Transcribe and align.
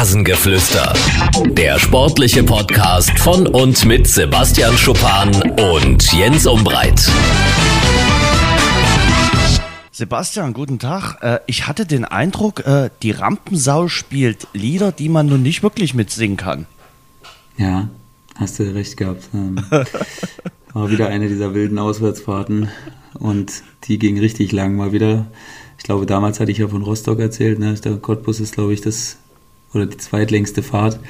Rasengeflüster. 0.00 0.94
Der 1.50 1.78
sportliche 1.78 2.42
Podcast 2.42 3.18
von 3.18 3.46
und 3.46 3.84
mit 3.84 4.06
Sebastian 4.06 4.74
Schuppan 4.78 5.28
und 5.60 6.10
Jens 6.14 6.46
Umbreit. 6.46 7.06
Sebastian, 9.92 10.54
guten 10.54 10.78
Tag. 10.78 11.18
Äh, 11.20 11.40
ich 11.46 11.66
hatte 11.66 11.84
den 11.84 12.06
Eindruck, 12.06 12.60
äh, 12.60 12.88
die 13.02 13.10
Rampensau 13.10 13.88
spielt 13.88 14.48
Lieder, 14.54 14.90
die 14.90 15.10
man 15.10 15.26
nun 15.26 15.42
nicht 15.42 15.62
wirklich 15.62 15.92
mitsingen 15.92 16.38
kann. 16.38 16.64
Ja, 17.58 17.90
hast 18.36 18.58
du 18.58 18.74
recht 18.74 18.96
gehabt. 18.96 19.28
Ähm, 19.34 19.62
war 20.72 20.90
wieder 20.90 21.08
eine 21.08 21.28
dieser 21.28 21.52
wilden 21.52 21.78
Auswärtsfahrten 21.78 22.70
und 23.18 23.52
die 23.84 23.98
ging 23.98 24.18
richtig 24.18 24.50
lang 24.52 24.76
mal 24.76 24.92
wieder. 24.92 25.26
Ich 25.76 25.84
glaube, 25.84 26.06
damals 26.06 26.40
hatte 26.40 26.52
ich 26.52 26.56
ja 26.56 26.68
von 26.68 26.80
Rostock 26.80 27.18
erzählt. 27.18 27.58
Ne? 27.58 27.74
Der 27.74 27.98
Cottbus 27.98 28.40
ist, 28.40 28.54
glaube 28.54 28.72
ich, 28.72 28.80
das 28.80 29.18
oder 29.74 29.86
die 29.86 29.96
zweitlängste 29.96 30.62
Fahrt. 30.62 31.00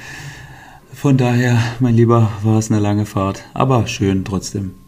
Von 0.93 1.17
daher, 1.17 1.57
mein 1.79 1.95
Lieber, 1.95 2.31
war 2.43 2.59
es 2.59 2.69
eine 2.69 2.79
lange 2.79 3.05
Fahrt, 3.05 3.43
aber 3.53 3.87
schön 3.87 4.25
trotzdem. 4.25 4.80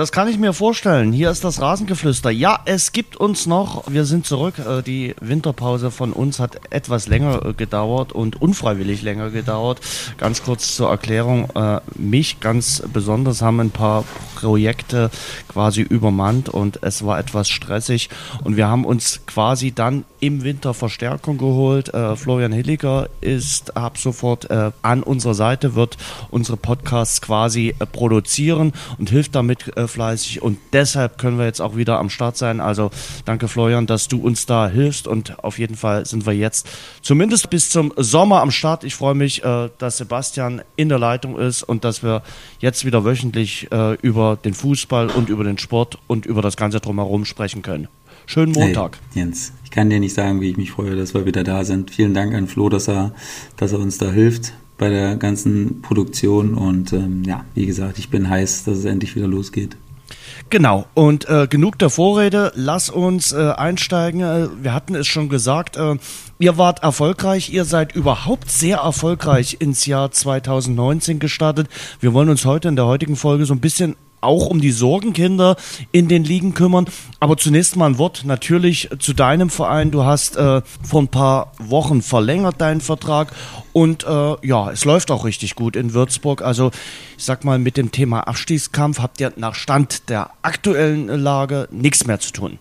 Das 0.00 0.12
kann 0.12 0.28
ich 0.28 0.38
mir 0.38 0.54
vorstellen. 0.54 1.12
Hier 1.12 1.30
ist 1.30 1.44
das 1.44 1.60
Rasengeflüster. 1.60 2.30
Ja, 2.30 2.60
es 2.64 2.92
gibt 2.92 3.18
uns 3.18 3.44
noch. 3.44 3.84
Wir 3.86 4.06
sind 4.06 4.24
zurück. 4.24 4.54
Äh, 4.58 4.80
die 4.82 5.14
Winterpause 5.20 5.90
von 5.90 6.14
uns 6.14 6.40
hat 6.40 6.58
etwas 6.70 7.06
länger 7.06 7.44
äh, 7.44 7.52
gedauert 7.52 8.12
und 8.12 8.40
unfreiwillig 8.40 9.02
länger 9.02 9.28
gedauert. 9.28 9.82
Ganz 10.16 10.42
kurz 10.42 10.74
zur 10.74 10.88
Erklärung. 10.88 11.50
Äh, 11.54 11.80
mich 11.96 12.40
ganz 12.40 12.82
besonders 12.90 13.42
haben 13.42 13.60
ein 13.60 13.72
paar 13.72 14.06
Projekte 14.36 15.10
quasi 15.48 15.82
übermannt 15.82 16.48
und 16.48 16.82
es 16.82 17.04
war 17.04 17.18
etwas 17.18 17.50
stressig. 17.50 18.08
Und 18.42 18.56
wir 18.56 18.68
haben 18.68 18.86
uns 18.86 19.20
quasi 19.26 19.70
dann 19.70 20.04
im 20.20 20.44
Winter 20.44 20.72
Verstärkung 20.72 21.36
geholt. 21.36 21.92
Florian 22.16 22.52
Hilliger 22.52 23.08
ist 23.20 23.76
ab 23.76 23.98
sofort 23.98 24.48
an 24.50 25.02
unserer 25.02 25.34
Seite, 25.34 25.74
wird 25.74 25.96
unsere 26.30 26.56
Podcasts 26.56 27.22
quasi 27.22 27.74
produzieren 27.92 28.72
und 28.98 29.10
hilft 29.10 29.34
damit 29.34 29.72
fleißig 29.90 30.42
und 30.42 30.58
deshalb 30.72 31.18
können 31.18 31.38
wir 31.38 31.44
jetzt 31.44 31.60
auch 31.60 31.76
wieder 31.76 31.98
am 31.98 32.10
Start 32.10 32.36
sein. 32.36 32.60
Also 32.60 32.90
danke 33.24 33.48
Florian, 33.48 33.86
dass 33.86 34.08
du 34.08 34.20
uns 34.20 34.46
da 34.46 34.68
hilfst 34.68 35.06
und 35.06 35.42
auf 35.44 35.58
jeden 35.58 35.76
Fall 35.76 36.06
sind 36.06 36.26
wir 36.26 36.32
jetzt 36.32 36.68
zumindest 37.02 37.50
bis 37.50 37.70
zum 37.70 37.92
Sommer 37.96 38.40
am 38.40 38.50
Start. 38.50 38.84
Ich 38.84 38.94
freue 38.94 39.14
mich, 39.14 39.44
äh, 39.44 39.68
dass 39.78 39.98
Sebastian 39.98 40.62
in 40.76 40.88
der 40.88 40.98
Leitung 40.98 41.38
ist 41.38 41.62
und 41.62 41.84
dass 41.84 42.02
wir 42.02 42.22
jetzt 42.60 42.84
wieder 42.84 43.04
wöchentlich 43.04 43.70
äh, 43.72 43.94
über 43.96 44.36
den 44.36 44.54
Fußball 44.54 45.08
und 45.10 45.28
über 45.28 45.44
den 45.44 45.58
Sport 45.58 45.98
und 46.06 46.26
über 46.26 46.42
das 46.42 46.56
Ganze 46.56 46.80
drumherum 46.80 47.24
sprechen 47.24 47.62
können. 47.62 47.88
Schönen 48.26 48.52
Montag. 48.52 48.98
Hey, 49.12 49.24
Jens, 49.24 49.52
ich 49.64 49.70
kann 49.70 49.90
dir 49.90 49.98
nicht 49.98 50.14
sagen, 50.14 50.40
wie 50.40 50.50
ich 50.50 50.56
mich 50.56 50.70
freue, 50.70 50.94
dass 50.96 51.14
wir 51.14 51.26
wieder 51.26 51.42
da 51.42 51.64
sind. 51.64 51.90
Vielen 51.90 52.14
Dank 52.14 52.34
an 52.34 52.46
Flo, 52.46 52.68
dass 52.68 52.88
er, 52.88 53.12
dass 53.56 53.72
er 53.72 53.80
uns 53.80 53.98
da 53.98 54.10
hilft 54.10 54.52
bei 54.80 54.88
der 54.88 55.16
ganzen 55.16 55.82
Produktion. 55.82 56.54
Und 56.54 56.92
ähm, 56.94 57.22
ja, 57.24 57.44
wie 57.54 57.66
gesagt, 57.66 57.98
ich 57.98 58.08
bin 58.08 58.28
heiß, 58.28 58.64
dass 58.64 58.78
es 58.78 58.84
endlich 58.86 59.14
wieder 59.14 59.28
losgeht. 59.28 59.76
Genau, 60.48 60.86
und 60.94 61.28
äh, 61.28 61.46
genug 61.48 61.78
der 61.78 61.90
Vorrede, 61.90 62.50
lass 62.56 62.88
uns 62.88 63.32
äh, 63.32 63.52
einsteigen. 63.56 64.22
Äh, 64.22 64.48
wir 64.60 64.74
hatten 64.74 64.94
es 64.96 65.06
schon 65.06 65.28
gesagt, 65.28 65.76
äh, 65.76 65.96
ihr 66.38 66.58
wart 66.58 66.82
erfolgreich, 66.82 67.52
ihr 67.52 67.64
seid 67.64 67.94
überhaupt 67.94 68.50
sehr 68.50 68.78
erfolgreich 68.78 69.58
ins 69.60 69.86
Jahr 69.86 70.10
2019 70.10 71.20
gestartet. 71.20 71.68
Wir 72.00 72.14
wollen 72.14 72.30
uns 72.30 72.46
heute 72.46 72.68
in 72.68 72.74
der 72.74 72.86
heutigen 72.86 73.16
Folge 73.16 73.44
so 73.44 73.54
ein 73.54 73.60
bisschen 73.60 73.94
auch 74.20 74.46
um 74.46 74.60
die 74.60 74.72
Sorgenkinder 74.72 75.56
in 75.92 76.08
den 76.08 76.24
Ligen 76.24 76.54
kümmern. 76.54 76.86
Aber 77.20 77.36
zunächst 77.36 77.76
mal 77.76 77.86
ein 77.86 77.98
Wort 77.98 78.22
natürlich 78.24 78.88
zu 78.98 79.12
deinem 79.12 79.50
Verein. 79.50 79.90
Du 79.90 80.04
hast 80.04 80.36
äh, 80.36 80.62
vor 80.82 81.02
ein 81.02 81.08
paar 81.08 81.52
Wochen 81.58 82.02
verlängert 82.02 82.60
deinen 82.60 82.80
Vertrag 82.80 83.32
und 83.72 84.04
äh, 84.04 84.46
ja, 84.46 84.70
es 84.70 84.84
läuft 84.84 85.10
auch 85.10 85.24
richtig 85.24 85.54
gut 85.54 85.76
in 85.76 85.94
Würzburg. 85.94 86.42
Also 86.42 86.70
ich 87.16 87.24
sag 87.24 87.44
mal, 87.44 87.58
mit 87.58 87.76
dem 87.76 87.92
Thema 87.92 88.20
Abstiegskampf 88.20 88.98
habt 89.00 89.20
ihr 89.20 89.32
nach 89.36 89.54
Stand 89.54 90.08
der 90.08 90.30
aktuellen 90.42 91.08
Lage 91.08 91.68
nichts 91.70 92.06
mehr 92.06 92.20
zu 92.20 92.32
tun. 92.32 92.58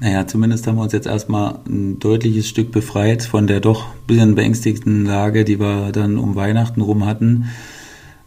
Naja, 0.00 0.26
zumindest 0.26 0.66
haben 0.66 0.76
wir 0.76 0.82
uns 0.82 0.92
jetzt 0.92 1.06
erstmal 1.06 1.60
ein 1.66 1.98
deutliches 2.00 2.48
Stück 2.48 2.72
befreit 2.72 3.22
von 3.22 3.46
der 3.46 3.60
doch 3.60 3.86
ein 3.86 4.06
bisschen 4.06 4.34
beängstigten 4.34 5.06
Lage, 5.06 5.44
die 5.44 5.60
wir 5.60 5.92
dann 5.92 6.18
um 6.18 6.34
Weihnachten 6.34 6.80
rum 6.80 7.06
hatten. 7.06 7.50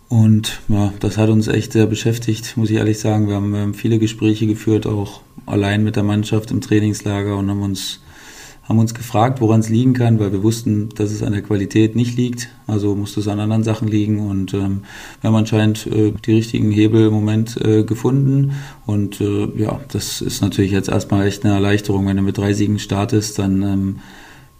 Und 0.09 0.61
ja, 0.69 0.93
das 0.99 1.17
hat 1.17 1.29
uns 1.29 1.47
echt 1.47 1.73
sehr 1.73 1.85
beschäftigt, 1.85 2.55
muss 2.55 2.69
ich 2.69 2.77
ehrlich 2.77 2.99
sagen. 2.99 3.27
Wir 3.27 3.35
haben, 3.35 3.51
wir 3.51 3.59
haben 3.59 3.73
viele 3.73 3.99
Gespräche 3.99 4.47
geführt, 4.47 4.87
auch 4.87 5.21
allein 5.45 5.83
mit 5.83 5.97
der 5.97 6.03
Mannschaft 6.03 6.49
im 6.51 6.61
Trainingslager 6.61 7.35
und 7.35 7.49
haben 7.49 7.61
uns, 7.61 7.99
haben 8.63 8.79
uns 8.79 8.93
gefragt, 8.93 9.41
woran 9.41 9.59
es 9.59 9.67
liegen 9.67 9.93
kann, 9.93 10.17
weil 10.19 10.31
wir 10.31 10.43
wussten, 10.43 10.87
dass 10.95 11.11
es 11.11 11.23
an 11.23 11.33
der 11.33 11.41
Qualität 11.41 11.97
nicht 11.97 12.15
liegt. 12.15 12.47
Also 12.67 12.95
musste 12.95 13.19
es 13.19 13.27
an 13.27 13.41
anderen 13.41 13.65
Sachen 13.65 13.89
liegen 13.89 14.19
und 14.29 14.53
ähm, 14.53 14.83
wir 15.19 15.27
haben 15.27 15.35
anscheinend 15.35 15.85
äh, 15.87 16.13
die 16.25 16.35
richtigen 16.35 16.71
Hebel 16.71 17.07
im 17.07 17.13
Moment 17.13 17.57
äh, 17.57 17.83
gefunden. 17.83 18.53
Und 18.85 19.19
äh, 19.19 19.47
ja, 19.57 19.81
das 19.91 20.21
ist 20.21 20.41
natürlich 20.41 20.71
jetzt 20.71 20.87
erstmal 20.87 21.27
echt 21.27 21.43
eine 21.43 21.53
Erleichterung. 21.53 22.07
Wenn 22.07 22.17
du 22.17 22.23
mit 22.23 22.37
drei 22.37 22.53
Siegen 22.53 22.79
startest, 22.79 23.39
dann, 23.39 23.61
ähm, 23.61 23.99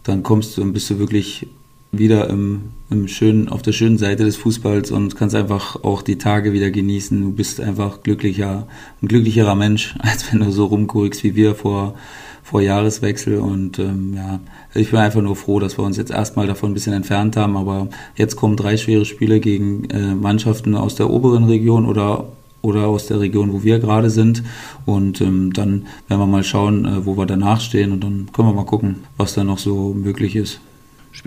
dann 0.03 0.23
kommst 0.23 0.57
du 0.57 0.61
und 0.61 0.73
bist 0.73 0.89
du 0.89 0.99
wirklich 0.99 1.47
wieder 1.91 2.29
im, 2.29 2.71
im 2.89 3.07
schönen, 3.07 3.49
auf 3.49 3.61
der 3.61 3.71
schönen 3.71 3.97
Seite 3.97 4.25
des 4.25 4.35
Fußballs 4.35 4.91
und 4.91 5.15
kannst 5.15 5.35
einfach 5.35 5.83
auch 5.83 6.01
die 6.01 6.17
Tage 6.17 6.53
wieder 6.53 6.69
genießen. 6.69 7.21
Du 7.21 7.31
bist 7.31 7.61
einfach 7.61 8.03
glücklicher, 8.03 8.67
ein 9.01 9.07
glücklicherer 9.07 9.55
Mensch, 9.55 9.95
als 9.99 10.31
wenn 10.31 10.39
du 10.39 10.51
so 10.51 10.65
rumguckst 10.65 11.23
wie 11.23 11.35
wir 11.35 11.55
vor, 11.55 11.95
vor 12.43 12.61
Jahreswechsel. 12.61 13.39
Und 13.39 13.79
ähm, 13.79 14.13
ja, 14.15 14.39
ich 14.73 14.91
bin 14.91 14.99
einfach 14.99 15.21
nur 15.21 15.35
froh, 15.35 15.59
dass 15.59 15.77
wir 15.77 15.85
uns 15.85 15.97
jetzt 15.97 16.11
erstmal 16.11 16.47
davon 16.47 16.71
ein 16.71 16.73
bisschen 16.73 16.93
entfernt 16.93 17.37
haben. 17.37 17.57
Aber 17.57 17.89
jetzt 18.15 18.35
kommen 18.35 18.57
drei 18.57 18.77
schwere 18.77 19.05
Spiele 19.05 19.39
gegen 19.39 19.85
äh, 19.85 20.15
Mannschaften 20.15 20.75
aus 20.75 20.95
der 20.95 21.09
oberen 21.09 21.45
Region 21.45 21.85
oder 21.85 22.25
oder 22.63 22.87
aus 22.87 23.05
der 23.05 23.19
Region, 23.19 23.53
wo 23.53 23.63
wir 23.63 23.79
gerade 23.79 24.09
sind. 24.09 24.43
Und 24.85 25.21
ähm, 25.21 25.53
dann 25.53 25.85
werden 26.07 26.19
wir 26.19 26.25
mal 26.25 26.43
schauen, 26.43 26.85
äh, 26.85 27.05
wo 27.05 27.15
wir 27.15 27.25
danach 27.25 27.61
stehen 27.61 27.93
und 27.93 28.03
dann 28.03 28.29
können 28.33 28.49
wir 28.49 28.53
mal 28.53 28.65
gucken, 28.65 29.03
was 29.15 29.35
da 29.35 29.43
noch 29.43 29.59
so 29.59 29.93
möglich 29.93 30.35
ist 30.35 30.59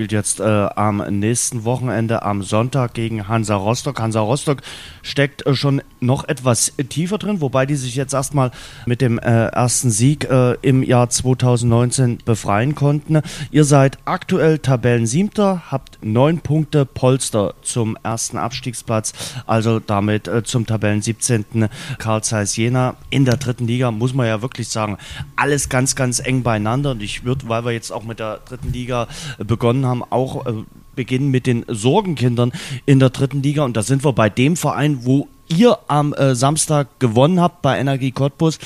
spielt 0.00 0.12
jetzt 0.12 0.40
äh, 0.40 0.44
am 0.44 1.04
nächsten 1.18 1.64
Wochenende 1.64 2.22
am 2.22 2.42
Sonntag 2.42 2.94
gegen 2.94 3.28
Hansa 3.28 3.54
Rostock. 3.54 4.00
Hansa 4.00 4.20
Rostock 4.20 4.62
steckt 5.02 5.46
äh, 5.46 5.54
schon 5.54 5.82
noch 6.00 6.26
etwas 6.26 6.72
tiefer 6.88 7.18
drin, 7.18 7.42
wobei 7.42 7.66
die 7.66 7.74
sich 7.74 7.96
jetzt 7.96 8.14
erstmal 8.14 8.50
mit 8.86 9.02
dem 9.02 9.18
äh, 9.18 9.48
ersten 9.48 9.90
Sieg 9.90 10.24
äh, 10.24 10.54
im 10.62 10.82
Jahr 10.82 11.10
2019 11.10 12.20
befreien 12.24 12.74
konnten. 12.74 13.20
Ihr 13.50 13.64
seid 13.64 13.98
aktuell 14.06 14.58
Tabellensiebter, 14.58 15.64
habt 15.70 15.98
neun 16.00 16.40
Punkte 16.40 16.86
Polster 16.86 17.52
zum 17.60 17.98
ersten 18.02 18.38
Abstiegsplatz, 18.38 19.12
also 19.46 19.80
damit 19.80 20.28
äh, 20.28 20.42
zum 20.44 20.64
Tabellen 20.64 21.02
17. 21.02 21.68
Karl 21.98 22.24
Zeiss 22.24 22.56
Jena. 22.56 22.94
In 23.10 23.26
der 23.26 23.36
dritten 23.36 23.66
Liga 23.66 23.90
muss 23.90 24.14
man 24.14 24.26
ja 24.26 24.40
wirklich 24.40 24.68
sagen, 24.68 24.96
alles 25.36 25.68
ganz, 25.68 25.94
ganz 25.94 26.20
eng 26.20 26.42
beieinander. 26.42 26.92
Und 26.92 27.02
ich 27.02 27.24
würde, 27.24 27.50
weil 27.50 27.66
wir 27.66 27.72
jetzt 27.72 27.92
auch 27.92 28.04
mit 28.04 28.18
der 28.18 28.38
dritten 28.46 28.72
Liga 28.72 29.06
begonnen 29.36 29.50
begonnen 29.60 29.86
haben, 29.90 30.02
auch 30.08 30.46
äh, 30.46 30.52
beginnen 30.94 31.30
mit 31.30 31.46
den 31.46 31.64
Sorgenkindern 31.68 32.52
in 32.86 32.98
der 32.98 33.10
dritten 33.10 33.42
Liga. 33.42 33.64
Und 33.64 33.76
da 33.76 33.82
sind 33.82 34.04
wir 34.04 34.12
bei 34.12 34.30
dem 34.30 34.56
Verein, 34.56 35.04
wo 35.04 35.28
ihr 35.48 35.78
am 35.88 36.12
äh, 36.14 36.34
Samstag 36.34 37.00
gewonnen 37.00 37.40
habt 37.40 37.62
bei 37.62 37.78
Energie 37.78 38.12
Cottbus. 38.12 38.58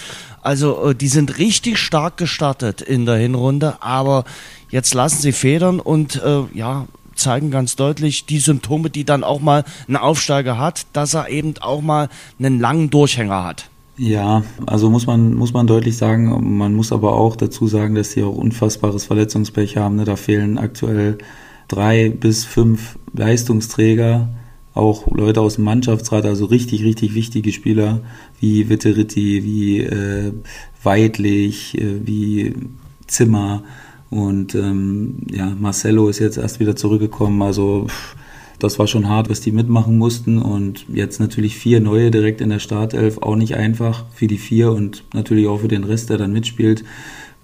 Also 0.43 0.91
äh, 0.91 0.95
die 0.95 1.09
sind 1.09 1.39
richtig 1.39 1.79
stark 1.79 2.17
gestartet 2.17 2.83
in 2.83 3.07
der 3.07 3.17
Hinrunde, 3.17 3.83
aber 3.83 4.25
jetzt 4.71 4.95
lassen 4.95 5.21
sie 5.21 5.33
federn 5.33 5.81
und 5.81 6.23
äh, 6.23 6.43
ja, 6.53 6.87
zeigen 7.15 7.51
ganz 7.51 7.77
deutlich 7.77 8.27
die 8.27 8.39
Symptome, 8.39 8.91
die 8.91 9.05
dann 9.05 9.25
auch 9.25 9.41
mal 9.41 9.65
ein 9.89 9.97
Aufsteiger 9.97 10.59
hat, 10.59 10.87
dass 10.93 11.15
er 11.15 11.29
eben 11.29 11.55
auch 11.61 11.81
mal 11.81 12.09
einen 12.39 12.61
langen 12.61 12.91
Durchhänger 12.91 13.45
hat. 13.45 13.71
Ja, 13.97 14.43
also 14.67 14.91
muss 14.91 15.07
man, 15.07 15.35
muss 15.35 15.53
man 15.53 15.69
deutlich 15.69 15.97
sagen, 15.97 16.57
man 16.59 16.75
muss 16.75 16.91
aber 16.91 17.15
auch 17.15 17.37
dazu 17.37 17.69
sagen, 17.69 17.95
dass 17.95 18.11
sie 18.11 18.25
auch 18.25 18.35
unfassbares 18.35 19.05
Verletzungspech 19.05 19.77
haben. 19.77 19.97
Ne? 19.97 20.05
Da 20.05 20.17
fehlen 20.17 20.59
aktuell 20.59 21.19
drei 21.69 22.09
bis 22.09 22.45
fünf 22.45 22.99
Leistungsträger, 23.13 24.29
auch 24.75 25.07
Leute 25.13 25.41
aus 25.41 25.55
dem 25.55 25.65
Mannschaftsrat, 25.65 26.25
also 26.25 26.47
richtig, 26.47 26.83
richtig 26.83 27.15
wichtige 27.15 27.53
Spieler 27.53 28.01
wie 28.41 28.69
Witteritti, 28.69 29.45
wie 29.45 29.81
äh, 29.81 30.33
Weidlich, 30.83 31.79
äh, 31.79 32.05
wie 32.05 32.55
Zimmer 33.07 33.63
und 34.11 34.55
ähm, 34.55 35.19
ja, 35.31 35.47
Marcello 35.47 36.09
ist 36.09 36.19
jetzt 36.19 36.37
erst 36.37 36.61
wieder 36.61 36.77
zurückgekommen, 36.77 37.41
also 37.43 37.87
pff, 37.89 38.17
das 38.59 38.79
war 38.79 38.87
schon 38.87 39.09
hart, 39.09 39.29
was 39.31 39.41
die 39.41 39.53
mitmachen 39.53 39.99
mussten. 39.99 40.41
Und 40.41 40.87
jetzt 40.93 41.21
natürlich 41.21 41.57
vier 41.57 41.81
neue 41.81 42.11
direkt 42.11 42.41
in 42.41 42.51
der 42.51 42.61
Startelf, 42.61 43.19
auch 43.19 43.37
nicht 43.37 43.57
einfach 43.57 44.05
für 44.15 44.27
die 44.27 44.39
vier 44.39 44.73
und 44.73 45.05
natürlich 45.13 45.47
auch 45.47 45.61
für 45.61 45.69
den 45.69 45.85
Rest, 45.85 46.11
der 46.11 46.19
dann 46.19 46.33
mitspielt, 46.33 46.85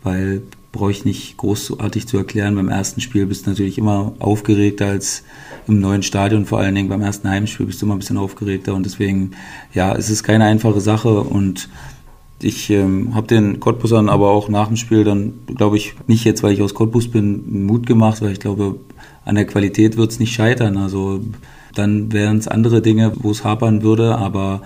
weil 0.02 0.42
brauche 0.72 0.92
ich 0.92 1.04
nicht 1.04 1.36
großartig 1.36 2.06
zu 2.06 2.16
erklären. 2.16 2.54
Beim 2.54 2.68
ersten 2.68 3.00
Spiel 3.00 3.26
bist 3.26 3.44
du 3.44 3.50
natürlich 3.50 3.76
immer 3.76 4.12
aufgeregter 4.20 4.86
als 4.86 5.24
im 5.66 5.80
neuen 5.80 6.04
Stadion. 6.04 6.46
Vor 6.46 6.60
allen 6.60 6.76
Dingen 6.76 6.88
beim 6.88 7.02
ersten 7.02 7.28
Heimspiel 7.28 7.66
bist 7.66 7.82
du 7.82 7.86
immer 7.86 7.96
ein 7.96 7.98
bisschen 7.98 8.16
aufgeregter 8.16 8.74
und 8.74 8.86
deswegen, 8.86 9.32
ja, 9.74 9.92
es 9.96 10.10
ist 10.10 10.22
keine 10.22 10.44
einfache 10.44 10.80
Sache 10.80 11.20
und 11.20 11.68
Ich 12.42 12.70
ähm, 12.70 13.14
habe 13.14 13.26
den 13.26 13.60
Cottbusern 13.60 14.08
aber 14.08 14.30
auch 14.30 14.48
nach 14.48 14.68
dem 14.68 14.76
Spiel 14.76 15.04
dann, 15.04 15.34
glaube 15.54 15.76
ich, 15.76 15.94
nicht 16.06 16.24
jetzt, 16.24 16.42
weil 16.42 16.54
ich 16.54 16.62
aus 16.62 16.72
Cottbus 16.72 17.08
bin, 17.08 17.66
Mut 17.66 17.86
gemacht, 17.86 18.22
weil 18.22 18.32
ich 18.32 18.40
glaube, 18.40 18.76
an 19.24 19.34
der 19.34 19.46
Qualität 19.46 19.96
wird 19.96 20.10
es 20.10 20.18
nicht 20.18 20.32
scheitern. 20.32 20.76
Also 20.76 21.20
dann 21.74 22.12
wären 22.12 22.38
es 22.38 22.48
andere 22.48 22.82
Dinge, 22.82 23.12
wo 23.16 23.30
es 23.30 23.44
hapern 23.44 23.82
würde, 23.82 24.16
aber 24.16 24.62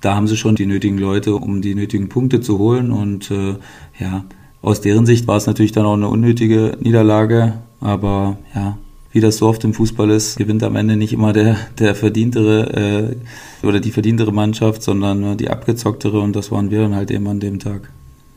da 0.00 0.14
haben 0.14 0.26
sie 0.26 0.36
schon 0.36 0.56
die 0.56 0.66
nötigen 0.66 0.98
Leute, 0.98 1.34
um 1.34 1.62
die 1.62 1.74
nötigen 1.74 2.08
Punkte 2.08 2.40
zu 2.40 2.58
holen. 2.58 2.90
Und 2.92 3.30
äh, 3.30 3.56
ja, 3.98 4.24
aus 4.62 4.80
deren 4.80 5.06
Sicht 5.06 5.26
war 5.26 5.36
es 5.36 5.46
natürlich 5.46 5.72
dann 5.72 5.86
auch 5.86 5.94
eine 5.94 6.08
unnötige 6.08 6.76
Niederlage, 6.80 7.54
aber 7.80 8.38
ja, 8.54 8.78
wie 9.12 9.20
das 9.20 9.38
so 9.38 9.48
oft 9.48 9.64
im 9.64 9.74
Fußball 9.74 10.10
ist, 10.10 10.36
gewinnt 10.36 10.62
am 10.62 10.76
Ende 10.76 10.96
nicht 10.96 11.12
immer 11.12 11.32
der, 11.32 11.56
der 11.78 11.94
verdientere 11.94 13.16
äh, 13.62 13.66
oder 13.66 13.80
die 13.80 13.90
verdientere 13.90 14.32
Mannschaft, 14.32 14.82
sondern 14.82 15.36
die 15.38 15.50
abgezocktere 15.50 16.20
und 16.20 16.36
das 16.36 16.50
waren 16.50 16.70
wir 16.70 16.80
dann 16.82 16.94
halt 16.94 17.10
eben 17.10 17.26
an 17.26 17.40
dem 17.40 17.58
Tag. 17.58 17.90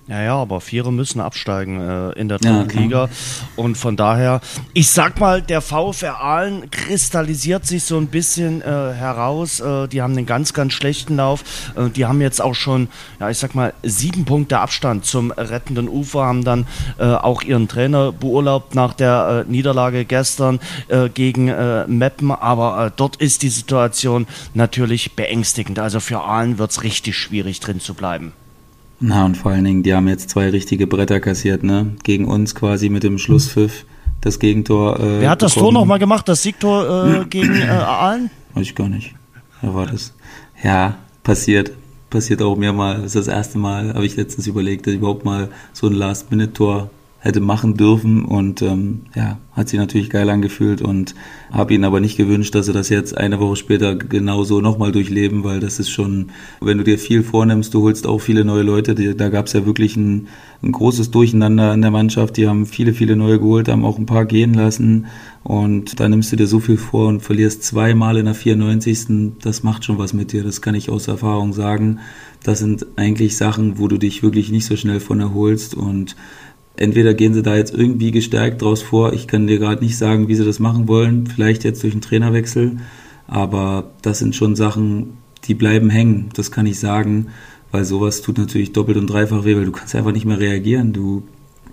Ja, 0.10 0.24
ja, 0.24 0.36
aber 0.38 0.60
Vierer 0.60 0.92
müssen 0.92 1.22
absteigen 1.22 1.80
äh, 1.80 2.12
in 2.14 2.30
der 2.30 2.40
dritten 2.40 2.76
ja, 2.76 2.82
Liga. 2.82 3.10
Und 3.56 3.78
von 3.78 3.96
daher, 3.96 4.42
ich 4.74 4.90
sag 4.90 5.20
mal, 5.20 5.44
der 5.44 5.62
VfR 5.62 6.20
Aalen 6.20 6.72
kristallisiert 6.72 7.68
sich 7.68 7.84
so 7.84 7.96
ein 7.98 8.08
bisschen 8.08 8.64
äh, 8.64 8.66
heraus. 8.66 9.60
Äh, 9.60 9.88
die 9.88 10.02
haben 10.02 10.18
einen 10.18 10.26
ganz, 10.26 10.54
ganz 10.54 10.74
schlechten 10.74 11.18
Lauf. 11.18 11.44
Äh, 11.76 11.92
die 11.92 12.08
haben 12.08 12.22
jetzt 12.22 12.42
auch 12.42 12.56
schon, 12.56 12.88
ja, 13.20 13.30
ich 13.30 13.38
sag 13.38 13.54
mal, 13.54 13.72
sieben 13.84 14.26
Punkte 14.26 14.58
Abstand 14.58 15.06
zum 15.06 15.30
rettenden 15.30 15.88
Ufer, 15.88 16.26
haben 16.26 16.44
dann 16.44 16.66
äh, 16.98 17.04
auch 17.04 17.44
ihren 17.44 17.68
Trainer 17.68 18.12
beurlaubt 18.12 18.74
nach 18.74 18.96
der 18.96 19.46
äh, 19.48 19.52
Niederlage 19.52 20.06
gestern 20.06 20.60
gegen 21.14 21.46
Meppen. 21.88 22.32
Aber 22.32 22.92
dort 22.96 23.18
ist 23.18 23.44
die 23.44 23.50
Situation 23.50 24.26
natürlich 24.54 25.16
beängstigend. 25.16 25.78
Also 25.78 26.00
für 26.00 26.22
Aalen 26.22 26.58
wird 26.58 26.72
es 26.72 26.84
richtig 26.84 27.16
schwierig 27.18 27.60
drin 27.60 27.80
zu 27.80 27.94
bleiben. 27.94 28.34
Na, 29.00 29.26
und 29.26 29.38
vor 29.38 29.52
allen 29.52 29.64
Dingen, 29.64 29.84
die 29.84 29.94
haben 29.94 30.08
jetzt 30.08 30.30
zwei 30.30 30.50
richtige 30.50 30.86
Bretter 30.88 31.20
kassiert, 31.20 31.64
ne? 31.64 31.96
Gegen 32.04 32.26
uns 32.26 32.54
quasi 32.54 32.90
mit 32.90 33.04
dem 33.04 33.18
Schlusspfiff 33.18 33.86
das 34.22 34.40
Gegentor. 34.40 35.00
Äh, 35.00 35.22
Wer 35.22 35.30
hat 35.30 35.42
das 35.42 35.54
bekommen. 35.54 35.74
Tor 35.74 35.82
nochmal 35.82 36.00
gemacht, 36.00 36.28
das 36.28 36.44
Siegtor 36.44 37.22
äh, 37.22 37.26
gegen 37.30 37.56
äh, 37.56 37.66
Aalen? 37.68 38.30
Weiß 38.54 38.64
ich 38.64 38.76
gar 38.76 38.90
nicht. 38.90 39.16
Wer 39.62 39.74
war 39.74 39.86
das? 39.86 40.14
Ja, 40.64 40.98
passiert. 41.24 41.72
Passiert 42.10 42.42
auch 42.42 42.58
mir 42.58 42.74
mal. 42.74 42.96
Das 42.96 43.16
ist 43.16 43.16
das 43.16 43.28
erste 43.28 43.58
Mal, 43.60 43.94
habe 43.94 44.06
ich 44.06 44.16
letztens 44.16 44.48
überlegt, 44.48 44.88
dass 44.88 44.94
ich 44.94 45.00
überhaupt 45.00 45.26
mal 45.26 45.50
so 45.74 45.88
ein 45.88 45.94
Last-Minute-Tor 45.94 46.90
hätte 47.20 47.42
machen 47.42 47.76
dürfen 47.76 48.24
und 48.24 48.62
ähm, 48.62 49.02
ja, 49.14 49.40
hat 49.52 49.68
sich 49.68 49.78
natürlich 49.78 50.10
geil 50.10 50.30
angefühlt 50.30 50.82
und 50.82 51.16
habe 51.52 51.74
ihn 51.74 51.84
aber 51.84 52.00
nicht 52.00 52.16
gewünscht, 52.16 52.56
dass 52.56 52.70
er 52.70 52.74
das 52.74 52.88
jetzt 52.88 53.18
eine 53.18 53.40
Woche 53.42 53.58
später 53.58 53.96
genauso 53.96 54.62
nochmal 54.62 54.94
durchleben, 54.94 55.44
weil 55.44 55.60
das 55.60 55.80
ist 55.80 55.90
schon, 55.90 56.32
wenn 56.62 56.78
du 56.78 56.86
dir 56.86 56.98
viel 56.98 57.24
vornimmst, 57.24 57.74
du 57.74 57.82
holst 57.82 58.08
auch 58.08 58.20
viele 58.20 58.46
neue 58.46 58.64
Leute, 58.64 58.96
die, 58.96 59.18
da 59.18 59.28
gab 59.28 59.48
es 59.48 59.54
ja 59.54 59.66
wirklich 59.66 59.98
ein, 59.98 60.28
ein 60.64 60.72
großes 60.72 61.12
Durcheinander 61.12 61.74
in 61.74 61.82
der 61.82 61.92
Mannschaft, 61.92 62.38
die 62.38 62.48
haben 62.48 62.66
viele, 62.66 62.94
viele 62.94 63.18
neue 63.18 63.40
geholt, 63.40 63.68
haben 63.68 63.84
auch 63.84 63.98
ein 63.98 64.06
paar 64.06 64.26
gehen 64.26 64.54
lassen 64.54 65.08
und 65.44 66.00
da 66.00 66.08
nimmst 66.08 66.32
du 66.32 66.38
dir 66.38 66.48
so 66.48 66.62
viel 66.62 66.78
vor 66.78 67.08
und 67.08 67.22
verlierst 67.22 67.64
zweimal 67.64 68.18
in 68.18 68.26
der 68.26 68.36
94. 68.36 69.36
Das 69.42 69.64
macht 69.64 69.84
schon 69.84 69.98
was 69.98 70.14
mit 70.14 70.32
dir, 70.32 70.44
das 70.44 70.62
kann 70.62 70.76
ich 70.76 70.90
aus 70.90 71.08
Erfahrung 71.08 71.52
sagen. 71.52 72.00
Das 72.44 72.60
sind 72.60 72.86
eigentlich 72.96 73.36
Sachen, 73.36 73.78
wo 73.78 73.88
du 73.88 73.98
dich 73.98 74.24
wirklich 74.24 74.52
nicht 74.52 74.66
so 74.66 74.78
schnell 74.78 75.00
von 75.02 75.20
erholst 75.20 75.76
und 75.76 76.16
entweder 76.80 77.14
gehen 77.14 77.34
sie 77.34 77.44
da 77.44 77.56
jetzt 77.56 77.74
irgendwie 77.74 78.12
gestärkt 78.12 78.62
draus 78.62 78.82
vor. 78.82 79.14
Ich 79.14 79.28
kann 79.28 79.48
dir 79.48 79.60
gerade 79.60 79.84
nicht 79.84 79.98
sagen, 79.98 80.28
wie 80.28 80.36
sie 80.36 80.46
das 80.46 80.60
machen 80.60 80.88
wollen. 80.88 81.28
Vielleicht 81.28 81.64
jetzt 81.64 81.84
durch 81.84 81.94
einen 81.94 82.02
Trainerwechsel. 82.02 82.78
Aber 83.28 83.92
das 84.02 84.20
sind 84.20 84.36
schon 84.36 84.56
Sachen, 84.56 85.18
die 85.46 85.54
bleiben 85.54 85.90
hängen. 85.90 86.30
Das 86.34 86.52
kann 86.52 86.66
ich 86.66 86.80
sagen, 86.80 87.28
weil 87.72 87.84
sowas 87.84 88.22
tut 88.22 88.38
natürlich 88.38 88.72
doppelt 88.72 88.98
und 88.98 89.08
dreifach 89.08 89.44
weh, 89.44 89.56
weil 89.56 89.66
du 89.66 89.72
kannst 89.72 89.94
einfach 89.94 90.14
nicht 90.14 90.26
mehr 90.26 90.40
reagieren. 90.40 90.94
Du 90.94 91.24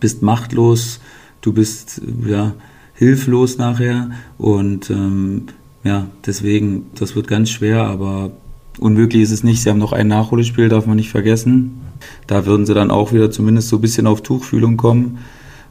bist 0.01 0.23
machtlos, 0.23 1.01
du 1.41 1.53
bist 1.53 2.03
ja 2.27 2.55
hilflos 2.95 3.59
nachher 3.59 4.11
und 4.39 4.91
ähm, 4.91 5.47
ja, 5.85 6.09
deswegen, 6.27 6.87
das 6.95 7.15
wird 7.15 7.29
ganz 7.29 7.51
schwer, 7.51 7.85
aber 7.85 8.33
unmöglich 8.79 9.23
ist 9.23 9.31
es 9.31 9.45
nicht. 9.45 9.63
Sie 9.63 9.71
haben 9.71 9.79
noch 9.79 9.93
ein 9.93 10.09
Nachholspiel, 10.09 10.69
darf 10.69 10.87
man 10.87 10.97
nicht 10.97 11.11
vergessen. 11.11 11.81
Da 12.27 12.47
würden 12.47 12.67
sie 12.67 12.75
dann 12.75 12.91
auch 12.91 13.13
wieder 13.13 13.31
zumindest 13.31 13.69
so 13.69 13.77
ein 13.77 13.83
bisschen 13.83 14.07
auf 14.07 14.23
Tuchfühlung 14.23 14.77
kommen. 14.77 15.19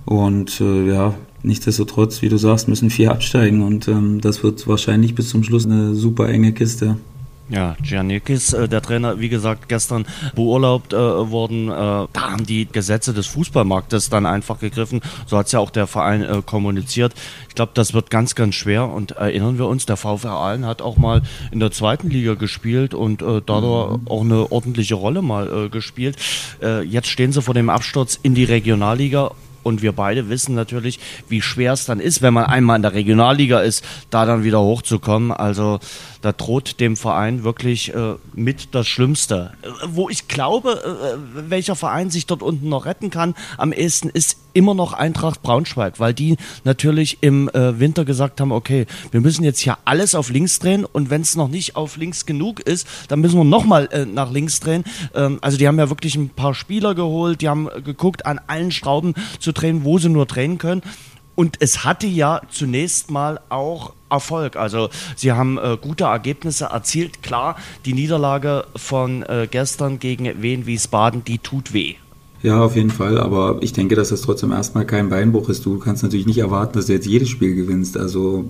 Und 0.06 0.62
äh, 0.62 0.88
ja, 0.88 1.14
nichtsdestotrotz, 1.44 2.22
wie 2.22 2.30
du 2.30 2.38
sagst, 2.38 2.68
müssen 2.68 2.90
vier 2.90 3.12
absteigen. 3.12 3.64
Und 3.64 3.88
ähm, 3.88 4.22
das 4.22 4.44
wird 4.44 4.68
wahrscheinlich 4.68 5.16
bis 5.16 5.30
zum 5.30 5.44
Schluss 5.44 5.66
eine 5.66 5.96
super 5.96 6.30
enge 6.30 6.54
Kiste. 6.54 6.98
Ja, 7.48 7.76
Giannikis, 7.82 8.54
äh, 8.54 8.68
der 8.68 8.82
Trainer, 8.82 9.20
wie 9.20 9.30
gesagt, 9.30 9.70
gestern 9.70 10.06
beurlaubt 10.34 10.94
äh, 10.94 10.98
worden. 10.98 11.70
Äh, 11.70 11.72
da 11.72 12.10
haben 12.32 12.46
die 12.46 12.66
Gesetze 12.66 13.14
des 13.14 13.28
Fußballmarktes 13.28 14.10
dann 14.10 14.26
einfach 14.26 14.60
gegriffen. 14.60 15.02
So 15.28 15.38
hat 15.38 15.46
es 15.46 15.52
ja 15.52 15.60
auch 15.60 15.70
der 15.70 15.86
Verein 15.86 16.24
äh, 16.24 16.42
kommuniziert. 16.44 17.14
Ich 17.48 17.56
glaube, 17.56 17.72
das 17.76 17.94
wird 17.94 18.10
ganz, 18.10 18.34
ganz 18.34 18.56
schwer. 18.56 18.90
Und 18.90 19.12
erinnern 19.12 19.60
wir 19.60 19.68
uns, 19.68 19.86
der 19.86 19.96
VfR 19.96 20.32
Aalen 20.32 20.66
hat 20.66 20.82
auch 20.82 20.98
mal 20.98 21.22
in 21.52 21.60
der 21.60 21.72
zweiten 21.72 22.10
Liga 22.10 22.34
gespielt 22.34 22.96
und 22.96 23.22
äh, 23.22 23.42
dadurch 23.46 23.98
mhm. 23.98 24.08
auch 24.08 24.22
eine 24.22 24.52
ordentliche 24.52 24.96
Rolle 24.96 25.22
mal 25.22 25.66
äh, 25.66 25.70
gespielt. 25.70 26.18
Äh, 26.64 26.82
jetzt 26.82 27.08
stehen 27.08 27.32
sie 27.32 27.44
vor 27.44 27.54
dem 27.54 27.70
Absturz 27.70 28.20
in 28.22 28.34
die 28.34 28.44
Regionalliga 28.44 29.32
und 29.66 29.82
wir 29.82 29.94
beide 29.94 30.30
wissen 30.30 30.54
natürlich, 30.54 31.00
wie 31.28 31.42
schwer 31.42 31.74
es 31.74 31.86
dann 31.86 32.00
ist, 32.00 32.22
wenn 32.22 32.34
man 32.34 32.46
einmal 32.46 32.76
in 32.76 32.84
der 32.84 32.94
Regionalliga 32.94 33.62
ist, 33.62 33.84
da 34.12 34.26
dann 34.26 34.44
wieder 34.44 34.62
hochzukommen. 34.62 35.32
Also 35.32 35.80
da 36.22 36.32
droht 36.32 36.80
dem 36.80 36.96
Verein 36.96 37.44
wirklich 37.44 37.94
äh, 37.94 38.16
mit 38.34 38.76
das 38.76 38.88
Schlimmste. 38.88 39.54
Äh, 39.64 39.68
wo 39.88 40.08
ich 40.08 40.28
glaube, 40.28 41.18
äh, 41.18 41.50
welcher 41.50 41.76
Verein 41.76 42.12
sich 42.12 42.28
dort 42.28 42.44
unten 42.44 42.70
noch 42.70 42.86
retten 42.86 43.10
kann, 43.10 43.34
am 43.58 43.74
ehesten 43.74 44.10
ist 44.10 44.38
immer 44.56 44.74
noch 44.74 44.94
Eintracht 44.94 45.44
Braunschweig, 45.44 46.00
weil 46.00 46.14
die 46.14 46.38
natürlich 46.64 47.20
im 47.22 47.50
äh, 47.50 47.80
Winter 47.80 48.06
gesagt 48.06 48.42
haben, 48.42 48.52
okay, 48.52 48.88
wir 49.12 49.22
müssen 49.22 49.44
jetzt 49.44 49.60
hier 49.60 49.78
alles 49.86 50.16
auf 50.16 50.30
links 50.30 50.60
drehen 50.60 50.86
und 50.86 51.10
wenn 51.10 51.22
es 51.22 51.36
noch 51.36 51.50
nicht 51.50 51.76
auf 51.76 51.98
links 51.98 52.26
genug 52.26 52.62
ist, 52.62 52.88
dann 53.10 53.20
müssen 53.20 53.38
wir 53.38 53.44
nochmal 53.44 53.88
äh, 53.92 54.06
nach 54.06 54.32
links 54.32 54.60
drehen. 54.60 54.84
Ähm, 55.14 55.40
also 55.42 55.58
die 55.58 55.68
haben 55.68 55.78
ja 55.78 55.90
wirklich 55.90 56.16
ein 56.16 56.30
paar 56.30 56.56
Spieler 56.56 56.96
geholt, 56.96 57.42
die 57.42 57.50
haben 57.50 57.70
geguckt, 57.84 58.26
an 58.26 58.40
allen 58.48 58.72
Schrauben 58.72 59.14
zu 59.40 59.52
drehen, 59.52 59.84
wo 59.84 60.00
sie 60.00 60.10
nur 60.10 60.26
drehen 60.26 60.58
können. 60.58 60.82
Und 61.36 61.58
es 61.60 61.84
hatte 61.84 62.08
ja 62.08 62.42
zunächst 62.50 63.12
mal 63.12 63.42
auch 63.50 63.94
Erfolg. 64.10 64.56
Also 64.56 64.90
sie 65.18 65.34
haben 65.34 65.58
äh, 65.58 65.78
gute 65.80 66.06
Ergebnisse 66.06 66.66
erzielt. 66.66 67.22
Klar, 67.22 67.58
die 67.84 67.94
Niederlage 67.94 68.66
von 68.76 69.24
äh, 69.24 69.48
gestern 69.50 70.00
gegen 70.00 70.42
Wien 70.42 70.66
Wiesbaden, 70.66 71.26
die 71.26 71.40
tut 71.40 71.74
weh. 71.74 71.96
Ja, 72.46 72.64
auf 72.64 72.76
jeden 72.76 72.92
Fall. 72.92 73.18
Aber 73.18 73.58
ich 73.62 73.74
denke, 73.74 73.96
dass 73.96 74.10
das 74.10 74.22
trotzdem 74.22 74.52
erstmal 74.52 74.86
kein 74.86 75.10
Beinbruch 75.10 75.50
ist. 75.50 75.66
Du 75.66 75.80
kannst 75.80 76.04
natürlich 76.04 76.28
nicht 76.28 76.38
erwarten, 76.38 76.74
dass 76.74 76.86
du 76.86 76.94
jetzt 76.94 77.08
jedes 77.08 77.28
Spiel 77.28 77.56
gewinnst. 77.56 77.98
Also 77.98 78.46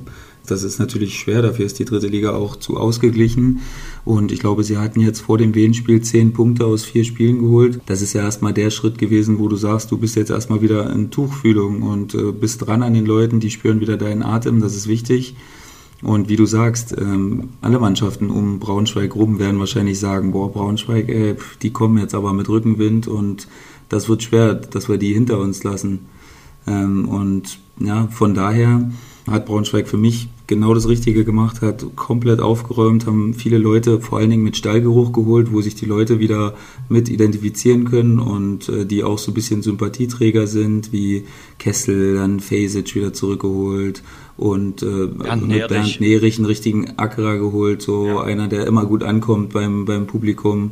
das 0.45 0.63
ist 0.63 0.79
natürlich 0.79 1.17
schwer. 1.17 1.41
Dafür 1.41 1.65
ist 1.65 1.79
die 1.79 1.85
dritte 1.85 2.07
Liga 2.07 2.33
auch 2.33 2.57
zu 2.57 2.75
ausgeglichen. 2.75 3.61
Und 4.03 4.33
ich 4.33 4.41
glaube, 4.41 4.65
sie 4.65 4.77
hatten 4.77 4.99
jetzt 4.99 5.21
vor 5.21 5.37
dem 5.37 5.55
Wien-Spiel 5.55 6.01
zehn 6.01 6.33
Punkte 6.33 6.65
aus 6.65 6.83
vier 6.83 7.05
Spielen 7.05 7.39
geholt. 7.39 7.79
Das 7.85 8.01
ist 8.01 8.11
ja 8.11 8.23
erstmal 8.23 8.51
der 8.51 8.69
Schritt 8.69 8.97
gewesen, 8.97 9.39
wo 9.39 9.47
du 9.47 9.55
sagst, 9.55 9.89
du 9.91 9.97
bist 9.97 10.17
jetzt 10.17 10.29
erstmal 10.29 10.61
wieder 10.61 10.91
in 10.91 11.09
Tuchfühlung 11.09 11.81
und 11.81 12.15
äh, 12.15 12.33
bist 12.33 12.67
dran 12.67 12.83
an 12.83 12.95
den 12.95 13.05
Leuten, 13.05 13.39
die 13.39 13.49
spüren 13.49 13.79
wieder 13.79 13.95
deinen 13.95 14.23
Atem. 14.23 14.59
Das 14.59 14.75
ist 14.75 14.89
wichtig. 14.89 15.37
Und 16.01 16.27
wie 16.27 16.35
du 16.35 16.45
sagst, 16.45 16.93
ähm, 16.97 17.51
alle 17.61 17.79
Mannschaften 17.79 18.29
um 18.29 18.59
Braunschweig 18.59 19.15
rum 19.15 19.39
werden 19.39 19.59
wahrscheinlich 19.59 19.99
sagen, 19.99 20.33
boah, 20.33 20.51
Braunschweig, 20.51 21.07
ey, 21.07 21.35
die 21.61 21.71
kommen 21.71 21.97
jetzt 21.97 22.13
aber 22.13 22.33
mit 22.33 22.49
Rückenwind 22.49 23.07
und 23.07 23.47
das 23.89 24.09
wird 24.09 24.23
schwer, 24.23 24.55
dass 24.55 24.89
wir 24.89 24.97
die 24.97 25.13
hinter 25.13 25.39
uns 25.39 25.63
lassen. 25.63 26.07
Ähm, 26.67 27.07
und 27.07 27.59
ja, 27.79 28.07
von 28.07 28.33
daher 28.33 28.89
hat 29.29 29.45
Braunschweig 29.45 29.87
für 29.87 29.97
mich 29.97 30.29
genau 30.47 30.73
das 30.73 30.87
Richtige 30.87 31.25
gemacht, 31.25 31.61
hat 31.61 31.85
komplett 31.95 32.39
aufgeräumt, 32.39 33.07
haben 33.07 33.33
viele 33.33 33.57
Leute 33.57 33.99
vor 33.99 34.19
allen 34.19 34.29
Dingen 34.29 34.43
mit 34.43 34.57
Stallgeruch 34.57 35.11
geholt, 35.11 35.51
wo 35.51 35.61
sich 35.61 35.75
die 35.75 35.85
Leute 35.85 36.19
wieder 36.19 36.55
mit 36.89 37.09
identifizieren 37.09 37.85
können 37.85 38.19
und 38.19 38.69
äh, 38.69 38.85
die 38.85 39.03
auch 39.03 39.17
so 39.17 39.31
ein 39.31 39.33
bisschen 39.33 39.63
Sympathieträger 39.63 40.45
sind, 40.45 40.91
wie 40.91 41.25
Kessel, 41.57 42.15
dann 42.15 42.39
Fasic 42.39 42.93
wieder 42.95 43.13
zurückgeholt 43.13 44.03
und 44.37 44.83
äh, 44.83 45.07
Bernd, 45.07 45.47
mit 45.47 45.67
Bernd 45.67 45.99
Nerich 45.99 46.37
einen 46.37 46.45
richtigen 46.45 46.97
Ackerer 46.97 47.37
geholt, 47.37 47.81
so 47.81 48.05
ja. 48.05 48.21
einer, 48.21 48.47
der 48.47 48.67
immer 48.67 48.85
gut 48.85 49.01
ankommt 49.01 49.53
beim, 49.53 49.85
beim 49.85 50.05
Publikum 50.05 50.71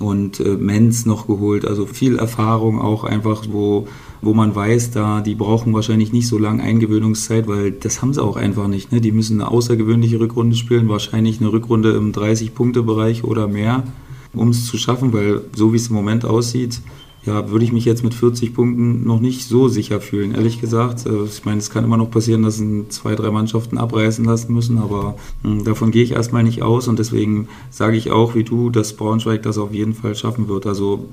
und 0.00 0.40
äh, 0.40 0.56
Menz 0.56 1.06
noch 1.06 1.26
geholt. 1.26 1.64
Also 1.64 1.86
viel 1.86 2.16
Erfahrung 2.18 2.80
auch 2.80 3.04
einfach, 3.04 3.44
wo, 3.50 3.86
wo 4.20 4.34
man 4.34 4.54
weiß, 4.54 4.90
da 4.90 5.20
die 5.20 5.34
brauchen 5.34 5.72
wahrscheinlich 5.74 6.12
nicht 6.12 6.28
so 6.28 6.38
lange 6.38 6.62
Eingewöhnungszeit, 6.62 7.46
weil 7.46 7.72
das 7.72 8.02
haben 8.02 8.14
sie 8.14 8.22
auch 8.22 8.36
einfach 8.36 8.68
nicht. 8.68 8.92
Ne? 8.92 9.00
Die 9.00 9.12
müssen 9.12 9.40
eine 9.40 9.50
außergewöhnliche 9.50 10.20
Rückrunde 10.20 10.56
spielen, 10.56 10.88
wahrscheinlich 10.88 11.40
eine 11.40 11.52
Rückrunde 11.52 11.92
im 11.92 12.12
30-Punkte-Bereich 12.12 13.24
oder 13.24 13.48
mehr, 13.48 13.84
um 14.32 14.48
es 14.48 14.66
zu 14.66 14.78
schaffen, 14.78 15.12
weil 15.12 15.42
so 15.54 15.72
wie 15.72 15.76
es 15.76 15.88
im 15.88 15.94
Moment 15.94 16.24
aussieht, 16.24 16.80
ja, 17.24 17.50
würde 17.50 17.64
ich 17.64 17.72
mich 17.72 17.84
jetzt 17.84 18.02
mit 18.02 18.14
40 18.14 18.52
Punkten 18.52 19.04
noch 19.04 19.20
nicht 19.20 19.46
so 19.46 19.68
sicher 19.68 20.00
fühlen, 20.00 20.34
ehrlich 20.34 20.60
gesagt. 20.60 21.06
Äh, 21.06 21.24
ich 21.24 21.44
meine, 21.44 21.58
es 21.58 21.70
kann 21.70 21.84
immer 21.84 21.96
noch 21.96 22.10
passieren, 22.10 22.42
dass 22.42 22.62
zwei, 22.88 23.14
drei 23.14 23.30
Mannschaften 23.30 23.78
abreißen 23.78 24.24
lassen 24.24 24.52
müssen, 24.52 24.78
aber 24.78 25.16
hm, 25.42 25.64
davon 25.64 25.92
gehe 25.92 26.02
ich 26.02 26.12
erstmal 26.12 26.42
nicht 26.42 26.62
aus 26.62 26.88
und 26.88 26.98
deswegen 26.98 27.48
sage 27.70 27.96
ich 27.96 28.10
auch, 28.10 28.34
wie 28.34 28.44
du, 28.44 28.70
dass 28.70 28.94
Braunschweig 28.94 29.42
das 29.42 29.58
auf 29.58 29.72
jeden 29.72 29.94
Fall 29.94 30.16
schaffen 30.16 30.48
wird. 30.48 30.66
Also 30.66 31.06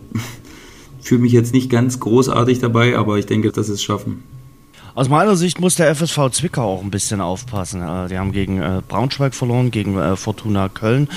fühle 1.01 1.21
mich 1.21 1.31
jetzt 1.31 1.53
nicht 1.53 1.69
ganz 1.69 1.99
großartig 1.99 2.59
dabei, 2.59 2.97
aber 2.97 3.19
ich 3.19 3.25
denke, 3.27 3.51
dass 3.51 3.69
es 3.69 3.83
schaffen. 3.83 4.23
Aus 4.99 5.07
meiner 5.07 5.37
Sicht 5.37 5.61
muss 5.61 5.75
der 5.75 5.95
FSV 5.95 6.29
Zwickau 6.31 6.73
auch 6.73 6.83
ein 6.83 6.91
bisschen 6.91 7.21
aufpassen. 7.21 7.81
Äh, 7.81 8.09
die 8.09 8.17
haben 8.17 8.33
gegen 8.33 8.61
äh, 8.61 8.81
Braunschweig 8.85 9.33
verloren, 9.33 9.71
gegen 9.71 9.97
äh, 9.97 10.17
Fortuna 10.17 10.67
Köln 10.67 11.07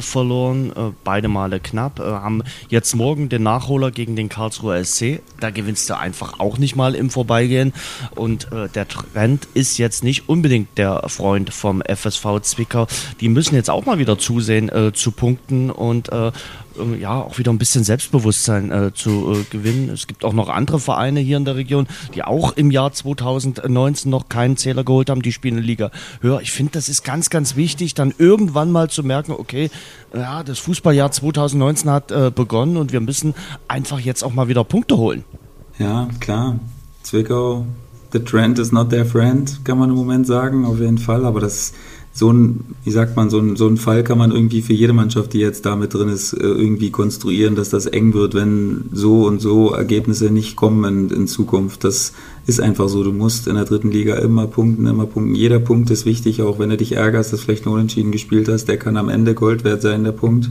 verloren, 0.00 0.72
beide 1.04 1.28
Male 1.28 1.60
knapp. 1.60 2.00
Haben 2.00 2.42
jetzt 2.68 2.94
morgen 2.96 3.28
den 3.28 3.44
Nachholer 3.44 3.92
gegen 3.92 4.16
den 4.16 4.28
Karlsruher 4.28 4.84
SC. 4.84 5.20
Da 5.38 5.50
gewinnst 5.50 5.88
du 5.88 5.96
einfach 5.96 6.40
auch 6.40 6.58
nicht 6.58 6.74
mal 6.74 6.96
im 6.96 7.10
Vorbeigehen. 7.10 7.72
Und 8.16 8.48
der 8.74 8.88
Trend 8.88 9.46
ist 9.54 9.78
jetzt 9.78 10.02
nicht 10.02 10.28
unbedingt 10.28 10.76
der 10.78 11.08
Freund 11.08 11.54
vom 11.54 11.82
FSV 11.82 12.40
Zwickau. 12.42 12.86
Die 13.20 13.28
müssen 13.28 13.54
jetzt 13.54 13.70
auch 13.70 13.86
mal 13.86 13.98
wieder 13.98 14.18
zusehen 14.18 14.70
zu 14.94 15.12
punkten 15.12 15.70
und 15.70 16.10
äh, 16.78 17.00
ja, 17.00 17.20
auch 17.20 17.38
wieder 17.38 17.52
ein 17.52 17.58
bisschen 17.58 17.84
Selbstbewusstsein 17.84 18.70
äh, 18.70 18.92
zu 18.94 19.32
äh, 19.32 19.44
gewinnen. 19.50 19.88
Es 19.90 20.06
gibt 20.06 20.24
auch 20.24 20.32
noch 20.32 20.48
andere 20.48 20.78
Vereine 20.78 21.20
hier 21.20 21.36
in 21.36 21.44
der 21.44 21.56
Region, 21.56 21.86
die 22.14 22.22
auch 22.22 22.52
im 22.52 22.70
Jahr 22.70 22.92
2019 22.92 24.10
noch 24.10 24.28
keinen 24.28 24.56
Zähler 24.56 24.84
geholt 24.84 25.10
haben, 25.10 25.22
die 25.22 25.32
spielen 25.32 25.58
in 25.58 25.64
Liga 25.64 25.90
höher. 26.20 26.40
Ich 26.40 26.52
finde, 26.52 26.72
das 26.72 26.88
ist 26.88 27.04
ganz, 27.04 27.30
ganz 27.30 27.56
wichtig, 27.56 27.94
dann 27.94 28.14
irgendwann 28.16 28.70
mal 28.70 28.90
zu 28.90 29.02
merken, 29.02 29.32
okay, 29.32 29.70
ja, 30.14 30.42
das 30.42 30.58
Fußballjahr 30.58 31.10
2019 31.10 31.90
hat 31.90 32.10
äh, 32.10 32.30
begonnen 32.34 32.76
und 32.76 32.92
wir 32.92 33.00
müssen 33.00 33.34
einfach 33.68 33.98
jetzt 33.98 34.22
auch 34.22 34.32
mal 34.32 34.48
wieder 34.48 34.64
Punkte 34.64 34.96
holen. 34.96 35.24
Ja, 35.78 36.08
klar. 36.20 36.58
Zwickau, 37.02 37.66
the 38.12 38.20
trend 38.20 38.58
is 38.58 38.72
not 38.72 38.90
their 38.90 39.04
friend, 39.04 39.64
kann 39.64 39.78
man 39.78 39.90
im 39.90 39.96
Moment 39.96 40.26
sagen, 40.26 40.64
auf 40.64 40.78
jeden 40.78 40.98
Fall, 40.98 41.24
aber 41.24 41.40
das 41.40 41.72
so 42.14 42.30
ein, 42.30 42.60
wie 42.84 42.90
sagt 42.90 43.16
man, 43.16 43.30
so 43.30 43.38
ein, 43.38 43.56
so 43.56 43.66
ein 43.66 43.78
Fall 43.78 44.04
kann 44.04 44.18
man 44.18 44.32
irgendwie 44.32 44.60
für 44.60 44.74
jede 44.74 44.92
Mannschaft, 44.92 45.32
die 45.32 45.38
jetzt 45.38 45.64
da 45.64 45.76
mit 45.76 45.94
drin 45.94 46.10
ist, 46.10 46.34
äh, 46.34 46.42
irgendwie 46.42 46.90
konstruieren, 46.90 47.54
dass 47.54 47.70
das 47.70 47.86
eng 47.86 48.12
wird, 48.12 48.34
wenn 48.34 48.84
so 48.92 49.26
und 49.26 49.40
so 49.40 49.70
Ergebnisse 49.70 50.30
nicht 50.30 50.54
kommen 50.54 51.08
in, 51.08 51.16
in 51.16 51.26
Zukunft. 51.26 51.84
Das 51.84 52.12
ist 52.46 52.60
einfach 52.60 52.90
so. 52.90 53.02
Du 53.02 53.12
musst 53.12 53.46
in 53.46 53.54
der 53.54 53.64
dritten 53.64 53.90
Liga 53.90 54.16
immer 54.16 54.46
punkten, 54.46 54.86
immer 54.86 55.06
punkten. 55.06 55.34
Jeder 55.34 55.58
Punkt 55.58 55.90
ist 55.90 56.04
wichtig, 56.04 56.42
auch 56.42 56.58
wenn 56.58 56.68
du 56.68 56.76
dich 56.76 56.92
ärgerst, 56.92 57.32
dass 57.32 57.40
vielleicht 57.40 57.64
nur 57.64 57.74
unentschieden 57.74 58.12
gespielt 58.12 58.48
hast. 58.48 58.66
Der 58.66 58.76
kann 58.76 58.98
am 58.98 59.08
Ende 59.08 59.34
Gold 59.34 59.64
wert 59.64 59.80
sein, 59.80 60.04
der 60.04 60.12
Punkt. 60.12 60.50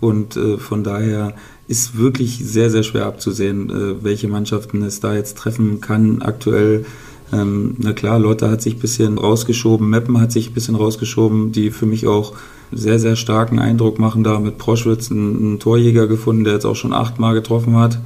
Und 0.00 0.36
äh, 0.36 0.58
von 0.58 0.84
daher 0.84 1.34
ist 1.66 1.96
wirklich 1.96 2.38
sehr, 2.44 2.70
sehr 2.70 2.82
schwer 2.84 3.06
abzusehen, 3.06 3.70
äh, 3.70 4.04
welche 4.04 4.28
Mannschaften 4.28 4.82
es 4.82 5.00
da 5.00 5.14
jetzt 5.14 5.36
treffen 5.36 5.80
kann 5.80 6.22
aktuell. 6.22 6.84
Ähm, 7.32 7.76
na 7.78 7.92
klar, 7.92 8.18
Lotte 8.18 8.50
hat 8.50 8.62
sich 8.62 8.74
ein 8.74 8.80
bisschen 8.80 9.18
rausgeschoben, 9.18 9.88
Meppen 9.88 10.20
hat 10.20 10.32
sich 10.32 10.50
ein 10.50 10.54
bisschen 10.54 10.74
rausgeschoben, 10.74 11.52
die 11.52 11.70
für 11.70 11.86
mich 11.86 12.06
auch 12.06 12.34
sehr, 12.70 12.98
sehr 12.98 13.16
starken 13.16 13.58
Eindruck 13.58 13.98
machen. 13.98 14.22
Da 14.22 14.38
mit 14.38 14.58
Proschwitz 14.58 15.10
einen, 15.10 15.36
einen 15.36 15.58
Torjäger 15.58 16.06
gefunden, 16.06 16.44
der 16.44 16.54
jetzt 16.54 16.66
auch 16.66 16.76
schon 16.76 16.92
achtmal 16.92 17.34
getroffen 17.34 17.76
hat. 17.76 17.98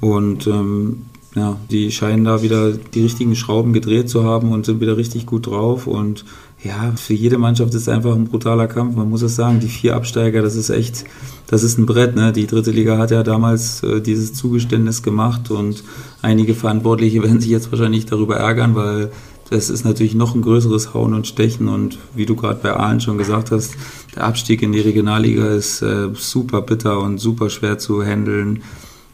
Und 0.00 0.46
ähm, 0.46 1.02
ja, 1.34 1.56
die 1.70 1.90
scheinen 1.90 2.24
da 2.24 2.42
wieder 2.42 2.72
die 2.72 3.02
richtigen 3.02 3.36
Schrauben 3.36 3.72
gedreht 3.72 4.08
zu 4.08 4.24
haben 4.24 4.52
und 4.52 4.66
sind 4.66 4.80
wieder 4.80 4.96
richtig 4.96 5.26
gut 5.26 5.46
drauf. 5.46 5.86
Und 5.86 6.24
ja, 6.64 6.92
für 6.96 7.14
jede 7.14 7.38
Mannschaft 7.38 7.74
ist 7.74 7.82
es 7.82 7.88
einfach 7.88 8.14
ein 8.14 8.24
brutaler 8.24 8.68
Kampf. 8.68 8.94
Man 8.96 9.10
muss 9.10 9.22
es 9.22 9.34
sagen, 9.34 9.58
die 9.58 9.68
vier 9.68 9.96
Absteiger, 9.96 10.42
das 10.42 10.54
ist 10.54 10.70
echt, 10.70 11.04
das 11.48 11.62
ist 11.62 11.78
ein 11.78 11.86
Brett. 11.86 12.14
Ne? 12.14 12.32
Die 12.32 12.46
dritte 12.46 12.70
Liga 12.70 12.98
hat 12.98 13.10
ja 13.10 13.22
damals 13.22 13.82
äh, 13.82 14.00
dieses 14.00 14.32
Zugeständnis 14.34 15.02
gemacht 15.02 15.50
und 15.50 15.82
einige 16.22 16.54
Verantwortliche 16.54 17.22
werden 17.24 17.40
sich 17.40 17.50
jetzt 17.50 17.72
wahrscheinlich 17.72 18.06
darüber 18.06 18.36
ärgern, 18.36 18.74
weil 18.76 19.10
das 19.50 19.70
ist 19.70 19.84
natürlich 19.84 20.14
noch 20.14 20.34
ein 20.34 20.42
größeres 20.42 20.94
Hauen 20.94 21.14
und 21.14 21.26
Stechen 21.26 21.68
und 21.68 21.98
wie 22.14 22.26
du 22.26 22.36
gerade 22.36 22.60
bei 22.62 22.72
Aalen 22.74 23.00
schon 23.00 23.18
gesagt 23.18 23.50
hast, 23.50 23.74
der 24.14 24.24
Abstieg 24.24 24.62
in 24.62 24.72
die 24.72 24.80
Regionalliga 24.80 25.46
ist 25.48 25.82
äh, 25.82 26.08
super 26.14 26.62
bitter 26.62 27.00
und 27.00 27.18
super 27.18 27.50
schwer 27.50 27.76
zu 27.76 28.02
handeln 28.02 28.62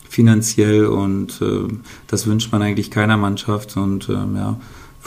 finanziell 0.09 0.87
und 0.87 1.41
äh, 1.43 1.69
das 2.07 2.27
wünscht 2.27 2.53
man 2.53 2.63
eigentlich 2.63 2.91
keiner 2.91 3.17
Mannschaft 3.17 3.77
und 3.77 4.09
ähm, 4.09 4.37
ja, 4.37 4.57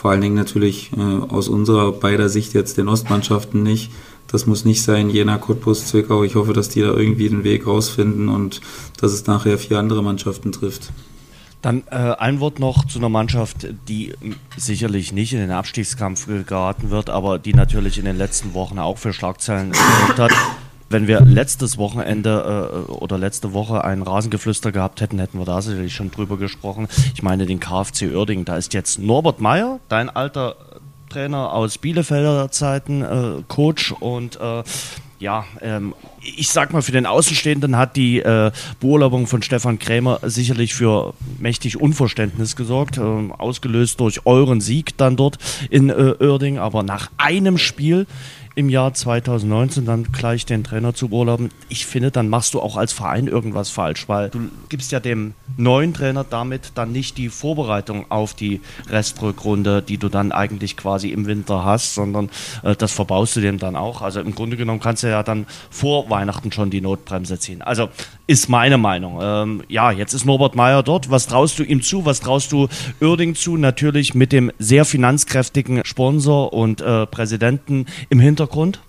vor 0.02 0.10
allen 0.10 0.22
Dingen 0.22 0.34
natürlich 0.34 0.90
äh, 0.98 1.00
aus 1.00 1.48
unserer 1.48 1.92
beider 1.92 2.28
Sicht 2.28 2.56
jetzt 2.56 2.80
den 2.80 2.88
Ostmannschaften 2.88 3.62
nicht. 3.62 3.92
Das 4.26 4.48
muss 4.48 4.66
nicht 4.66 4.82
sein, 4.82 5.12
Jena, 5.12 5.38
Cottbus, 5.38 5.86
Zwickau. 5.86 6.24
Ich 6.24 6.34
hoffe, 6.34 6.54
dass 6.54 6.70
die 6.70 6.82
da 6.82 6.88
irgendwie 6.88 7.30
den 7.30 7.44
Weg 7.44 7.68
rausfinden 7.68 8.28
und 8.28 8.62
dass 9.00 9.12
es 9.12 9.28
nachher 9.28 9.60
vier 9.60 9.78
andere 9.78 10.02
Mannschaften 10.02 10.52
trifft. 10.52 10.92
Dann 11.62 11.84
äh, 11.92 12.16
ein 12.18 12.40
Wort 12.40 12.58
noch 12.58 12.86
zu 12.86 12.98
einer 12.98 13.10
Mannschaft, 13.10 13.68
die 13.88 14.14
sicherlich 14.58 15.14
nicht 15.14 15.34
in 15.34 15.40
den 15.40 15.52
Abstiegskampf 15.52 16.26
geraten 16.48 16.90
wird, 16.90 17.12
aber 17.12 17.38
die 17.38 17.54
natürlich 17.54 18.00
in 18.00 18.06
den 18.06 18.18
letzten 18.18 18.56
Wochen 18.56 18.80
auch 18.80 18.98
für 18.98 19.14
Schlagzeilen 19.14 19.72
gesorgt 19.72 20.18
hat. 20.18 20.32
Wenn 20.92 21.08
wir 21.08 21.22
letztes 21.22 21.78
Wochenende 21.78 22.84
äh, 22.90 22.92
oder 22.92 23.18
letzte 23.18 23.54
Woche 23.54 23.86
ein 23.86 24.02
Rasengeflüster 24.02 24.74
gehabt 24.74 25.00
hätten, 25.00 25.20
hätten 25.20 25.40
wir 25.40 25.46
da 25.46 25.62
sicherlich 25.62 25.96
schon 25.96 26.12
drüber 26.12 26.38
gesprochen. 26.38 26.88
Ich 27.14 27.24
meine 27.24 27.46
den 27.46 27.62
KfC 27.62 28.14
Uerdingen. 28.14 28.44
Da 28.44 28.58
ist 28.58 28.74
jetzt 28.74 29.00
Norbert 29.00 29.40
Meyer, 29.40 29.80
dein 29.88 30.10
alter 30.10 30.56
Trainer 31.10 31.54
aus 31.54 31.78
Bielefelder 31.78 32.52
Zeiten, 32.52 33.04
äh, 33.04 33.44
Coach 33.48 33.94
und 33.94 34.40
äh, 34.42 34.64
ja, 35.20 35.46
ähm, 35.62 35.94
ich 36.22 36.50
sag 36.50 36.74
mal, 36.74 36.82
für 36.82 36.92
den 36.92 37.06
Außenstehenden 37.06 37.78
hat 37.78 37.96
die 37.96 38.20
äh, 38.20 38.52
Beurlaubung 38.80 39.28
von 39.28 39.44
Stefan 39.44 39.78
Krämer 39.78 40.20
sicherlich 40.24 40.74
für 40.74 41.14
mächtig 41.40 41.80
Unverständnis 41.80 42.56
gesorgt, 42.56 42.98
äh, 42.98 43.02
ausgelöst 43.02 44.00
durch 44.00 44.26
euren 44.26 44.62
Sieg 44.62 44.98
dann 44.98 45.16
dort 45.16 45.38
in 45.70 45.90
äh. 45.90 46.58
Aber 46.58 46.84
nach 46.84 47.12
einem 47.18 47.58
Spiel 47.58 48.08
im 48.56 48.70
Jahr 48.70 48.94
2019 48.94 49.86
dann 49.86 50.12
gleich 50.12 50.46
den 50.46 50.64
Trainer 50.64 50.94
zu 50.94 51.10
beurlauben, 51.10 51.50
ich 51.70 51.86
finde, 51.86 52.12
dann 52.12 52.28
machst 52.28 52.54
du 52.54 52.62
auch 52.62 52.76
als 52.76 52.92
Verein 52.92 53.28
irgendwas 53.28 53.70
falsch, 53.70 54.10
weil 54.10 54.30
du 54.30 54.50
gibst 54.70 54.92
ja 54.92 55.00
dem 55.00 55.34
neuen 55.58 55.94
Trainer 55.94 56.24
damit 56.24 56.74
dann 56.76 56.92
nicht 56.92 57.18
die 57.18 57.30
Vorbereitung 57.30 58.10
auf 58.10 58.34
die 58.34 58.62
Restrückrunde, 58.90 59.82
die 59.82 59.98
du 59.98 60.10
dann 60.10 60.32
eigentlich 60.32 60.76
quasi 60.76 61.10
im 61.10 61.26
Winter 61.28 61.64
hast, 61.64 61.96
sondern 61.96 62.30
äh, 62.64 62.76
das 62.76 62.92
verbaust 62.92 63.36
du 63.36 63.42
dem 63.42 63.58
dann 63.58 63.76
auch. 63.76 64.02
Also 64.02 64.20
im 64.20 64.36
Grunde 64.36 64.58
genommen 64.58 64.80
kannst 64.80 65.04
du 65.04 65.08
ja 65.08 65.24
dann 65.24 65.46
vor 65.70 66.10
Weihnachten 66.10 66.52
schon 66.52 66.70
die 66.70 66.82
Notbremse 66.82 67.40
ziehen. 67.40 67.62
Also 67.62 67.90
ist 68.32 68.48
meine 68.48 68.78
Meinung. 68.78 69.20
Ähm, 69.22 69.62
ja, 69.68 69.92
jetzt 69.92 70.14
ist 70.14 70.24
Norbert 70.24 70.56
Meyer 70.56 70.84
dort. 70.84 71.12
Was 71.12 71.28
traust 71.28 71.60
du 71.60 71.64
ihm 71.64 71.82
zu? 71.82 72.06
Was 72.06 72.22
traust 72.22 72.54
du 72.54 72.70
Oerding 73.02 73.36
zu? 73.36 73.58
Natürlich 73.58 74.16
mit 74.16 74.32
dem 74.32 74.52
sehr 74.58 74.86
finanzkräftigen 74.86 75.82
Sponsor 75.84 76.54
und 76.54 76.80
äh, 76.80 77.06
Präsidenten 77.08 77.88
im 78.10 78.22
Hintergrund. 78.22 78.80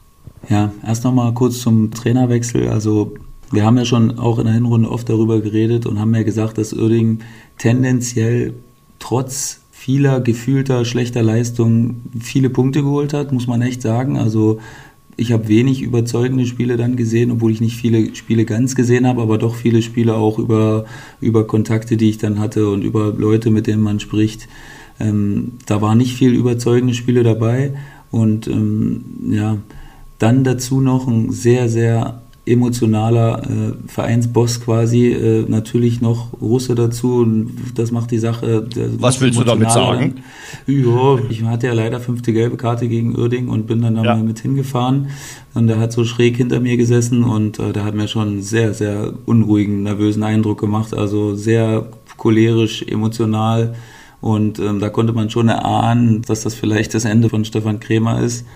Ja, 0.48 0.70
erst 0.86 1.02
nochmal 1.02 1.34
kurz 1.34 1.58
zum 1.58 1.90
Trainerwechsel. 1.90 2.68
Also 2.68 3.14
wir 3.50 3.64
haben 3.64 3.76
ja 3.76 3.84
schon 3.84 4.16
auch 4.16 4.38
in 4.38 4.44
der 4.44 4.54
Hinrunde 4.54 4.88
oft 4.88 5.08
darüber 5.08 5.40
geredet 5.40 5.86
und 5.86 5.98
haben 5.98 6.14
ja 6.14 6.22
gesagt, 6.22 6.56
dass 6.56 6.72
Oerding 6.72 7.18
tendenziell 7.58 8.54
trotz 9.00 9.60
vieler 9.72 10.20
gefühlter 10.20 10.84
schlechter 10.84 11.24
Leistungen 11.24 12.12
viele 12.20 12.48
Punkte 12.48 12.84
geholt 12.84 13.12
hat, 13.12 13.32
muss 13.32 13.48
man 13.48 13.60
echt 13.60 13.82
sagen. 13.82 14.16
Also 14.16 14.60
ich 15.16 15.32
habe 15.32 15.48
wenig 15.48 15.82
überzeugende 15.82 16.46
Spiele 16.46 16.76
dann 16.76 16.96
gesehen, 16.96 17.30
obwohl 17.30 17.52
ich 17.52 17.60
nicht 17.60 17.76
viele 17.76 18.14
Spiele 18.14 18.44
ganz 18.44 18.74
gesehen 18.74 19.06
habe, 19.06 19.22
aber 19.22 19.38
doch 19.38 19.54
viele 19.54 19.82
Spiele 19.82 20.14
auch 20.14 20.38
über, 20.38 20.86
über 21.20 21.46
Kontakte, 21.46 21.96
die 21.96 22.10
ich 22.10 22.18
dann 22.18 22.38
hatte 22.38 22.68
und 22.70 22.82
über 22.82 23.12
Leute, 23.12 23.50
mit 23.50 23.66
denen 23.66 23.82
man 23.82 24.00
spricht. 24.00 24.48
Ähm, 24.98 25.52
da 25.66 25.82
war 25.82 25.94
nicht 25.94 26.14
viel 26.14 26.32
überzeugende 26.32 26.94
Spiele 26.94 27.22
dabei 27.22 27.74
und 28.10 28.46
ähm, 28.46 29.04
ja, 29.30 29.58
dann 30.18 30.44
dazu 30.44 30.80
noch 30.80 31.08
ein 31.08 31.30
sehr, 31.30 31.68
sehr 31.68 32.21
emotionaler 32.44 33.42
äh, 33.44 33.72
Vereinsboss 33.86 34.60
quasi, 34.60 35.12
äh, 35.12 35.44
natürlich 35.48 36.00
noch 36.00 36.32
Russe 36.40 36.74
dazu. 36.74 37.24
Das 37.74 37.92
macht 37.92 38.10
die 38.10 38.18
Sache. 38.18 38.66
Was 38.98 39.20
willst 39.20 39.38
du 39.38 39.44
damit 39.44 39.70
sagen? 39.70 40.16
Ja, 40.66 41.18
ich 41.30 41.44
hatte 41.44 41.68
ja 41.68 41.72
leider 41.72 42.00
fünfte 42.00 42.32
gelbe 42.32 42.56
Karte 42.56 42.88
gegen 42.88 43.16
Uerding 43.16 43.48
und 43.48 43.68
bin 43.68 43.80
dann 43.80 43.94
da 43.94 44.02
ja. 44.02 44.16
mal 44.16 44.24
mit 44.24 44.40
hingefahren. 44.40 45.08
Und 45.54 45.68
der 45.68 45.78
hat 45.78 45.92
so 45.92 46.04
schräg 46.04 46.36
hinter 46.36 46.58
mir 46.58 46.76
gesessen 46.76 47.22
und 47.22 47.60
äh, 47.60 47.72
der 47.72 47.84
hat 47.84 47.94
mir 47.94 48.08
schon 48.08 48.28
einen 48.28 48.42
sehr, 48.42 48.74
sehr 48.74 49.12
unruhigen, 49.24 49.84
nervösen 49.84 50.24
Eindruck 50.24 50.58
gemacht. 50.58 50.94
Also 50.94 51.36
sehr 51.36 51.90
cholerisch, 52.16 52.82
emotional. 52.82 53.76
Und 54.20 54.58
ähm, 54.58 54.80
da 54.80 54.88
konnte 54.88 55.12
man 55.12 55.30
schon 55.30 55.48
erahnen, 55.48 56.22
dass 56.22 56.42
das 56.42 56.54
vielleicht 56.54 56.94
das 56.94 57.04
Ende 57.04 57.28
von 57.28 57.44
Stefan 57.44 57.78
Krämer 57.78 58.20
ist. 58.20 58.46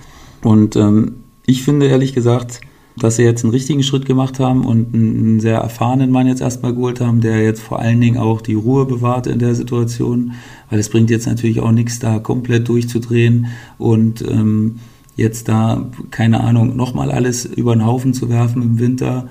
Und 0.43 0.75
ähm, 0.75 1.17
ich 1.45 1.63
finde 1.63 1.87
ehrlich 1.87 2.15
gesagt, 2.15 2.61
dass 2.99 3.17
sie 3.17 3.23
jetzt 3.23 3.45
einen 3.45 3.53
richtigen 3.53 3.83
Schritt 3.83 4.07
gemacht 4.07 4.41
haben 4.41 4.65
und 4.65 4.95
einen 4.95 5.41
sehr 5.41 5.59
erfahrenen 5.59 6.11
Mann 6.11 6.27
jetzt 6.27 6.41
erstmal 6.41 6.75
geholt 6.75 7.01
haben, 7.01 7.21
der 7.21 7.43
jetzt 7.43 7.61
vor 7.61 7.79
allen 7.79 8.01
Dingen 8.01 8.17
auch 8.17 8.41
die 8.41 8.55
Ruhe 8.55 8.87
bewahrt 8.87 9.27
in 9.27 9.39
der 9.39 9.55
Situation, 9.55 10.33
weil 10.71 10.79
es 10.79 10.89
bringt 10.89 11.11
jetzt 11.11 11.27
natürlich 11.27 11.61
auch 11.61 11.73
nichts, 11.73 11.99
da 11.99 12.19
komplett 12.19 12.69
durchzudrehen 12.69 13.49
und 13.79 14.23
ähm, 14.23 14.77
jetzt 15.15 15.49
da, 15.49 15.91
keine 16.11 16.41
Ahnung, 16.41 16.77
nochmal 16.77 17.11
alles 17.11 17.45
über 17.45 17.75
den 17.75 17.85
Haufen 17.85 18.15
zu 18.15 18.29
werfen 18.29 18.63
im 18.63 18.79
Winter. 18.79 19.29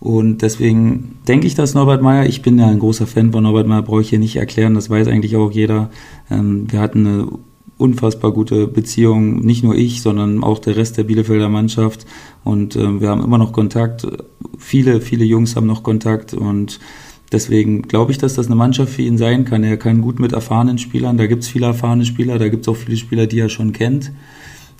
Und 0.00 0.42
deswegen 0.42 1.18
denke 1.26 1.48
ich, 1.48 1.56
dass 1.56 1.74
Norbert 1.74 2.02
Meyer, 2.02 2.26
ich 2.26 2.42
bin 2.42 2.58
ja 2.58 2.68
ein 2.68 2.78
großer 2.78 3.08
Fan 3.08 3.32
von 3.32 3.42
Norbert 3.42 3.66
Meyer, 3.66 3.82
brauche 3.82 4.00
ich 4.00 4.10
hier 4.10 4.20
nicht 4.20 4.36
erklären, 4.36 4.74
das 4.74 4.90
weiß 4.90 5.08
eigentlich 5.08 5.36
auch 5.36 5.50
jeder. 5.50 5.90
Ähm, 6.30 6.70
wir 6.70 6.80
hatten 6.80 7.06
eine 7.06 7.28
unfassbar 7.78 8.32
gute 8.32 8.66
Beziehung, 8.66 9.40
nicht 9.40 9.64
nur 9.64 9.74
ich, 9.74 10.02
sondern 10.02 10.42
auch 10.44 10.58
der 10.58 10.76
Rest 10.76 10.98
der 10.98 11.04
Bielefelder 11.04 11.48
Mannschaft. 11.48 12.06
Und 12.44 12.76
äh, 12.76 13.00
wir 13.00 13.08
haben 13.08 13.24
immer 13.24 13.38
noch 13.38 13.52
Kontakt. 13.52 14.06
Viele, 14.58 15.00
viele 15.00 15.24
Jungs 15.24 15.56
haben 15.56 15.66
noch 15.66 15.82
Kontakt 15.82 16.34
und 16.34 16.80
Deswegen 17.30 17.82
glaube 17.82 18.12
ich, 18.12 18.18
dass 18.18 18.34
das 18.34 18.46
eine 18.46 18.56
Mannschaft 18.56 18.94
für 18.94 19.02
ihn 19.02 19.18
sein 19.18 19.44
kann. 19.44 19.62
Er 19.62 19.76
kann 19.76 20.00
gut 20.00 20.18
mit 20.18 20.32
erfahrenen 20.32 20.78
Spielern, 20.78 21.18
da 21.18 21.26
gibt 21.26 21.42
es 21.42 21.48
viele 21.48 21.66
erfahrene 21.66 22.06
Spieler, 22.06 22.38
da 22.38 22.48
gibt 22.48 22.62
es 22.62 22.68
auch 22.68 22.76
viele 22.76 22.96
Spieler, 22.96 23.26
die 23.26 23.38
er 23.38 23.50
schon 23.50 23.72
kennt. 23.72 24.12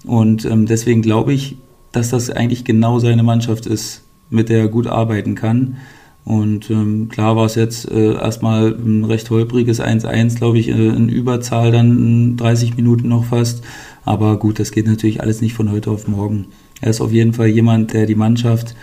Und 0.07 0.45
ähm, 0.45 0.65
deswegen 0.65 1.03
glaube 1.03 1.35
ich, 1.35 1.57
dass 1.93 2.11
das 2.11 2.31
eigentlich 2.31 2.65
genau 2.65 2.99
seine 3.01 3.23
Mannschaft 3.23 3.67
ist, 3.67 4.05
mit 4.31 4.49
der 4.49 4.61
er 4.61 4.69
gut 4.69 4.87
arbeiten 4.87 5.35
kann. 5.35 5.77
Und 6.25 6.69
ähm, 6.71 7.09
klar 7.09 7.37
war 7.37 7.47
es 7.47 7.55
jetzt 7.55 7.91
äh, 7.91 8.13
erstmal 8.13 8.75
ein 8.75 9.05
recht 9.05 9.31
holpriges 9.31 9.81
1-1, 9.81 10.37
glaube 10.37 10.59
ich, 10.59 10.69
äh, 10.69 10.73
in 10.73 11.09
Überzahl 11.09 11.73
dann 11.73 12.37
30 12.37 12.77
Minuten 12.77 13.09
noch 13.09 13.25
fast. 13.25 13.65
Aber 14.05 14.39
gut, 14.39 14.59
das 14.59 14.71
geht 14.71 14.87
natürlich 14.87 15.23
alles 15.23 15.41
nicht 15.41 15.55
von 15.55 15.71
heute 15.71 15.91
auf 15.91 16.07
morgen. 16.07 16.47
Er 16.81 16.91
ist 16.91 17.01
auf 17.01 17.13
jeden 17.13 17.33
Fall 17.33 17.49
jemand, 17.49 17.93
der 17.93 18.07
die 18.07 18.15
Mannschaft 18.15 18.75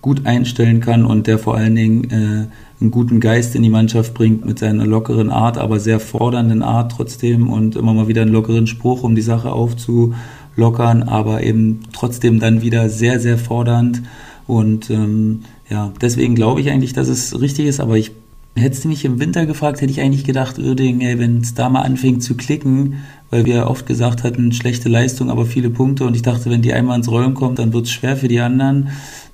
gut 0.00 0.26
einstellen 0.26 0.80
kann 0.80 1.04
und 1.06 1.26
der 1.26 1.38
vor 1.38 1.56
allen 1.56 1.76
Dingen 1.76 2.10
äh, 2.10 2.46
einen 2.80 2.90
guten 2.90 3.20
Geist 3.20 3.54
in 3.54 3.62
die 3.62 3.70
Mannschaft 3.70 4.14
bringt 4.14 4.44
mit 4.44 4.58
seiner 4.58 4.84
lockeren 4.84 5.30
Art, 5.30 5.56
aber 5.56 5.78
sehr 5.78 6.00
fordernden 6.00 6.62
Art 6.62 6.92
trotzdem 6.92 7.48
und 7.48 7.76
immer 7.76 7.94
mal 7.94 8.08
wieder 8.08 8.22
einen 8.22 8.32
lockeren 8.32 8.66
Spruch, 8.66 9.04
um 9.04 9.14
die 9.14 9.22
Sache 9.22 9.52
aufzulockern, 9.52 11.04
aber 11.04 11.44
eben 11.44 11.80
trotzdem 11.92 12.40
dann 12.40 12.62
wieder 12.62 12.88
sehr, 12.88 13.20
sehr 13.20 13.38
fordernd 13.38 14.02
und 14.48 14.90
ähm, 14.90 15.42
ja, 15.72 15.90
deswegen 16.02 16.34
glaube 16.34 16.60
ich 16.60 16.70
eigentlich, 16.70 16.92
dass 16.92 17.08
es 17.08 17.40
richtig 17.40 17.66
ist, 17.66 17.80
aber 17.80 17.96
ich 17.96 18.12
Hättest 18.54 18.84
du 18.84 18.88
mich 18.88 19.02
im 19.06 19.18
Winter 19.18 19.46
gefragt, 19.46 19.80
hätte 19.80 19.90
ich 19.90 20.02
eigentlich 20.02 20.24
gedacht, 20.24 20.58
Uerdingen, 20.58 21.18
wenn 21.18 21.38
es 21.38 21.54
da 21.54 21.70
mal 21.70 21.80
anfängt 21.80 22.22
zu 22.22 22.36
klicken, 22.36 23.02
weil 23.30 23.46
wir 23.46 23.66
oft 23.66 23.86
gesagt 23.86 24.24
hatten, 24.24 24.52
schlechte 24.52 24.90
Leistung, 24.90 25.30
aber 25.30 25.46
viele 25.46 25.70
Punkte 25.70 26.04
und 26.04 26.14
ich 26.14 26.20
dachte, 26.20 26.50
wenn 26.50 26.60
die 26.60 26.74
einmal 26.74 26.98
ins 26.98 27.10
Rollen 27.10 27.32
kommt, 27.32 27.58
dann 27.58 27.72
wird 27.72 27.86
es 27.86 27.92
schwer 27.92 28.14
für 28.14 28.28
die 28.28 28.40
anderen. 28.40 28.90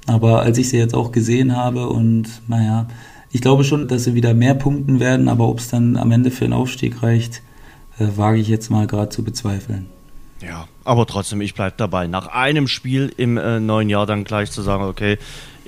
Aber 0.06 0.42
als 0.42 0.56
ich 0.56 0.68
sie 0.68 0.78
jetzt 0.78 0.94
auch 0.94 1.10
gesehen 1.10 1.56
habe 1.56 1.88
und 1.88 2.28
naja, 2.46 2.86
ich 3.32 3.40
glaube 3.40 3.64
schon, 3.64 3.88
dass 3.88 4.04
sie 4.04 4.14
wieder 4.14 4.34
mehr 4.34 4.54
punkten 4.54 5.00
werden, 5.00 5.28
aber 5.28 5.48
ob 5.48 5.58
es 5.58 5.68
dann 5.68 5.96
am 5.96 6.12
Ende 6.12 6.30
für 6.30 6.44
einen 6.44 6.54
Aufstieg 6.54 7.02
reicht, 7.02 7.42
äh, 7.98 8.06
wage 8.14 8.38
ich 8.38 8.46
jetzt 8.46 8.70
mal 8.70 8.86
gerade 8.86 9.08
zu 9.08 9.24
bezweifeln. 9.24 9.86
Ja, 10.40 10.68
aber 10.84 11.06
trotzdem, 11.06 11.40
ich 11.40 11.54
bleibe 11.54 11.74
dabei. 11.76 12.06
Nach 12.06 12.28
einem 12.28 12.68
Spiel 12.68 13.12
im 13.16 13.36
äh, 13.36 13.58
neuen 13.58 13.90
Jahr 13.90 14.06
dann 14.06 14.22
gleich 14.22 14.52
zu 14.52 14.62
sagen, 14.62 14.84
okay, 14.84 15.18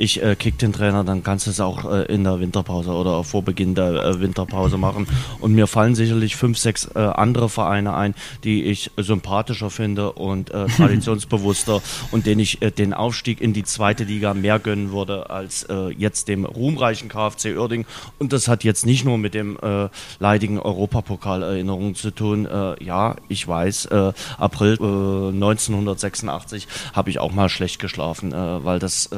ich 0.00 0.23
äh, 0.23 0.35
kick 0.35 0.59
den 0.59 0.73
Trainer, 0.73 1.04
dann 1.04 1.23
kannst 1.23 1.47
du 1.47 1.50
es 1.50 1.61
auch 1.61 1.85
äh, 1.85 2.04
in 2.04 2.25
der 2.25 2.40
Winterpause 2.40 2.90
oder 2.90 3.23
vor 3.23 3.42
Beginn 3.42 3.75
der 3.75 4.02
äh, 4.02 4.21
Winterpause 4.21 4.78
machen. 4.78 5.07
Und 5.40 5.52
mir 5.52 5.66
fallen 5.66 5.95
sicherlich 5.95 6.37
fünf, 6.37 6.59
sechs 6.59 6.87
äh, 6.95 6.99
andere 6.99 7.50
Vereine 7.50 7.95
ein, 7.95 8.14
die 8.42 8.64
ich 8.64 8.90
sympathischer 8.97 9.69
finde 9.69 10.12
und 10.12 10.50
äh, 10.50 10.66
traditionsbewusster 10.76 11.83
und 12.12 12.25
denen 12.25 12.40
ich 12.40 12.62
äh, 12.62 12.71
den 12.71 12.95
Aufstieg 12.95 13.42
in 13.42 13.52
die 13.52 13.62
zweite 13.62 14.04
Liga 14.04 14.33
mehr 14.33 14.59
gönnen 14.59 14.90
würde 14.92 15.28
als 15.30 15.66
jetzt 15.97 16.28
dem 16.28 16.45
ruhmreichen 16.45 17.09
KfC 17.09 17.57
Uerding. 17.57 17.85
Und 18.19 18.33
das 18.33 18.49
hat 18.49 18.64
jetzt 18.64 18.87
nicht 18.87 19.04
nur 19.04 19.19
mit 19.19 19.35
dem 19.35 19.59
leidigen 20.19 20.59
Europapokal-Erinnerungen 20.59 21.95
zu 21.95 22.11
tun. 22.11 22.49
ja, 22.80 23.16
ich 23.28 23.47
weiß, 23.47 23.88
April 24.38 24.78
1986 24.80 26.66
habe 26.95 27.11
ich 27.11 27.19
auch 27.19 27.33
mal 27.33 27.49
schlecht 27.49 27.78
geschlafen, 27.78 28.33
weil 28.33 28.78
das 28.78 29.11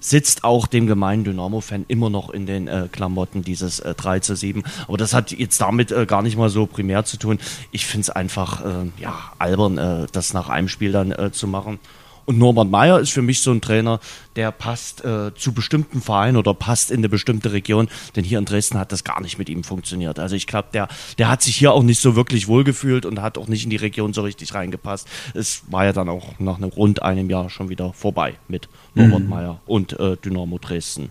sitzt 0.00 0.23
sitzt 0.24 0.42
auch 0.42 0.66
dem 0.66 0.86
gemeinen 0.86 1.22
Dynamo-Fan 1.24 1.84
immer 1.86 2.08
noch 2.08 2.30
in 2.30 2.46
den 2.46 2.66
äh, 2.66 2.88
Klamotten 2.90 3.42
dieses 3.42 3.80
äh, 3.80 3.94
3 3.94 4.20
zu 4.20 4.34
7. 4.34 4.62
Aber 4.88 4.96
das 4.96 5.12
hat 5.12 5.32
jetzt 5.32 5.60
damit 5.60 5.92
äh, 5.92 6.06
gar 6.06 6.22
nicht 6.22 6.38
mal 6.38 6.48
so 6.48 6.64
primär 6.64 7.04
zu 7.04 7.18
tun. 7.18 7.38
Ich 7.72 7.84
finde 7.84 8.02
es 8.02 8.10
einfach 8.10 8.64
äh, 8.64 8.90
ja, 8.98 9.32
albern, 9.38 9.76
äh, 9.76 10.06
das 10.12 10.32
nach 10.32 10.48
einem 10.48 10.68
Spiel 10.68 10.92
dann 10.92 11.12
äh, 11.12 11.30
zu 11.30 11.46
machen. 11.46 11.78
Und 12.26 12.38
Norbert 12.38 12.70
Meyer 12.70 13.00
ist 13.00 13.10
für 13.10 13.22
mich 13.22 13.40
so 13.40 13.50
ein 13.50 13.60
Trainer, 13.60 14.00
der 14.36 14.50
passt 14.50 15.04
äh, 15.04 15.34
zu 15.34 15.52
bestimmten 15.52 16.00
Vereinen 16.00 16.36
oder 16.36 16.54
passt 16.54 16.90
in 16.90 16.98
eine 16.98 17.08
bestimmte 17.08 17.52
Region. 17.52 17.88
Denn 18.16 18.24
hier 18.24 18.38
in 18.38 18.44
Dresden 18.44 18.78
hat 18.78 18.92
das 18.92 19.04
gar 19.04 19.20
nicht 19.20 19.38
mit 19.38 19.48
ihm 19.48 19.64
funktioniert. 19.64 20.18
Also 20.18 20.36
ich 20.36 20.46
glaube, 20.46 20.68
der, 20.72 20.88
der 21.18 21.28
hat 21.28 21.42
sich 21.42 21.56
hier 21.56 21.72
auch 21.72 21.82
nicht 21.82 22.00
so 22.00 22.16
wirklich 22.16 22.48
wohlgefühlt 22.48 23.06
und 23.06 23.20
hat 23.20 23.38
auch 23.38 23.48
nicht 23.48 23.64
in 23.64 23.70
die 23.70 23.76
Region 23.76 24.12
so 24.12 24.22
richtig 24.22 24.54
reingepasst. 24.54 25.08
Es 25.34 25.62
war 25.68 25.84
ja 25.84 25.92
dann 25.92 26.08
auch 26.08 26.38
nach 26.38 26.56
einem 26.56 26.70
rund 26.70 27.02
einem 27.02 27.30
Jahr 27.30 27.50
schon 27.50 27.68
wieder 27.68 27.92
vorbei 27.92 28.34
mit 28.48 28.68
Norbert 28.94 29.22
mhm. 29.22 29.28
Meyer 29.28 29.60
und 29.66 29.98
äh, 29.98 30.16
Dynamo 30.16 30.58
Dresden. 30.58 31.10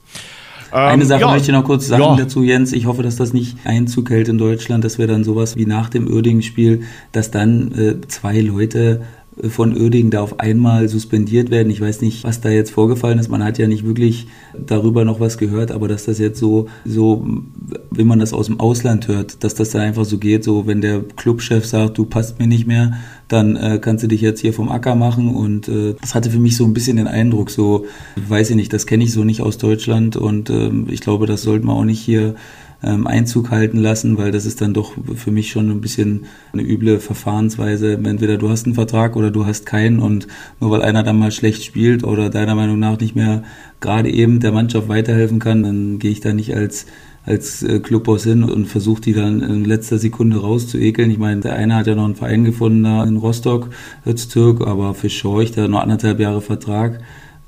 Eine 0.74 1.04
ähm, 1.04 1.08
Sache 1.08 1.22
ja, 1.22 1.28
möchte 1.28 1.52
ich 1.52 1.54
noch 1.54 1.64
kurz 1.64 1.86
sagen 1.86 2.02
ja. 2.02 2.16
dazu, 2.16 2.42
Jens. 2.42 2.74
Ich 2.74 2.88
hoffe, 2.88 3.04
dass 3.04 3.16
das 3.16 3.32
nicht 3.32 3.58
Einzug 3.64 4.10
hält 4.10 4.28
in 4.28 4.40
Deutschland, 4.40 4.84
dass 4.84 4.98
wir 4.98 5.06
dann 5.06 5.24
sowas 5.24 5.56
wie 5.56 5.68
nach 5.68 5.90
dem 5.90 6.12
Oerding-Spiel, 6.12 6.82
dass 7.12 7.30
dann 7.30 7.72
äh, 7.74 8.08
zwei 8.08 8.40
Leute 8.40 9.04
von 9.50 9.76
Oerding 9.76 10.10
da 10.10 10.22
auf 10.22 10.40
einmal 10.40 10.88
suspendiert 10.90 11.50
werden. 11.50 11.70
Ich 11.70 11.82
weiß 11.82 12.02
nicht, 12.02 12.24
was 12.24 12.42
da 12.42 12.50
jetzt 12.50 12.72
vorgefallen 12.72 13.20
ist. 13.20 13.30
Man 13.30 13.44
hat 13.44 13.58
ja 13.58 13.68
nicht 13.68 13.86
wirklich 13.86 14.28
darüber 14.58 15.06
noch 15.06 15.20
was 15.20 15.38
gehört, 15.38 15.72
aber 15.72 15.88
dass 15.88 16.06
das 16.06 16.20
jetzt 16.20 16.40
so, 16.40 16.68
so, 16.86 17.26
wenn 17.90 18.08
man 18.08 18.20
das 18.20 18.34
aus 18.34 18.48
dem 18.48 18.60
Ausland 18.60 19.08
hört, 19.08 19.44
dass 19.44 19.56
das 19.56 19.72
dann 19.72 19.82
einfach 19.82 20.06
so 20.06 20.18
geht, 20.18 20.44
so 20.44 20.68
wenn 20.68 20.82
der 20.82 21.02
Clubchef 21.02 21.66
sagt, 21.66 21.98
du 21.98 22.06
passt 22.06 22.40
mir 22.40 22.48
nicht 22.48 22.68
mehr, 22.68 22.94
dann 23.28 23.56
äh, 23.56 23.80
kannst 23.82 24.04
du 24.04 24.08
dich 24.08 24.22
jetzt 24.22 24.42
hier 24.42 24.54
vom 24.54 24.70
Acker 24.70 24.96
machen 24.96 25.30
und 25.30 25.68
äh, 25.68 25.96
das 26.00 26.14
hatte 26.14 26.30
für 26.30 26.40
mich 26.40 26.56
so 26.56 26.66
ein 26.66 26.74
bisschen 26.74 26.98
den 26.98 27.08
Eindruck, 27.08 27.50
so, 27.50 27.86
weiß 28.28 28.52
ich 28.52 28.56
nicht, 28.56 28.74
das 28.74 28.86
kenne 28.86 29.04
ich 29.04 29.12
so 29.12 29.24
nicht 29.24 29.42
aus 29.42 29.58
Deutschland 29.58 30.16
und 30.16 30.50
äh, 30.50 30.70
ich 30.90 31.02
glaube, 31.02 31.26
das 31.26 31.42
sollte 31.42 31.66
man 31.66 31.76
auch 31.76 31.86
nicht 31.86 32.02
hier 32.02 32.36
Einzug 32.88 33.50
halten 33.52 33.78
lassen, 33.78 34.18
weil 34.18 34.32
das 34.32 34.46
ist 34.46 34.62
dann 34.62 34.74
doch 34.74 34.94
für 35.16 35.32
mich 35.32 35.52
schon 35.52 35.70
ein 35.70 35.82
bisschen 35.82 36.26
eine 36.52 36.64
üble 36.64 37.00
Verfahrensweise. 37.00 37.94
Entweder 37.94 38.38
du 38.38 38.50
hast 38.50 38.66
einen 38.66 38.76
Vertrag 38.76 39.16
oder 39.16 39.32
du 39.32 39.46
hast 39.46 39.66
keinen 39.66 40.00
und 40.00 40.28
nur 40.60 40.72
weil 40.72 40.82
einer 40.82 41.04
dann 41.04 41.18
mal 41.18 41.32
schlecht 41.32 41.64
spielt 41.64 42.04
oder 42.04 42.30
deiner 42.30 42.56
Meinung 42.56 42.80
nach 42.80 43.00
nicht 43.00 43.16
mehr 43.16 43.44
gerade 43.80 44.12
eben 44.12 44.40
der 44.40 44.52
Mannschaft 44.52 44.90
weiterhelfen 44.90 45.40
kann, 45.40 45.64
dann 45.64 46.00
gehe 46.00 46.12
ich 46.12 46.20
da 46.20 46.34
nicht 46.34 46.56
als 46.56 46.86
als 47.26 47.64
äh, 47.64 47.80
Clubboss 47.80 48.24
hin 48.24 48.44
und 48.44 48.66
versucht 48.66 49.06
die 49.06 49.14
dann 49.14 49.42
in 49.42 49.64
letzter 49.64 49.98
Sekunde 49.98 50.42
rauszuekeln. 50.42 51.10
Ich 51.10 51.18
meine, 51.18 51.40
der 51.40 51.56
eine 51.56 51.76
hat 51.76 51.88
ja 51.88 51.96
noch 51.96 52.06
einen 52.06 52.16
Verein 52.16 52.44
gefunden 52.44 52.84
da 52.84 53.04
in 53.06 53.16
Rostock, 53.18 53.70
Öztürk, 54.06 54.68
aber 54.68 54.94
für 54.94 55.10
Schorch, 55.10 55.52
der 55.52 55.64
hat 55.64 55.72
noch 55.72 55.80
anderthalb 55.80 56.20
Jahre 56.20 56.42
Vertrag 56.42 57.00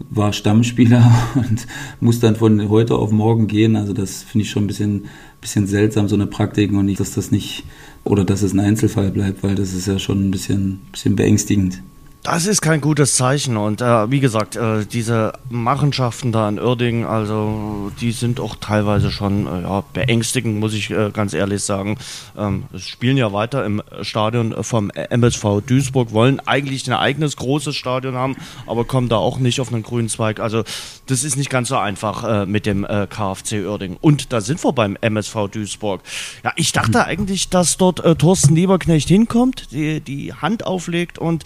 war 0.10 0.34
Stammspieler 0.34 1.14
und 1.36 1.68
muss 2.00 2.20
dann 2.20 2.36
von 2.36 2.70
heute 2.70 2.96
auf 2.96 3.12
morgen 3.12 3.48
gehen. 3.48 3.76
Also 3.76 3.94
das 3.94 4.24
finde 4.24 4.44
ich 4.44 4.52
schon 4.52 4.66
ein 4.66 4.68
bisschen, 4.68 5.06
bisschen 5.46 5.68
seltsam, 5.68 6.08
so 6.08 6.16
eine 6.16 6.26
Praktik 6.26 6.72
und 6.72 6.86
nicht, 6.86 7.00
dass 7.00 7.14
das 7.14 7.30
nicht 7.30 7.64
oder 8.04 8.26
dass 8.26 8.42
es 8.42 8.54
ein 8.54 8.60
Einzelfall 8.60 9.12
bleibt, 9.12 9.44
weil 9.44 9.54
das 9.54 9.74
ist 9.74 9.88
ja 9.88 10.00
schon 10.00 10.28
ein 10.28 10.32
bisschen, 10.32 10.80
bisschen 10.92 11.16
beängstigend. 11.16 11.82
Das 12.26 12.48
ist 12.48 12.62
kein 12.62 12.82
gutes 12.82 13.14
Zeichen 13.14 13.56
und 13.56 13.82
äh, 13.82 14.10
wie 14.10 14.20
gesagt, 14.20 14.56
äh, 14.56 14.84
diese 14.84 15.34
Machenschaften 15.48 16.32
da 16.32 16.50
in 16.50 16.58
Uerdingen, 16.60 17.06
also 17.06 17.92
die 18.02 18.12
sind 18.12 18.40
auch 18.40 18.56
teilweise 18.56 19.12
schon 19.12 19.46
äh, 19.46 19.62
ja, 19.62 19.84
beängstigend, 19.94 20.60
muss 20.60 20.74
ich 20.74 20.90
äh, 20.90 21.12
ganz 21.12 21.36
ehrlich 21.36 21.62
sagen. 21.62 22.00
Ähm, 22.36 22.64
spielen 22.78 23.18
ja 23.18 23.32
weiter 23.32 23.64
im 23.64 23.84
Stadion 24.02 24.56
vom 24.64 24.90
MSV 24.90 25.62
Duisburg, 25.68 26.14
wollen 26.14 26.40
eigentlich 26.48 26.88
ein 26.88 26.94
eigenes 26.94 27.36
großes 27.36 27.76
Stadion 27.76 28.16
haben, 28.16 28.36
aber 28.66 28.86
kommen 28.86 29.08
da 29.08 29.18
auch 29.18 29.38
nicht 29.38 29.62
auf 29.62 29.72
einen 29.72 29.84
grünen 29.84 30.10
Zweig. 30.10 30.40
Also 30.40 30.64
das 31.06 31.24
ist 31.24 31.36
nicht 31.36 31.52
ganz 31.52 31.70
so 31.70 31.78
einfach 31.78 32.24
äh, 32.24 32.46
mit 32.48 32.66
dem 32.66 32.86
äh, 32.86 33.06
KfC 33.08 33.68
Uerdingen. 33.68 34.00
Und 34.02 34.34
da 34.34 34.42
sind 34.42 34.64
wir 34.66 34.74
beim 34.74 34.98
MSV 35.00 35.50
Duisburg. 35.52 36.02
Ja, 36.44 36.54
ich 36.56 36.72
dachte 36.72 36.98
mhm. 36.98 37.06
eigentlich, 37.06 37.50
dass 37.50 37.78
dort 37.78 38.02
Thorsten 38.18 38.56
Lieberknecht 38.56 39.10
hinkommt, 39.10 39.68
die, 39.72 40.02
die 40.02 40.34
Hand 40.34 40.66
auflegt 40.66 41.20
und 41.20 41.44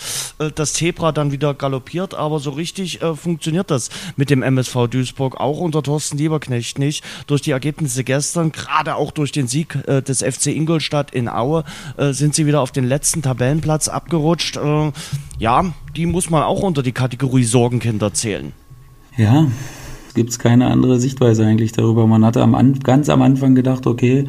das 0.55 0.68
das 0.69 0.73
Zebra 0.73 1.11
dann 1.11 1.31
wieder 1.31 1.53
galoppiert, 1.53 2.13
aber 2.13 2.39
so 2.39 2.51
richtig 2.51 3.01
äh, 3.01 3.15
funktioniert 3.15 3.71
das 3.71 3.89
mit 4.17 4.29
dem 4.29 4.43
MSV 4.43 4.87
Duisburg 4.89 5.39
auch 5.39 5.59
unter 5.59 5.81
Thorsten 5.81 6.17
Lieberknecht 6.17 6.77
nicht. 6.77 7.03
Durch 7.27 7.41
die 7.41 7.51
Ergebnisse 7.51 8.03
gestern, 8.03 8.51
gerade 8.51 8.95
auch 8.95 9.11
durch 9.11 9.31
den 9.31 9.47
Sieg 9.47 9.77
äh, 9.87 10.01
des 10.01 10.21
FC 10.21 10.47
Ingolstadt 10.47 11.11
in 11.11 11.27
Aue, 11.27 11.63
äh, 11.97 12.13
sind 12.13 12.35
sie 12.35 12.45
wieder 12.45 12.61
auf 12.61 12.71
den 12.71 12.85
letzten 12.85 13.21
Tabellenplatz 13.21 13.87
abgerutscht. 13.87 14.57
Äh, 14.57 14.91
ja, 15.39 15.65
die 15.95 16.05
muss 16.05 16.29
man 16.29 16.43
auch 16.43 16.61
unter 16.61 16.83
die 16.83 16.91
Kategorie 16.91 17.43
Sorgenkinder 17.43 18.13
zählen. 18.13 18.53
Ja, 19.17 19.47
gibt 20.13 20.29
es 20.29 20.39
keine 20.39 20.67
andere 20.67 20.99
Sichtweise 20.99 21.45
eigentlich 21.45 21.71
darüber. 21.71 22.05
Man 22.05 22.23
hatte 22.23 22.43
am, 22.43 22.79
ganz 22.79 23.09
am 23.09 23.21
Anfang 23.21 23.55
gedacht, 23.55 23.87
okay, 23.87 24.27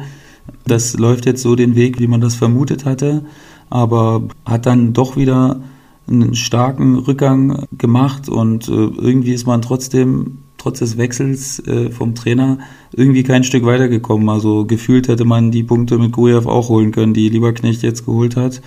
das 0.65 0.97
läuft 0.97 1.25
jetzt 1.27 1.43
so 1.43 1.55
den 1.55 1.75
Weg, 1.75 1.99
wie 1.99 2.07
man 2.07 2.21
das 2.21 2.35
vermutet 2.35 2.85
hatte, 2.85 3.25
aber 3.69 4.23
hat 4.45 4.65
dann 4.65 4.93
doch 4.93 5.15
wieder 5.15 5.61
einen 6.07 6.35
starken 6.35 6.97
Rückgang 6.97 7.65
gemacht 7.77 8.29
und 8.29 8.67
äh, 8.67 8.71
irgendwie 8.71 9.33
ist 9.33 9.47
man 9.47 9.61
trotzdem, 9.61 10.39
trotz 10.57 10.79
des 10.79 10.97
Wechsels 10.97 11.59
äh, 11.67 11.89
vom 11.89 12.15
Trainer, 12.15 12.59
irgendwie 12.93 13.23
kein 13.23 13.43
Stück 13.43 13.65
weitergekommen. 13.65 14.29
Also 14.29 14.65
gefühlt 14.65 15.07
hätte 15.07 15.25
man 15.25 15.51
die 15.51 15.63
Punkte 15.63 15.97
mit 15.97 16.11
Grujew 16.11 16.47
auch 16.49 16.69
holen 16.69 16.91
können, 16.91 17.13
die 17.13 17.29
Lieberknecht 17.29 17.83
jetzt 17.83 18.05
geholt 18.05 18.35
hat. 18.35 18.61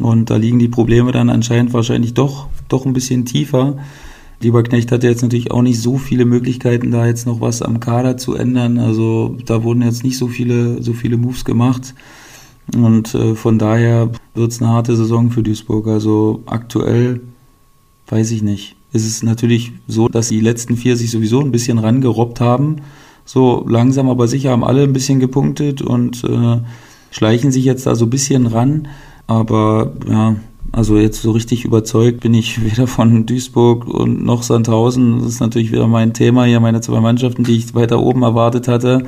Und 0.00 0.30
da 0.30 0.36
liegen 0.36 0.58
die 0.58 0.68
Probleme 0.68 1.12
dann 1.12 1.30
anscheinend 1.30 1.72
wahrscheinlich 1.72 2.14
doch, 2.14 2.48
doch 2.68 2.84
ein 2.84 2.92
bisschen 2.92 3.24
tiefer. 3.24 3.78
Lieberknecht 4.40 4.92
hat 4.92 5.02
ja 5.02 5.10
jetzt 5.10 5.22
natürlich 5.22 5.50
auch 5.50 5.62
nicht 5.62 5.80
so 5.80 5.96
viele 5.96 6.26
Möglichkeiten, 6.26 6.90
da 6.90 7.06
jetzt 7.06 7.26
noch 7.26 7.40
was 7.40 7.62
am 7.62 7.80
Kader 7.80 8.18
zu 8.18 8.34
ändern. 8.34 8.78
Also 8.78 9.36
da 9.46 9.62
wurden 9.62 9.82
jetzt 9.82 10.04
nicht 10.04 10.18
so 10.18 10.28
viele, 10.28 10.82
so 10.82 10.92
viele 10.92 11.16
Moves 11.16 11.44
gemacht. 11.44 11.94
Und 12.74 13.14
äh, 13.14 13.34
von 13.34 13.58
daher 13.58 14.10
wird 14.34 14.52
es 14.52 14.60
eine 14.60 14.70
harte 14.70 14.96
Saison 14.96 15.30
für 15.30 15.42
Duisburg. 15.42 15.86
Also 15.86 16.42
aktuell 16.46 17.20
weiß 18.08 18.30
ich 18.30 18.42
nicht. 18.42 18.76
Es 18.92 19.06
ist 19.06 19.22
natürlich 19.22 19.72
so, 19.86 20.08
dass 20.08 20.28
die 20.28 20.40
letzten 20.40 20.76
vier 20.76 20.96
sich 20.96 21.10
sowieso 21.10 21.40
ein 21.40 21.52
bisschen 21.52 21.78
rangerobbt 21.78 22.40
haben. 22.40 22.76
So 23.24 23.64
langsam 23.68 24.08
aber 24.08 24.28
sicher 24.28 24.50
haben 24.50 24.64
alle 24.64 24.84
ein 24.84 24.92
bisschen 24.92 25.20
gepunktet 25.20 25.82
und 25.82 26.24
äh, 26.24 26.58
schleichen 27.10 27.50
sich 27.50 27.64
jetzt 27.64 27.86
da 27.86 27.94
so 27.94 28.06
ein 28.06 28.10
bisschen 28.10 28.46
ran. 28.46 28.88
Aber 29.26 29.92
ja, 30.08 30.36
also 30.72 30.98
jetzt 30.98 31.22
so 31.22 31.32
richtig 31.32 31.64
überzeugt 31.64 32.20
bin 32.20 32.34
ich 32.34 32.64
weder 32.64 32.86
von 32.86 33.26
Duisburg 33.26 33.86
und 33.86 34.24
noch 34.24 34.42
Sandhausen. 34.42 35.20
Das 35.20 35.28
ist 35.28 35.40
natürlich 35.40 35.72
wieder 35.72 35.88
mein 35.88 36.14
Thema 36.14 36.44
hier, 36.44 36.60
meine 36.60 36.80
zwei 36.80 37.00
Mannschaften, 37.00 37.44
die 37.44 37.56
ich 37.56 37.74
weiter 37.74 38.00
oben 38.00 38.22
erwartet 38.22 38.68
hatte. 38.68 39.04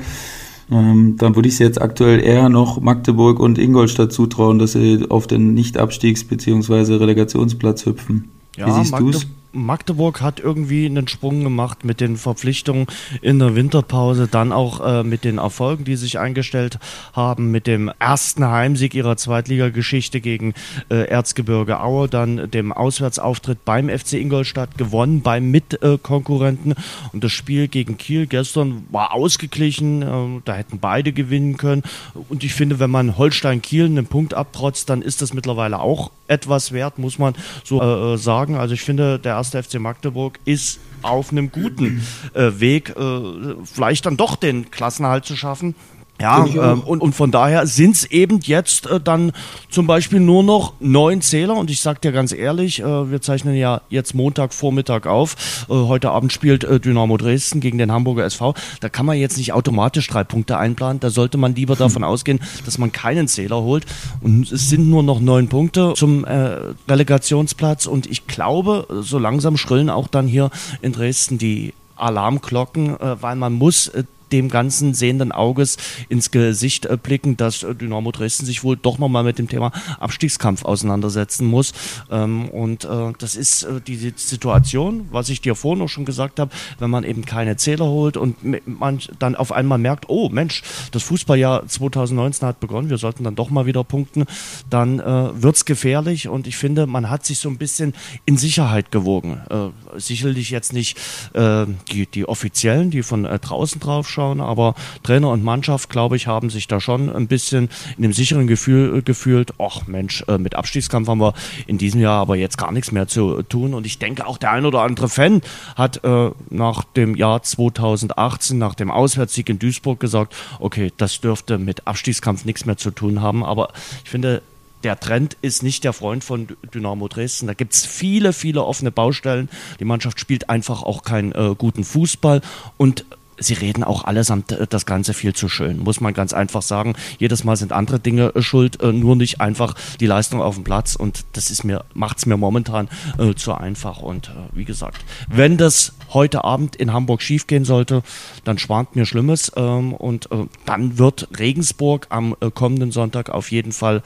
Ähm, 0.71 1.15
dann 1.17 1.35
würde 1.35 1.47
ich 1.47 1.55
es 1.55 1.59
jetzt 1.59 1.81
aktuell 1.81 2.19
eher 2.23 2.49
noch 2.49 2.79
Magdeburg 2.79 3.39
und 3.39 3.57
Ingolstadt 3.57 4.13
zutrauen, 4.13 4.59
dass 4.59 4.73
sie 4.73 5.05
auf 5.09 5.25
den 5.27 5.53
Nicht-Abstiegs- 5.53 6.23
bzw. 6.23 6.95
Relegationsplatz 6.95 7.85
hüpfen. 7.85 8.29
Ja, 8.55 8.67
Wie 8.67 8.71
siehst 8.71 8.99
du 8.99 9.09
es? 9.09 9.27
Magdeburg 9.51 10.21
hat 10.21 10.39
irgendwie 10.39 10.85
einen 10.85 11.07
Sprung 11.07 11.43
gemacht 11.43 11.83
mit 11.83 12.01
den 12.01 12.17
Verpflichtungen 12.17 12.87
in 13.21 13.39
der 13.39 13.55
Winterpause, 13.55 14.27
dann 14.27 14.51
auch 14.51 14.85
äh, 14.85 15.03
mit 15.03 15.23
den 15.23 15.39
Erfolgen, 15.39 15.85
die 15.85 15.95
sich 15.95 16.19
eingestellt 16.19 16.77
haben, 17.13 17.49
mit 17.51 17.65
dem 17.65 17.91
ersten 17.99 18.45
Heimsieg 18.45 18.93
ihrer 18.93 19.17
Zweitligageschichte 19.17 20.21
gegen 20.21 20.53
äh, 20.89 21.07
Erzgebirge 21.07 21.79
Aue, 21.81 22.07
dann 22.07 22.51
dem 22.51 22.71
Auswärtsauftritt 22.71 23.65
beim 23.65 23.89
FC 23.89 24.13
Ingolstadt 24.13 24.77
gewonnen, 24.77 25.21
beim 25.21 25.49
Mitkonkurrenten. 25.49 26.75
und 27.11 27.23
das 27.23 27.31
Spiel 27.31 27.67
gegen 27.67 27.97
Kiel 27.97 28.27
gestern 28.27 28.85
war 28.91 29.13
ausgeglichen, 29.13 30.01
äh, 30.01 30.41
da 30.45 30.53
hätten 30.53 30.79
beide 30.79 31.11
gewinnen 31.11 31.57
können. 31.57 31.83
Und 32.29 32.43
ich 32.43 32.53
finde, 32.53 32.79
wenn 32.79 32.91
man 32.91 33.17
Holstein-Kiel 33.17 33.85
einen 33.85 34.05
Punkt 34.05 34.33
abtrotzt, 34.33 34.89
dann 34.89 35.01
ist 35.01 35.21
das 35.21 35.33
mittlerweile 35.33 35.79
auch 35.79 36.11
etwas 36.27 36.71
wert, 36.71 36.99
muss 36.99 37.17
man 37.17 37.33
so 37.63 37.81
äh, 37.81 38.17
sagen. 38.17 38.55
Also 38.55 38.75
ich 38.75 38.81
finde, 38.81 39.17
der 39.17 39.38
erste 39.39 39.63
FC 39.63 39.79
Magdeburg 39.79 40.37
ist 40.43 40.79
auf 41.01 41.31
einem 41.31 41.49
guten 41.49 42.05
äh, 42.33 42.59
Weg, 42.59 42.89
äh, 42.89 43.55
vielleicht 43.63 44.05
dann 44.05 44.17
doch 44.17 44.35
den 44.35 44.69
Klassenhalt 44.69 45.23
zu 45.23 45.37
schaffen. 45.37 45.75
Ja, 46.21 46.45
ähm, 46.45 46.81
und, 46.81 47.01
und 47.01 47.13
von 47.13 47.31
daher 47.31 47.65
sind 47.65 47.95
es 47.95 48.05
eben 48.05 48.39
jetzt 48.41 48.87
äh, 48.87 48.99
dann 48.99 49.31
zum 49.69 49.87
Beispiel 49.87 50.19
nur 50.19 50.43
noch 50.43 50.73
neun 50.81 51.21
Zähler. 51.21 51.55
Und 51.55 51.71
ich 51.71 51.79
sag 51.79 52.01
dir 52.01 52.11
ganz 52.11 52.33
ehrlich, 52.33 52.81
äh, 52.81 53.11
wir 53.11 53.21
zeichnen 53.21 53.55
ja 53.55 53.81
jetzt 53.89 54.13
Montagvormittag 54.13 55.05
auf. 55.05 55.65
Äh, 55.69 55.73
heute 55.73 56.11
Abend 56.11 56.33
spielt 56.33 56.65
äh, 56.65 56.79
Dynamo 56.79 57.15
Dresden 57.15 57.61
gegen 57.61 57.77
den 57.77 57.91
Hamburger 57.91 58.25
SV. 58.25 58.53
Da 58.81 58.89
kann 58.89 59.05
man 59.05 59.17
jetzt 59.17 59.37
nicht 59.37 59.53
automatisch 59.53 60.07
drei 60.07 60.25
Punkte 60.25 60.57
einplanen. 60.57 60.99
Da 60.99 61.09
sollte 61.09 61.37
man 61.37 61.55
lieber 61.55 61.77
davon 61.77 62.03
ausgehen, 62.03 62.41
dass 62.65 62.77
man 62.77 62.91
keinen 62.91 63.29
Zähler 63.29 63.61
holt. 63.61 63.85
Und 64.19 64.51
es 64.51 64.69
sind 64.69 64.89
nur 64.89 65.03
noch 65.03 65.21
neun 65.21 65.47
Punkte 65.47 65.93
zum 65.95 66.25
äh, 66.25 66.57
Relegationsplatz. 66.89 67.85
Und 67.85 68.07
ich 68.07 68.27
glaube, 68.27 68.87
so 69.01 69.19
langsam 69.19 69.55
schrillen 69.55 69.89
auch 69.89 70.09
dann 70.09 70.27
hier 70.27 70.49
in 70.81 70.91
Dresden 70.91 71.37
die 71.37 71.73
Alarmglocken, 71.95 72.99
äh, 72.99 73.21
weil 73.21 73.35
man 73.37 73.53
muss 73.53 73.89
dem 74.31 74.49
ganzen 74.49 74.93
sehenden 74.93 75.31
Auges 75.31 75.77
ins 76.09 76.31
Gesicht 76.31 76.85
äh, 76.85 76.97
blicken, 77.01 77.37
dass 77.37 77.63
äh, 77.63 77.75
Dynamo 77.75 78.11
Dresden 78.11 78.45
sich 78.45 78.63
wohl 78.63 78.77
doch 78.77 78.97
nochmal 78.97 79.23
mit 79.23 79.39
dem 79.39 79.47
Thema 79.47 79.71
Abstiegskampf 79.99 80.65
auseinandersetzen 80.65 81.47
muss. 81.47 81.73
Ähm, 82.11 82.49
und 82.49 82.85
äh, 82.85 83.13
das 83.17 83.35
ist 83.35 83.67
die 83.87 84.13
Situation, 84.15 85.07
was 85.11 85.29
ich 85.29 85.41
dir 85.41 85.55
vorhin 85.55 85.83
auch 85.83 85.89
schon 85.89 86.05
gesagt 86.05 86.39
habe, 86.39 86.51
wenn 86.79 86.89
man 86.89 87.03
eben 87.03 87.25
keine 87.25 87.57
Zähler 87.57 87.85
holt 87.85 88.17
und 88.17 88.37
man 88.65 88.99
dann 89.19 89.35
auf 89.35 89.51
einmal 89.51 89.77
merkt, 89.77 90.05
oh 90.07 90.29
Mensch, 90.29 90.63
das 90.91 91.03
Fußballjahr 91.03 91.67
2019 91.67 92.47
hat 92.47 92.59
begonnen, 92.59 92.89
wir 92.89 92.97
sollten 92.97 93.23
dann 93.23 93.35
doch 93.35 93.49
mal 93.49 93.65
wieder 93.65 93.83
punkten, 93.83 94.25
dann 94.69 94.99
äh, 94.99 95.41
wird 95.41 95.55
es 95.55 95.65
gefährlich 95.65 96.27
und 96.27 96.47
ich 96.47 96.57
finde, 96.57 96.87
man 96.87 97.09
hat 97.09 97.25
sich 97.25 97.39
so 97.39 97.49
ein 97.49 97.57
bisschen 97.57 97.93
in 98.25 98.37
Sicherheit 98.37 98.91
gewogen. 98.91 99.41
Äh, 99.49 99.99
sicherlich 99.99 100.49
jetzt 100.49 100.73
nicht 100.73 100.97
äh, 101.33 101.65
die, 101.91 102.05
die 102.05 102.27
Offiziellen, 102.27 102.91
die 102.91 103.03
von 103.03 103.23
draußen 103.23 103.79
drauf 103.79 104.09
schauen, 104.09 104.18
zuschauen, 104.19 104.41
aber 104.41 104.75
Trainer 105.03 105.29
und 105.29 105.43
Mannschaft, 105.43 105.89
glaube 105.89 106.15
ich, 106.15 106.27
haben 106.27 106.49
sich 106.49 106.67
da 106.67 106.79
schon 106.79 107.09
ein 107.09 107.27
bisschen 107.27 107.69
in 107.97 108.03
dem 108.03 108.13
sicheren 108.13 108.47
Gefühl 108.47 108.97
äh, 108.97 109.01
gefühlt, 109.01 109.53
ach 109.59 109.87
Mensch, 109.87 110.23
äh, 110.27 110.37
mit 110.37 110.55
Abstiegskampf 110.55 111.07
haben 111.07 111.19
wir 111.19 111.33
in 111.67 111.77
diesem 111.77 112.01
Jahr 112.01 112.21
aber 112.21 112.35
jetzt 112.35 112.57
gar 112.57 112.71
nichts 112.71 112.91
mehr 112.91 113.07
zu 113.07 113.41
tun. 113.43 113.73
Und 113.73 113.85
ich 113.85 113.99
denke, 113.99 114.27
auch 114.27 114.37
der 114.37 114.51
ein 114.51 114.65
oder 114.65 114.81
andere 114.81 115.09
Fan 115.09 115.41
hat 115.75 116.03
äh, 116.03 116.31
nach 116.49 116.83
dem 116.83 117.15
Jahr 117.15 117.41
2018, 117.41 118.57
nach 118.57 118.75
dem 118.75 118.91
Auswärtssieg 118.91 119.49
in 119.49 119.59
Duisburg 119.59 119.99
gesagt, 119.99 120.35
okay, 120.59 120.91
das 120.97 121.21
dürfte 121.21 121.57
mit 121.57 121.87
Abstiegskampf 121.87 122.45
nichts 122.45 122.65
mehr 122.65 122.77
zu 122.77 122.91
tun 122.91 123.21
haben. 123.21 123.43
Aber 123.43 123.69
ich 124.03 124.09
finde, 124.09 124.41
der 124.83 124.99
Trend 124.99 125.35
ist 125.41 125.63
nicht 125.63 125.83
der 125.83 125.93
Freund 125.93 126.23
von 126.23 126.47
Dynamo 126.73 127.07
Dresden. 127.07 127.47
Da 127.47 127.53
gibt 127.53 127.73
es 127.73 127.85
viele, 127.85 128.33
viele 128.33 128.63
offene 128.63 128.91
Baustellen. 128.91 129.49
Die 129.79 129.85
Mannschaft 129.85 130.19
spielt 130.19 130.49
einfach 130.49 130.83
auch 130.83 131.03
keinen 131.03 131.33
äh, 131.33 131.55
guten 131.57 131.83
Fußball 131.83 132.41
und 132.77 133.05
sie 133.39 133.53
reden 133.53 133.83
auch 133.83 134.03
allesamt 134.03 134.51
äh, 134.51 134.67
das 134.67 134.85
Ganze 134.85 135.13
viel 135.13 135.33
zu 135.33 135.49
schön, 135.49 135.79
muss 135.79 136.01
man 136.01 136.13
ganz 136.13 136.33
einfach 136.33 136.61
sagen. 136.61 136.95
Jedes 137.17 137.43
Mal 137.43 137.55
sind 137.55 137.71
andere 137.71 137.99
Dinge 137.99 138.33
äh, 138.35 138.41
schuld, 138.41 138.81
äh, 138.81 138.91
nur 138.91 139.15
nicht 139.15 139.41
einfach 139.41 139.75
die 139.99 140.05
Leistung 140.05 140.41
auf 140.41 140.55
dem 140.55 140.63
Platz 140.63 140.95
und 140.95 141.25
das 141.33 141.51
ist 141.51 141.63
mir, 141.63 141.85
macht 141.93 142.19
es 142.19 142.25
mir 142.25 142.37
momentan 142.37 142.89
äh, 143.17 143.33
zu 143.33 143.53
einfach. 143.53 144.01
Und 144.01 144.29
äh, 144.29 144.55
wie 144.55 144.65
gesagt, 144.65 145.03
wenn 145.27 145.57
das 145.57 145.93
heute 146.13 146.43
Abend 146.43 146.75
in 146.75 146.93
Hamburg 146.93 147.21
schiefgehen 147.21 147.65
sollte, 147.65 148.03
dann 148.43 148.57
schwant 148.57 148.95
mir 148.95 149.05
Schlimmes 149.05 149.51
ähm, 149.55 149.93
und 149.93 150.31
äh, 150.31 150.45
dann 150.65 150.97
wird 150.97 151.27
Regensburg 151.37 152.07
am 152.09 152.35
kommenden 152.53 152.91
Sonntag 152.91 153.29
auf 153.29 153.51
jeden 153.51 153.71
Fall 153.71 154.03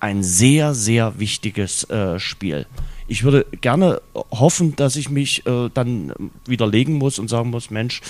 ein 0.00 0.22
sehr, 0.22 0.74
sehr 0.74 1.18
wichtiges 1.18 1.86
Spiel 2.18 2.66
ich 3.08 3.24
würde 3.24 3.46
gerne 3.60 4.00
hoffen, 4.30 4.76
dass 4.76 4.94
ich 4.94 5.08
mich 5.08 5.44
äh, 5.46 5.70
dann 5.72 6.12
widerlegen 6.46 6.94
muss 6.94 7.18
und 7.18 7.28
sagen 7.28 7.50
muss, 7.50 7.70
Mensch, 7.70 8.02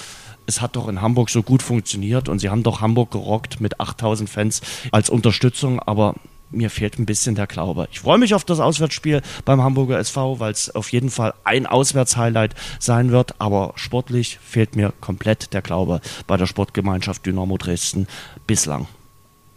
es 0.49 0.63
hat 0.63 0.77
doch 0.77 0.89
in 0.89 1.03
Hamburg 1.03 1.29
so 1.29 1.43
gut 1.43 1.63
funktioniert 1.63 2.29
und 2.29 2.39
sie 2.39 2.49
haben 2.49 2.63
doch 2.63 2.81
Hamburg 2.81 3.11
gerockt 3.11 3.61
mit 3.61 3.81
8000 3.81 4.31
Fans 4.31 4.63
als 4.91 5.11
Unterstützung, 5.11 5.79
aber 5.79 6.15
mir 6.51 6.71
fehlt 6.71 6.99
ein 6.99 7.05
bisschen 7.05 7.35
der 7.35 7.47
Glaube. 7.47 7.87
Ich 7.93 8.01
freue 8.01 8.17
mich 8.17 8.35
auf 8.35 8.45
das 8.45 8.59
Auswärtsspiel 8.59 9.21
beim 9.45 9.63
Hamburger 9.63 9.99
SV, 9.99 10.41
weil 10.41 10.53
es 10.53 10.75
auf 10.75 10.91
jeden 10.91 11.11
Fall 11.11 11.35
ein 11.45 11.67
Auswärtshighlight 11.67 12.55
sein 12.81 13.11
wird, 13.11 13.39
aber 13.39 13.75
sportlich 13.77 14.39
fehlt 14.43 14.75
mir 14.75 14.95
komplett 15.03 15.53
der 15.53 15.61
Glaube 15.61 16.01
bei 16.27 16.39
der 16.39 16.47
Sportgemeinschaft 16.47 17.27
Dynamo 17.27 17.59
Dresden 17.59 18.07
bislang. 18.47 18.89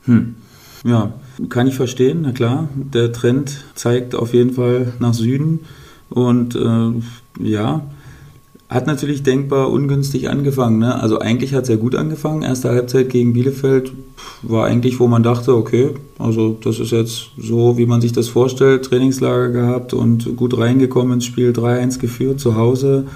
Hm. 0.04 0.36
Ja, 0.84 1.14
kann 1.48 1.68
ich 1.68 1.76
verstehen, 1.76 2.24
na 2.24 2.34
klar. 2.34 2.68
Der 2.76 3.14
Trend 3.14 3.64
zeigt 3.76 4.14
auf 4.14 4.34
jeden 4.34 4.54
Fall 4.54 4.92
nach 5.00 5.14
Süden 5.14 5.62
und 6.10 6.56
äh, 6.56 6.92
ja, 7.42 7.82
hat 8.72 8.88
natürlich 8.88 9.22
denkbar 9.22 9.70
ungünstig 9.70 10.30
angefangen. 10.30 10.80
Ne? 10.80 10.96
Also 10.96 11.20
eigentlich 11.20 11.54
hat 11.54 11.64
es 11.64 11.70
ja 11.70 11.76
gut 11.76 11.94
angefangen. 11.94 12.42
Erste 12.42 12.70
Halbzeit 12.70 13.10
gegen 13.10 13.34
Bielefeld 13.34 13.92
war 14.44 14.66
eigentlich, 14.66 15.02
wo 15.02 15.08
man 15.08 15.24
dachte, 15.24 15.54
okay, 15.56 15.90
also 16.18 16.58
das 16.64 16.80
ist 16.80 16.92
jetzt 16.92 17.32
so, 17.38 17.78
wie 17.78 17.86
man 17.86 18.00
sich 18.00 18.14
das 18.14 18.30
vorstellt. 18.30 18.86
Trainingslager 18.86 19.50
gehabt 19.50 19.94
und 19.94 20.38
gut 20.38 20.58
reingekommen 20.58 21.16
ins 21.16 21.26
Spiel, 21.26 21.52
3-1 21.52 22.00
geführt 22.00 22.40
zu 22.40 22.56
Hause. 22.56 23.08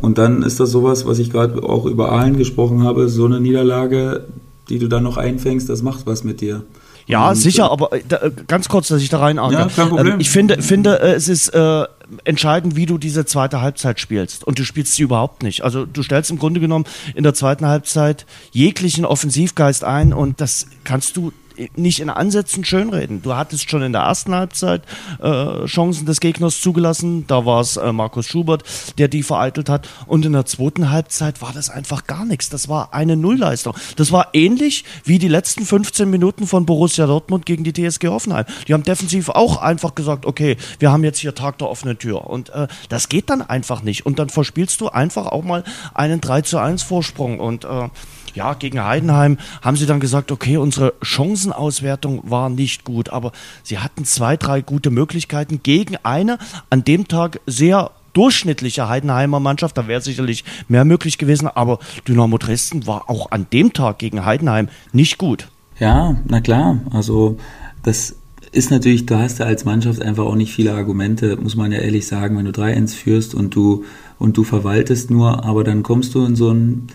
Und 0.00 0.16
dann 0.16 0.42
ist 0.42 0.58
das 0.58 0.70
sowas, 0.70 1.04
was 1.04 1.18
ich 1.18 1.30
gerade 1.30 1.62
auch 1.62 1.84
über 1.84 2.10
Aalen 2.12 2.38
gesprochen 2.38 2.82
habe, 2.82 3.10
so 3.10 3.26
eine 3.26 3.42
Niederlage, 3.42 4.24
die 4.70 4.78
du 4.78 4.88
dann 4.88 5.02
noch 5.02 5.18
einfängst, 5.18 5.68
das 5.68 5.82
macht 5.82 6.06
was 6.06 6.24
mit 6.24 6.40
dir. 6.40 6.62
Ja, 7.06 7.30
und, 7.30 7.36
sicher, 7.36 7.70
aber 7.70 7.92
äh, 7.92 8.02
da, 8.06 8.20
ganz 8.46 8.68
kurz, 8.68 8.88
dass 8.88 9.00
ich 9.00 9.08
da 9.08 9.20
rein 9.20 9.36
Ja, 9.36 9.68
kein 9.68 9.88
Problem. 9.88 10.14
Ähm, 10.14 10.20
ich 10.20 10.30
finde, 10.30 10.60
finde 10.60 11.00
äh, 11.00 11.12
es 11.12 11.28
ist 11.28 11.48
äh, 11.50 11.84
entscheidend, 12.24 12.76
wie 12.76 12.86
du 12.86 12.98
diese 12.98 13.24
zweite 13.24 13.60
Halbzeit 13.60 14.00
spielst. 14.00 14.44
Und 14.44 14.58
du 14.58 14.64
spielst 14.64 14.94
sie 14.94 15.02
überhaupt 15.02 15.42
nicht. 15.42 15.62
Also 15.62 15.86
du 15.86 16.02
stellst 16.02 16.30
im 16.30 16.38
Grunde 16.38 16.60
genommen 16.60 16.84
in 17.14 17.22
der 17.22 17.34
zweiten 17.34 17.66
Halbzeit 17.66 18.26
jeglichen 18.50 19.04
Offensivgeist 19.04 19.84
ein 19.84 20.12
und 20.12 20.40
das 20.40 20.66
kannst 20.84 21.16
du 21.16 21.32
nicht 21.76 22.00
in 22.00 22.10
Ansätzen 22.10 22.64
schönreden. 22.64 23.22
Du 23.22 23.34
hattest 23.34 23.70
schon 23.70 23.82
in 23.82 23.92
der 23.92 24.02
ersten 24.02 24.34
Halbzeit 24.34 24.82
äh, 25.20 25.64
Chancen 25.66 26.06
des 26.06 26.20
Gegners 26.20 26.60
zugelassen. 26.60 27.26
Da 27.26 27.46
war 27.46 27.60
es 27.60 27.76
äh, 27.76 27.92
Markus 27.92 28.26
Schubert, 28.26 28.64
der 28.98 29.08
die 29.08 29.22
vereitelt 29.22 29.68
hat. 29.68 29.88
Und 30.06 30.24
in 30.24 30.32
der 30.32 30.46
zweiten 30.46 30.90
Halbzeit 30.90 31.42
war 31.42 31.52
das 31.52 31.70
einfach 31.70 32.06
gar 32.06 32.24
nichts. 32.24 32.48
Das 32.48 32.68
war 32.68 32.92
eine 32.94 33.16
Nullleistung. 33.16 33.74
Das 33.96 34.12
war 34.12 34.28
ähnlich 34.32 34.84
wie 35.04 35.18
die 35.18 35.28
letzten 35.28 35.64
15 35.64 36.08
Minuten 36.08 36.46
von 36.46 36.66
Borussia 36.66 37.06
Dortmund 37.06 37.46
gegen 37.46 37.64
die 37.64 37.72
TSG 37.72 38.08
Hoffenheim. 38.08 38.44
Die 38.68 38.74
haben 38.74 38.82
defensiv 38.82 39.28
auch 39.28 39.58
einfach 39.58 39.94
gesagt, 39.94 40.26
okay, 40.26 40.56
wir 40.78 40.92
haben 40.92 41.04
jetzt 41.04 41.18
hier 41.18 41.34
Tag 41.34 41.58
der 41.58 41.68
offenen 41.68 41.98
Tür. 41.98 42.26
Und 42.28 42.50
äh, 42.50 42.68
das 42.88 43.08
geht 43.08 43.30
dann 43.30 43.42
einfach 43.42 43.82
nicht. 43.82 44.06
Und 44.06 44.18
dann 44.18 44.28
verspielst 44.28 44.80
du 44.80 44.88
einfach 44.88 45.26
auch 45.26 45.44
mal 45.44 45.64
einen 45.94 46.20
3 46.20 46.42
zu 46.42 46.58
1 46.58 46.82
Vorsprung. 46.82 47.40
Und 47.40 47.64
äh, 47.64 47.88
ja, 48.36 48.54
gegen 48.54 48.84
Heidenheim 48.84 49.38
haben 49.62 49.76
sie 49.76 49.86
dann 49.86 49.98
gesagt, 49.98 50.30
okay, 50.30 50.58
unsere 50.58 50.94
Chancenauswertung 51.02 52.22
war 52.30 52.50
nicht 52.50 52.84
gut, 52.84 53.08
aber 53.08 53.32
sie 53.62 53.78
hatten 53.78 54.04
zwei, 54.04 54.36
drei 54.36 54.60
gute 54.60 54.90
Möglichkeiten 54.90 55.60
gegen 55.62 55.96
eine 56.02 56.38
an 56.70 56.84
dem 56.84 57.08
Tag 57.08 57.40
sehr 57.46 57.90
durchschnittliche 58.12 58.88
Heidenheimer 58.88 59.40
Mannschaft, 59.40 59.76
da 59.76 59.88
wäre 59.88 60.00
sicherlich 60.00 60.44
mehr 60.68 60.84
möglich 60.84 61.18
gewesen, 61.18 61.48
aber 61.48 61.78
Dynamo 62.08 62.38
Dresden 62.38 62.86
war 62.86 63.10
auch 63.10 63.30
an 63.30 63.46
dem 63.52 63.72
Tag 63.72 63.98
gegen 63.98 64.24
Heidenheim 64.24 64.68
nicht 64.92 65.18
gut. 65.18 65.48
Ja, 65.78 66.16
na 66.24 66.40
klar, 66.40 66.80
also 66.92 67.36
das 67.82 68.16
ist 68.52 68.70
natürlich, 68.70 69.04
du 69.04 69.18
hast 69.18 69.38
ja 69.38 69.44
als 69.44 69.66
Mannschaft 69.66 70.00
einfach 70.00 70.24
auch 70.24 70.34
nicht 70.34 70.52
viele 70.52 70.72
Argumente, 70.72 71.36
muss 71.36 71.56
man 71.56 71.72
ja 71.72 71.78
ehrlich 71.78 72.06
sagen, 72.06 72.38
wenn 72.38 72.46
du 72.46 72.52
3-1 72.52 72.94
führst 72.94 73.34
und 73.34 73.54
du, 73.54 73.84
und 74.18 74.36
du 74.38 74.44
verwaltest 74.44 75.10
nur, 75.10 75.44
aber 75.44 75.62
dann 75.62 75.82
kommst 75.82 76.14
du 76.14 76.24
in 76.24 76.36
so 76.36 76.50
ein, 76.50 76.88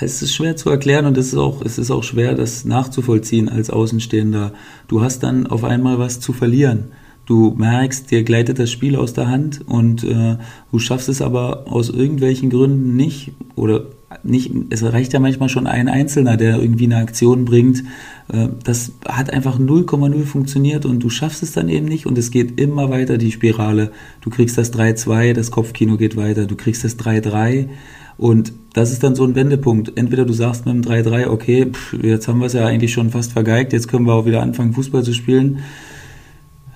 es 0.00 0.22
ist 0.22 0.34
schwer 0.34 0.56
zu 0.56 0.70
erklären 0.70 1.06
und 1.06 1.16
es 1.18 1.28
ist 1.28 1.38
auch, 1.38 1.62
es 1.62 1.78
ist 1.78 1.90
auch 1.90 2.02
schwer, 2.02 2.34
das 2.34 2.64
nachzuvollziehen 2.64 3.48
als 3.48 3.70
Außenstehender. 3.70 4.52
Du 4.86 5.02
hast 5.02 5.22
dann 5.22 5.46
auf 5.46 5.64
einmal 5.64 5.98
was 5.98 6.20
zu 6.20 6.32
verlieren. 6.32 6.92
Du 7.26 7.54
merkst, 7.58 8.10
dir 8.10 8.22
gleitet 8.22 8.58
das 8.58 8.70
Spiel 8.70 8.96
aus 8.96 9.12
der 9.12 9.28
Hand 9.28 9.60
und 9.66 10.02
äh, 10.02 10.38
du 10.72 10.78
schaffst 10.78 11.10
es 11.10 11.20
aber 11.20 11.70
aus 11.70 11.90
irgendwelchen 11.90 12.48
Gründen 12.48 12.96
nicht 12.96 13.32
oder 13.54 13.84
nicht, 14.22 14.50
es 14.70 14.82
reicht 14.82 15.12
ja 15.12 15.20
manchmal 15.20 15.50
schon 15.50 15.66
ein 15.66 15.88
Einzelner, 15.88 16.38
der 16.38 16.58
irgendwie 16.58 16.86
eine 16.86 16.96
Aktion 16.96 17.44
bringt. 17.44 17.84
Äh, 18.32 18.48
das 18.64 18.92
hat 19.06 19.30
einfach 19.30 19.58
0,0 19.58 20.24
funktioniert 20.24 20.86
und 20.86 21.00
du 21.00 21.10
schaffst 21.10 21.42
es 21.42 21.52
dann 21.52 21.68
eben 21.68 21.86
nicht 21.86 22.06
und 22.06 22.16
es 22.16 22.30
geht 22.30 22.58
immer 22.58 22.88
weiter, 22.88 23.18
die 23.18 23.30
Spirale. 23.30 23.92
Du 24.22 24.30
kriegst 24.30 24.56
das 24.56 24.72
3-2, 24.72 25.34
das 25.34 25.50
Kopfkino 25.50 25.98
geht 25.98 26.16
weiter, 26.16 26.46
du 26.46 26.56
kriegst 26.56 26.84
das 26.84 26.98
3-3 26.98 27.68
und 28.18 28.52
das 28.74 28.92
ist 28.92 29.02
dann 29.02 29.14
so 29.14 29.24
ein 29.24 29.34
Wendepunkt. 29.34 29.92
Entweder 29.96 30.24
du 30.26 30.32
sagst 30.32 30.66
mit 30.66 30.74
dem 30.74 30.82
3-3, 30.82 31.28
okay, 31.28 31.66
pff, 31.72 31.94
jetzt 32.02 32.28
haben 32.28 32.40
wir 32.40 32.46
es 32.46 32.52
ja 32.52 32.66
eigentlich 32.66 32.92
schon 32.92 33.10
fast 33.10 33.32
vergeigt, 33.32 33.72
jetzt 33.72 33.88
können 33.88 34.06
wir 34.06 34.12
auch 34.12 34.26
wieder 34.26 34.42
anfangen, 34.42 34.74
Fußball 34.74 35.02
zu 35.04 35.14
spielen. 35.14 35.60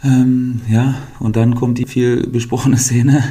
Ähm, 0.05 0.61
ja, 0.69 0.97
und 1.21 1.37
dann 1.37 1.55
kommt 1.55 1.79
die 1.79 1.87
viel 1.87 2.27
besprochene 2.27 2.77
Szene, 2.79 3.23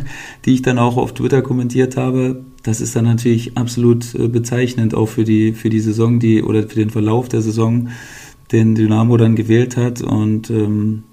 die 0.45 0.54
ich 0.54 0.62
dann 0.62 0.78
auch 0.78 0.97
auf 0.97 1.13
Twitter 1.13 1.41
kommentiert 1.41 1.97
habe. 1.97 2.43
Das 2.63 2.82
ist 2.82 2.95
dann 2.95 3.06
natürlich 3.06 3.58
absolut 3.58 4.13
äh, 4.15 4.28
bezeichnend 4.28 4.93
auch 4.93 5.08
für 5.08 5.24
die, 5.24 5.54
für 5.54 5.69
die 5.69 5.80
Saison, 5.80 6.19
die, 6.19 6.43
oder 6.43 6.63
für 6.63 6.76
den 6.76 6.89
Verlauf 6.89 7.30
der 7.30 7.41
Saison, 7.41 7.89
den 8.52 8.76
Dynamo 8.76 9.17
dann 9.17 9.36
gewählt 9.36 9.78
hat. 9.78 10.02
Und 10.02 10.50
ähm, 10.50 11.04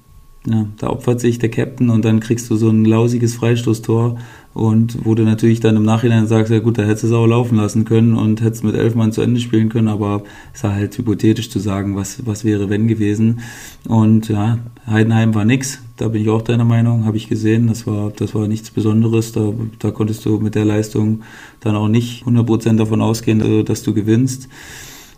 ja, 0.46 0.66
da 0.78 0.88
opfert 0.90 1.20
sich 1.20 1.38
der 1.38 1.50
Captain 1.50 1.90
und 1.90 2.04
dann 2.04 2.20
kriegst 2.20 2.48
du 2.50 2.56
so 2.56 2.70
ein 2.70 2.84
lausiges 2.84 3.34
Freistoßtor 3.34 4.18
und 4.58 5.04
wo 5.04 5.14
du 5.14 5.22
natürlich 5.22 5.60
dann 5.60 5.76
im 5.76 5.84
Nachhinein 5.84 6.26
sagst, 6.26 6.52
ja 6.52 6.58
gut, 6.58 6.78
da 6.78 6.82
hättest 6.82 7.04
du 7.04 7.06
es 7.08 7.12
auch 7.12 7.26
laufen 7.26 7.56
lassen 7.56 7.84
können 7.84 8.14
und 8.14 8.42
hättest 8.42 8.64
mit 8.64 8.74
elf 8.74 8.96
Mann 8.96 9.12
zu 9.12 9.22
Ende 9.22 9.40
spielen 9.40 9.68
können, 9.68 9.86
aber 9.86 10.24
es 10.52 10.60
ist 10.60 10.64
halt 10.64 10.98
hypothetisch 10.98 11.48
zu 11.48 11.60
sagen, 11.60 11.94
was, 11.94 12.26
was 12.26 12.44
wäre 12.44 12.68
wenn 12.68 12.88
gewesen. 12.88 13.40
Und 13.86 14.28
ja, 14.28 14.58
Heidenheim 14.86 15.34
war 15.34 15.44
nix, 15.44 15.80
da 15.96 16.08
bin 16.08 16.22
ich 16.22 16.28
auch 16.28 16.42
deiner 16.42 16.64
Meinung, 16.64 17.04
habe 17.04 17.16
ich 17.16 17.28
gesehen, 17.28 17.68
das 17.68 17.86
war, 17.86 18.10
das 18.10 18.34
war 18.34 18.48
nichts 18.48 18.70
Besonderes, 18.70 19.30
da, 19.30 19.52
da 19.78 19.92
konntest 19.92 20.24
du 20.24 20.40
mit 20.40 20.56
der 20.56 20.64
Leistung 20.64 21.20
dann 21.60 21.76
auch 21.76 21.88
nicht 21.88 22.24
100% 22.26 22.76
davon 22.76 23.00
ausgehen, 23.00 23.40
äh, 23.40 23.62
dass 23.62 23.84
du 23.84 23.94
gewinnst. 23.94 24.48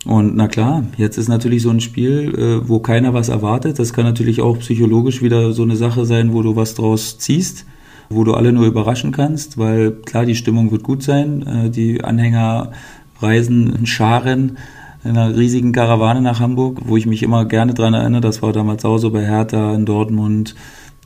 Und 0.05 0.35
na 0.35 0.47
klar, 0.47 0.83
jetzt 0.97 1.17
ist 1.17 1.29
natürlich 1.29 1.63
so 1.63 1.69
ein 1.71 1.79
Spiel, 1.79 2.33
äh, 2.35 2.67
wo 2.67 2.79
keiner 2.79 3.13
was 3.13 3.29
erwartet. 3.29 3.79
Das 3.79 3.93
kann 3.93 4.05
natürlich 4.05 4.41
auch 4.41 4.59
psychologisch 4.59 5.21
wieder 5.21 5.51
so 5.53 5.63
eine 5.63 5.75
Sache 5.75 6.05
sein, 6.05 6.33
wo 6.33 6.43
du 6.43 6.55
was 6.55 6.75
draus 6.75 7.17
ziehst, 7.17 7.65
wo 8.13 8.23
du 8.23 8.33
alle 8.33 8.51
nur 8.51 8.65
überraschen 8.65 9.11
kannst, 9.11 9.57
weil 9.57 9.91
klar, 9.91 10.25
die 10.25 10.35
Stimmung 10.35 10.71
wird 10.71 10.83
gut 10.83 11.03
sein. 11.03 11.45
Äh, 11.45 11.69
die 11.69 12.03
Anhänger 12.03 12.71
reisen 13.19 13.75
in 13.75 13.85
Scharen 13.85 14.57
in 15.03 15.11
einer 15.17 15.35
riesigen 15.35 15.71
Karawane 15.71 16.21
nach 16.21 16.39
Hamburg, 16.39 16.81
wo 16.85 16.97
ich 16.97 17.05
mich 17.05 17.23
immer 17.23 17.45
gerne 17.45 17.73
dran 17.73 17.93
erinnere. 17.93 18.21
Das 18.21 18.41
war 18.41 18.53
damals 18.53 18.85
auch 18.85 18.97
so 18.97 19.11
bei 19.11 19.25
Hertha 19.25 19.73
in 19.73 19.85
Dortmund, 19.85 20.55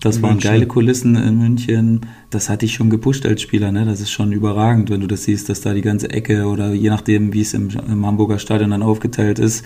das 0.02 0.18
in 0.18 0.24
waren 0.24 0.32
München. 0.34 0.52
geile 0.52 0.68
Kulissen 0.68 1.16
in 1.16 1.40
München. 1.40 2.02
Das 2.30 2.50
hatte 2.50 2.66
ich 2.66 2.74
schon 2.74 2.90
gepusht 2.90 3.26
als 3.26 3.42
Spieler. 3.42 3.72
Ne? 3.72 3.86
Das 3.86 4.02
ist 4.02 4.12
schon 4.12 4.32
überragend, 4.32 4.90
wenn 4.90 5.02
du 5.02 5.08
das 5.08 5.24
siehst, 5.24 5.48
dass 5.48 5.62
da 5.62 5.74
die 5.74 5.82
ganze 5.82 6.10
Ecke 6.10 6.46
oder 6.46 6.74
je 6.74 6.90
nachdem, 6.90 7.34
wie 7.34 7.42
es 7.42 7.54
im, 7.54 7.70
im 7.70 8.06
Hamburger 8.06 8.40
Stadion 8.40 8.72
dann 8.72 8.84
aufgeteilt 8.84 9.40
ist, 9.40 9.64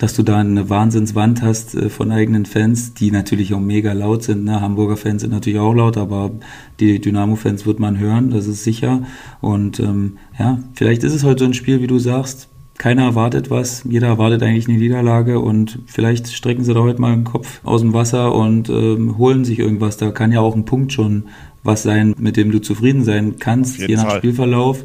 dass 0.00 0.14
du 0.14 0.22
da 0.22 0.38
eine 0.38 0.70
Wahnsinnswand 0.70 1.42
hast 1.42 1.74
äh, 1.74 1.90
von 1.90 2.10
eigenen 2.10 2.46
Fans, 2.46 2.94
die 2.94 3.10
natürlich 3.10 3.52
auch 3.52 3.60
mega 3.60 3.92
laut 3.92 4.22
sind. 4.22 4.44
Ne? 4.44 4.60
Hamburger 4.60 4.96
Fans 4.96 5.20
sind 5.20 5.30
natürlich 5.30 5.58
auch 5.58 5.74
laut, 5.74 5.98
aber 5.98 6.32
die 6.80 7.00
Dynamo-Fans 7.00 7.66
wird 7.66 7.78
man 7.78 7.98
hören, 7.98 8.30
das 8.30 8.46
ist 8.46 8.64
sicher. 8.64 9.02
Und 9.42 9.78
ähm, 9.78 10.16
ja, 10.38 10.58
vielleicht 10.74 11.04
ist 11.04 11.14
es 11.14 11.22
heute 11.22 11.40
so 11.40 11.44
ein 11.44 11.54
Spiel, 11.54 11.82
wie 11.82 11.86
du 11.86 11.98
sagst, 11.98 12.48
keiner 12.78 13.02
erwartet 13.02 13.50
was, 13.50 13.84
jeder 13.86 14.06
erwartet 14.06 14.42
eigentlich 14.42 14.66
eine 14.66 14.78
Niederlage 14.78 15.38
und 15.38 15.80
vielleicht 15.84 16.32
strecken 16.32 16.64
sie 16.64 16.72
da 16.72 16.80
heute 16.80 16.98
mal 16.98 17.14
den 17.14 17.24
Kopf 17.24 17.60
aus 17.62 17.82
dem 17.82 17.92
Wasser 17.92 18.34
und 18.34 18.70
ähm, 18.70 19.18
holen 19.18 19.44
sich 19.44 19.58
irgendwas. 19.58 19.98
Da 19.98 20.12
kann 20.12 20.32
ja 20.32 20.40
auch 20.40 20.56
ein 20.56 20.64
Punkt 20.64 20.94
schon 20.94 21.24
was 21.62 21.82
sein, 21.82 22.14
mit 22.16 22.38
dem 22.38 22.50
du 22.50 22.58
zufrieden 22.58 23.04
sein 23.04 23.34
kannst, 23.38 23.78
je 23.80 23.96
nach 23.96 24.06
Fall. 24.06 24.18
Spielverlauf. 24.18 24.82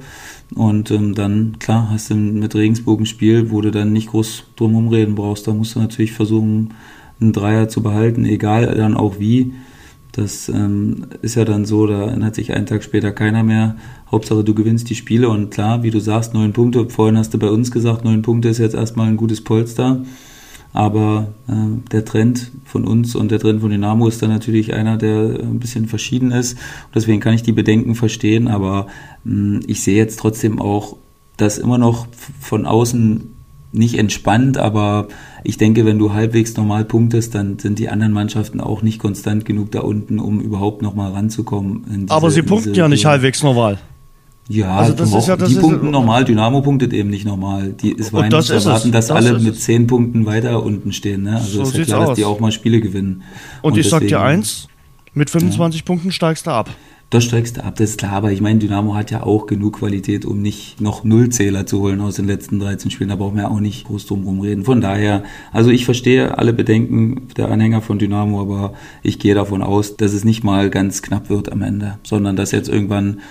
Und 0.53 0.91
ähm, 0.91 1.15
dann, 1.15 1.57
klar, 1.59 1.89
hast 1.89 2.11
du 2.11 2.15
mit 2.15 2.53
Regensburg 2.53 2.99
ein 2.99 3.05
Spiel, 3.05 3.49
wo 3.49 3.61
du 3.61 3.71
dann 3.71 3.93
nicht 3.93 4.09
groß 4.09 4.43
drum 4.55 4.87
reden 4.89 5.15
brauchst. 5.15 5.47
Da 5.47 5.53
musst 5.53 5.75
du 5.75 5.79
natürlich 5.79 6.11
versuchen, 6.11 6.73
einen 7.19 7.33
Dreier 7.33 7.67
zu 7.67 7.81
behalten, 7.81 8.25
egal 8.25 8.75
dann 8.75 8.95
auch 8.95 9.19
wie. 9.19 9.53
Das 10.11 10.47
ähm, 10.47 11.07
ist 11.21 11.35
ja 11.35 11.43
dann 11.43 11.65
so, 11.65 11.87
da 11.87 12.05
erinnert 12.05 12.35
sich 12.35 12.53
einen 12.53 12.65
Tag 12.65 12.83
später 12.83 13.11
keiner 13.11 13.43
mehr. 13.43 13.75
Hauptsache, 14.09 14.43
du 14.43 14.53
gewinnst 14.53 14.89
die 14.89 14.95
Spiele 14.95 15.27
und 15.29 15.51
klar, 15.51 15.83
wie 15.83 15.91
du 15.91 15.99
sagst, 15.99 16.33
neun 16.33 16.53
Punkte. 16.53 16.89
Vorhin 16.89 17.17
hast 17.17 17.33
du 17.33 17.37
bei 17.37 17.49
uns 17.49 17.71
gesagt, 17.71 18.05
neun 18.05 18.21
Punkte 18.21 18.47
ist 18.47 18.59
jetzt 18.59 18.75
erstmal 18.75 19.07
ein 19.07 19.17
gutes 19.17 19.43
Polster. 19.43 20.05
Aber 20.75 21.29
äh, 21.47 21.53
der 21.93 22.03
Trend 22.03 22.51
von 22.65 22.83
uns 22.83 23.15
und 23.15 23.31
der 23.31 23.39
Trend 23.39 23.61
von 23.61 23.69
Dynamo 23.69 24.09
ist 24.09 24.21
dann 24.21 24.29
natürlich 24.29 24.73
einer, 24.73 24.97
der 24.97 25.39
ein 25.39 25.57
bisschen 25.57 25.87
verschieden 25.87 26.31
ist. 26.31 26.55
Und 26.55 26.95
deswegen 26.95 27.21
kann 27.21 27.33
ich 27.33 27.43
die 27.43 27.53
Bedenken 27.53 27.95
verstehen, 27.95 28.49
aber 28.49 28.87
mh, 29.23 29.61
ich 29.67 29.83
sehe 29.83 29.95
jetzt 29.95 30.19
trotzdem 30.19 30.59
auch, 30.59 30.97
dass 31.37 31.59
immer 31.59 31.77
noch 31.77 32.07
von 32.41 32.65
außen 32.65 33.29
nicht 33.71 33.97
entspannt, 33.97 34.57
aber 34.57 35.07
ich 35.45 35.57
denke, 35.57 35.85
wenn 35.85 35.97
du 35.97 36.11
halbwegs 36.11 36.57
normal 36.57 36.83
punktest, 36.83 37.35
dann 37.35 37.57
sind 37.57 37.79
die 37.79 37.87
anderen 37.87 38.11
Mannschaften 38.11 38.59
auch 38.59 38.81
nicht 38.81 38.99
konstant 38.99 39.45
genug 39.45 39.71
da 39.71 39.79
unten, 39.79 40.19
um 40.19 40.41
überhaupt 40.41 40.81
nochmal 40.81 41.13
ranzukommen. 41.13 41.85
Diese, 41.87 42.11
aber 42.11 42.31
sie 42.31 42.41
punkten 42.41 42.73
ja 42.73 42.89
nicht 42.89 43.05
halbwegs 43.05 43.41
normal. 43.43 43.79
Ja, 44.47 44.77
also 44.77 44.93
das 44.93 45.11
ist 45.11 45.27
ja, 45.27 45.35
das 45.35 45.49
die 45.49 45.55
ist 45.55 45.61
punkten 45.61 45.89
normal, 45.89 46.23
Dynamo 46.23 46.61
punktet 46.61 46.93
eben 46.93 47.09
nicht 47.09 47.25
normal. 47.25 47.73
Die, 47.73 47.97
es 47.97 48.13
war 48.13 48.27
nicht 48.27 48.43
zu 48.43 48.53
erwarten, 48.53 48.91
dass 48.91 49.07
das 49.07 49.17
alle 49.17 49.39
mit 49.39 49.59
zehn 49.59 49.87
Punkten 49.87 50.25
weiter 50.25 50.63
unten 50.63 50.93
stehen. 50.93 51.23
Ne? 51.23 51.37
Also 51.37 51.63
so 51.65 51.71
ist 51.71 51.77
ja 51.77 51.85
klar, 51.85 52.01
aus. 52.01 52.07
dass 52.09 52.15
die 52.17 52.25
auch 52.25 52.39
mal 52.39 52.51
Spiele 52.51 52.79
gewinnen. 52.79 53.23
Und, 53.61 53.71
Und 53.71 53.79
ich 53.79 53.87
deswegen, 53.89 54.09
sag 54.09 54.19
dir 54.19 54.21
eins, 54.21 54.67
mit 55.13 55.31
25 55.31 55.81
ja. 55.81 55.85
Punkten 55.85 56.11
steigst 56.11 56.45
du 56.45 56.51
ab. 56.51 56.69
Das 57.11 57.23
steigst 57.23 57.57
du 57.57 57.63
ab, 57.63 57.75
das 57.75 57.91
ist 57.91 57.99
klar, 57.99 58.13
aber 58.13 58.31
ich 58.31 58.41
meine, 58.41 58.57
Dynamo 58.57 58.95
hat 58.95 59.11
ja 59.11 59.21
auch 59.23 59.45
genug 59.45 59.77
Qualität, 59.77 60.25
um 60.25 60.41
nicht 60.41 60.81
noch 60.81 61.03
Nullzähler 61.03 61.67
zu 61.67 61.79
holen 61.79 62.01
aus 62.01 62.15
den 62.15 62.25
letzten 62.25 62.59
13 62.59 62.89
Spielen. 62.89 63.09
Da 63.09 63.15
brauchen 63.15 63.37
wir 63.37 63.51
auch 63.51 63.59
nicht 63.59 63.85
groß 63.85 64.07
drum 64.07 64.21
herum 64.21 64.41
reden. 64.41 64.65
Von 64.65 64.81
daher, 64.81 65.23
also 65.53 65.69
ich 65.69 65.85
verstehe 65.85 66.37
alle 66.37 66.51
Bedenken 66.51 67.27
der 67.37 67.51
Anhänger 67.51 67.81
von 67.81 67.99
Dynamo, 67.99 68.41
aber 68.41 68.73
ich 69.03 69.19
gehe 69.19 69.35
davon 69.35 69.61
aus, 69.61 69.97
dass 69.97 70.13
es 70.13 70.25
nicht 70.25 70.43
mal 70.43 70.71
ganz 70.71 71.03
knapp 71.03 71.29
wird 71.29 71.51
am 71.51 71.61
Ende, 71.61 71.99
sondern 72.03 72.35
dass 72.35 72.51
jetzt 72.51 72.69
irgendwann 72.69 73.21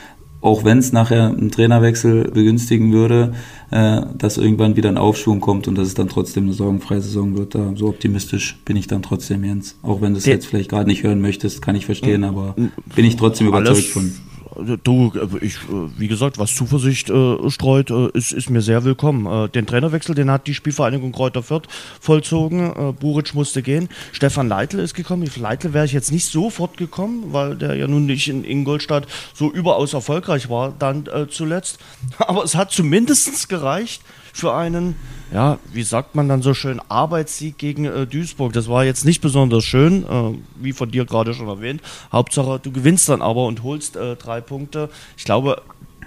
auch 0.45 0.63
wenn 0.63 0.77
es 0.77 0.93
nachher 0.93 1.29
einen 1.29 1.51
Trainerwechsel 1.51 2.31
begünstigen 2.31 2.93
würde, 2.93 3.33
äh, 3.71 4.03
dass 4.19 4.37
irgendwann 4.37 4.77
wieder 4.77 4.91
ein 4.91 4.99
Aufschwung 4.99 5.41
kommt 5.41 5.69
und 5.69 5.79
dass 5.79 5.89
es 5.89 5.95
dann 5.95 6.11
trotzdem 6.11 6.45
eine 6.45 6.53
sorgenfreie 6.53 7.01
Saison 7.01 7.35
wird. 7.35 7.55
Da, 7.55 7.73
so 7.77 7.89
optimistisch 7.89 8.59
bin 8.67 8.77
ich 8.77 8.87
dann 8.87 9.01
trotzdem, 9.01 9.43
Jens. 9.43 9.79
Auch 9.83 10.03
wenn 10.03 10.13
du 10.13 10.19
es 10.19 10.27
jetzt 10.27 10.47
vielleicht 10.47 10.69
gerade 10.69 10.87
nicht 10.87 11.03
hören 11.03 11.23
möchtest, 11.23 11.63
kann 11.63 11.77
ich 11.77 11.87
verstehen, 11.87 12.25
aber 12.25 12.55
bin 12.95 13.07
ich 13.07 13.17
trotzdem 13.17 13.47
überzeugt 13.47 13.87
von. 13.87 14.13
Du, 14.57 15.13
ich, 15.41 15.59
wie 15.99 16.07
gesagt, 16.07 16.39
was 16.39 16.55
Zuversicht 16.55 17.11
äh, 17.11 17.51
streut, 17.51 17.91
äh, 17.91 18.09
ist, 18.15 18.33
ist 18.33 18.51
mir 18.51 18.61
sehr 18.61 18.85
willkommen. 18.85 19.27
Äh, 19.27 19.49
den 19.49 19.67
Trainerwechsel, 19.67 20.15
den 20.15 20.31
hat 20.31 20.47
die 20.47 20.55
Spielvereinigung 20.55 21.11
Kräuter 21.11 21.43
Fürth 21.43 21.67
vollzogen. 22.01 22.71
Äh, 22.71 22.93
Buric 22.93 23.35
musste 23.35 23.63
gehen. 23.63 23.89
Stefan 24.13 24.49
Leitl 24.49 24.79
ist 24.79 24.95
gekommen. 24.95 25.29
Leitl 25.37 25.73
wäre 25.73 25.85
ich 25.85 25.93
jetzt 25.93 26.13
nicht 26.13 26.27
sofort 26.27 26.77
gekommen, 26.77 27.33
weil 27.33 27.57
der 27.57 27.75
ja 27.75 27.89
nun 27.89 28.07
nicht 28.07 28.29
in 28.29 28.45
Ingolstadt 28.45 29.09
so 29.33 29.51
überaus 29.51 29.93
erfolgreich 29.93 30.49
war 30.49 30.73
dann 30.79 31.07
äh, 31.07 31.27
zuletzt. 31.29 31.79
Aber 32.19 32.45
es 32.45 32.55
hat 32.55 32.71
zumindest 32.71 33.49
gereicht 33.49 34.03
für 34.35 34.55
einen 34.55 34.97
ja, 35.35 35.59
wie 35.73 35.83
sagt 35.83 36.15
man 36.15 36.29
dann 36.29 36.43
so 36.43 36.55
schön, 36.55 36.81
Arbeitssieg 36.89 37.59
gegen 37.59 37.87
äh, 37.87 38.07
Duisburg. 38.07 38.53
Das 38.53 38.69
war 38.69 38.85
jetzt 38.85 39.05
nicht 39.05 39.21
besonders 39.21 39.65
schön, 39.65 40.05
äh, 40.05 40.39
wie 40.61 40.73
von 40.73 40.93
dir 40.93 41.05
gerade 41.05 41.35
schon 41.35 41.49
erwähnt. 41.49 41.83
Hauptsache, 42.13 42.61
du 42.63 42.71
gewinnst 42.71 43.09
dann 43.09 43.21
aber 43.21 43.47
und 43.47 43.65
holst 43.65 43.97
äh, 43.97 44.15
drei 44.15 44.41
Punkte. 44.41 44.91
Ich 45.17 45.25
glaube, 45.25 45.61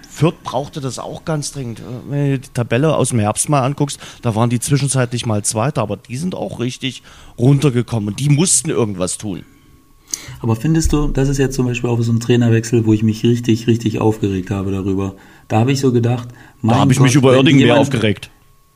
Fürth 0.08 0.42
brauchte 0.42 0.80
das 0.80 0.98
auch 0.98 1.26
ganz 1.26 1.52
dringend. 1.52 1.80
Äh, 1.80 2.10
wenn 2.10 2.30
du 2.30 2.38
die 2.38 2.48
Tabelle 2.48 2.96
aus 2.96 3.10
dem 3.10 3.18
Herbst 3.18 3.50
mal 3.50 3.60
anguckst, 3.60 4.00
da 4.22 4.34
waren 4.34 4.48
die 4.48 4.60
zwischenzeitlich 4.60 5.26
mal 5.26 5.44
Zweiter, 5.44 5.82
aber 5.82 5.98
die 5.98 6.16
sind 6.16 6.34
auch 6.34 6.58
richtig 6.58 7.02
runtergekommen 7.38 8.08
und 8.08 8.20
die 8.20 8.30
mussten 8.30 8.70
irgendwas 8.70 9.18
tun. 9.18 9.44
Aber 10.40 10.56
findest 10.56 10.92
du, 10.92 11.08
das 11.08 11.28
ist 11.28 11.38
jetzt 11.38 11.54
zum 11.54 11.66
Beispiel 11.66 11.90
auch 11.90 12.00
so 12.00 12.12
ein 12.12 12.20
Trainerwechsel, 12.20 12.86
wo 12.86 12.92
ich 12.92 13.02
mich 13.02 13.24
richtig, 13.24 13.66
richtig 13.66 14.00
aufgeregt 14.00 14.50
habe 14.50 14.70
darüber. 14.70 15.16
Da 15.48 15.60
habe 15.60 15.72
ich 15.72 15.80
so 15.80 15.92
gedacht, 15.92 16.28
da 16.62 16.76
habe 16.76 16.92
ich 16.92 17.00
mich 17.00 17.14
über 17.14 17.36
Oerding 17.36 17.56
mehr 17.56 17.78
aufgeregt. 17.78 18.30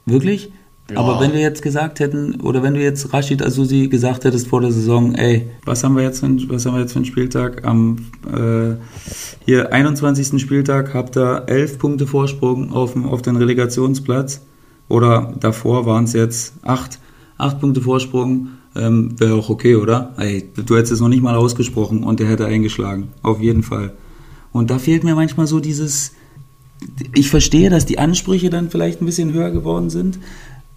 Wirklich? 0.06 0.52
Ja. 0.90 0.98
Aber 0.98 1.20
wenn 1.20 1.32
wir 1.32 1.40
jetzt 1.40 1.62
gesagt 1.62 2.00
hätten, 2.00 2.40
oder 2.40 2.62
wenn 2.62 2.74
du 2.74 2.82
jetzt 2.82 3.12
Rashid 3.12 3.42
Asusi 3.42 3.88
gesagt 3.88 4.24
hättest 4.24 4.48
vor 4.48 4.60
der 4.60 4.72
Saison, 4.72 5.14
ey, 5.14 5.48
was 5.64 5.84
haben 5.84 5.96
wir 5.96 6.02
jetzt 6.02 6.20
für, 6.20 6.28
was 6.48 6.66
haben 6.66 6.74
wir 6.74 6.80
jetzt 6.80 6.92
für 6.92 6.98
einen 6.98 7.06
Spieltag? 7.06 7.64
Am 7.64 7.98
äh, 8.26 8.74
hier 9.44 9.72
21. 9.72 10.40
Spieltag 10.40 10.92
habt 10.92 11.16
ihr 11.16 11.44
elf 11.46 11.78
Punkte 11.78 12.06
Vorsprung 12.06 12.72
auf, 12.72 12.96
auf 12.96 13.22
den 13.22 13.36
Relegationsplatz. 13.36 14.42
Oder 14.88 15.32
davor 15.40 15.86
waren 15.86 16.04
es 16.04 16.12
jetzt 16.12 16.54
acht, 16.62 16.98
acht 17.38 17.60
Punkte 17.60 17.80
Vorsprung. 17.80 18.48
Ähm, 18.74 19.18
Wäre 19.18 19.34
auch 19.34 19.48
okay, 19.48 19.76
oder? 19.76 20.14
Ey, 20.18 20.50
du 20.54 20.76
hättest 20.76 20.92
es 20.92 21.00
noch 21.00 21.08
nicht 21.08 21.22
mal 21.22 21.36
ausgesprochen 21.36 22.02
und 22.02 22.20
der 22.20 22.28
hätte 22.28 22.46
eingeschlagen. 22.46 23.08
Auf 23.22 23.40
jeden 23.40 23.62
Fall. 23.62 23.94
Und 24.50 24.70
da 24.70 24.78
fehlt 24.78 25.04
mir 25.04 25.14
manchmal 25.14 25.46
so 25.46 25.60
dieses, 25.60 26.12
ich 27.14 27.30
verstehe, 27.30 27.70
dass 27.70 27.86
die 27.86 27.98
Ansprüche 27.98 28.50
dann 28.50 28.70
vielleicht 28.70 29.00
ein 29.00 29.06
bisschen 29.06 29.32
höher 29.32 29.50
geworden 29.50 29.90
sind, 29.90 30.18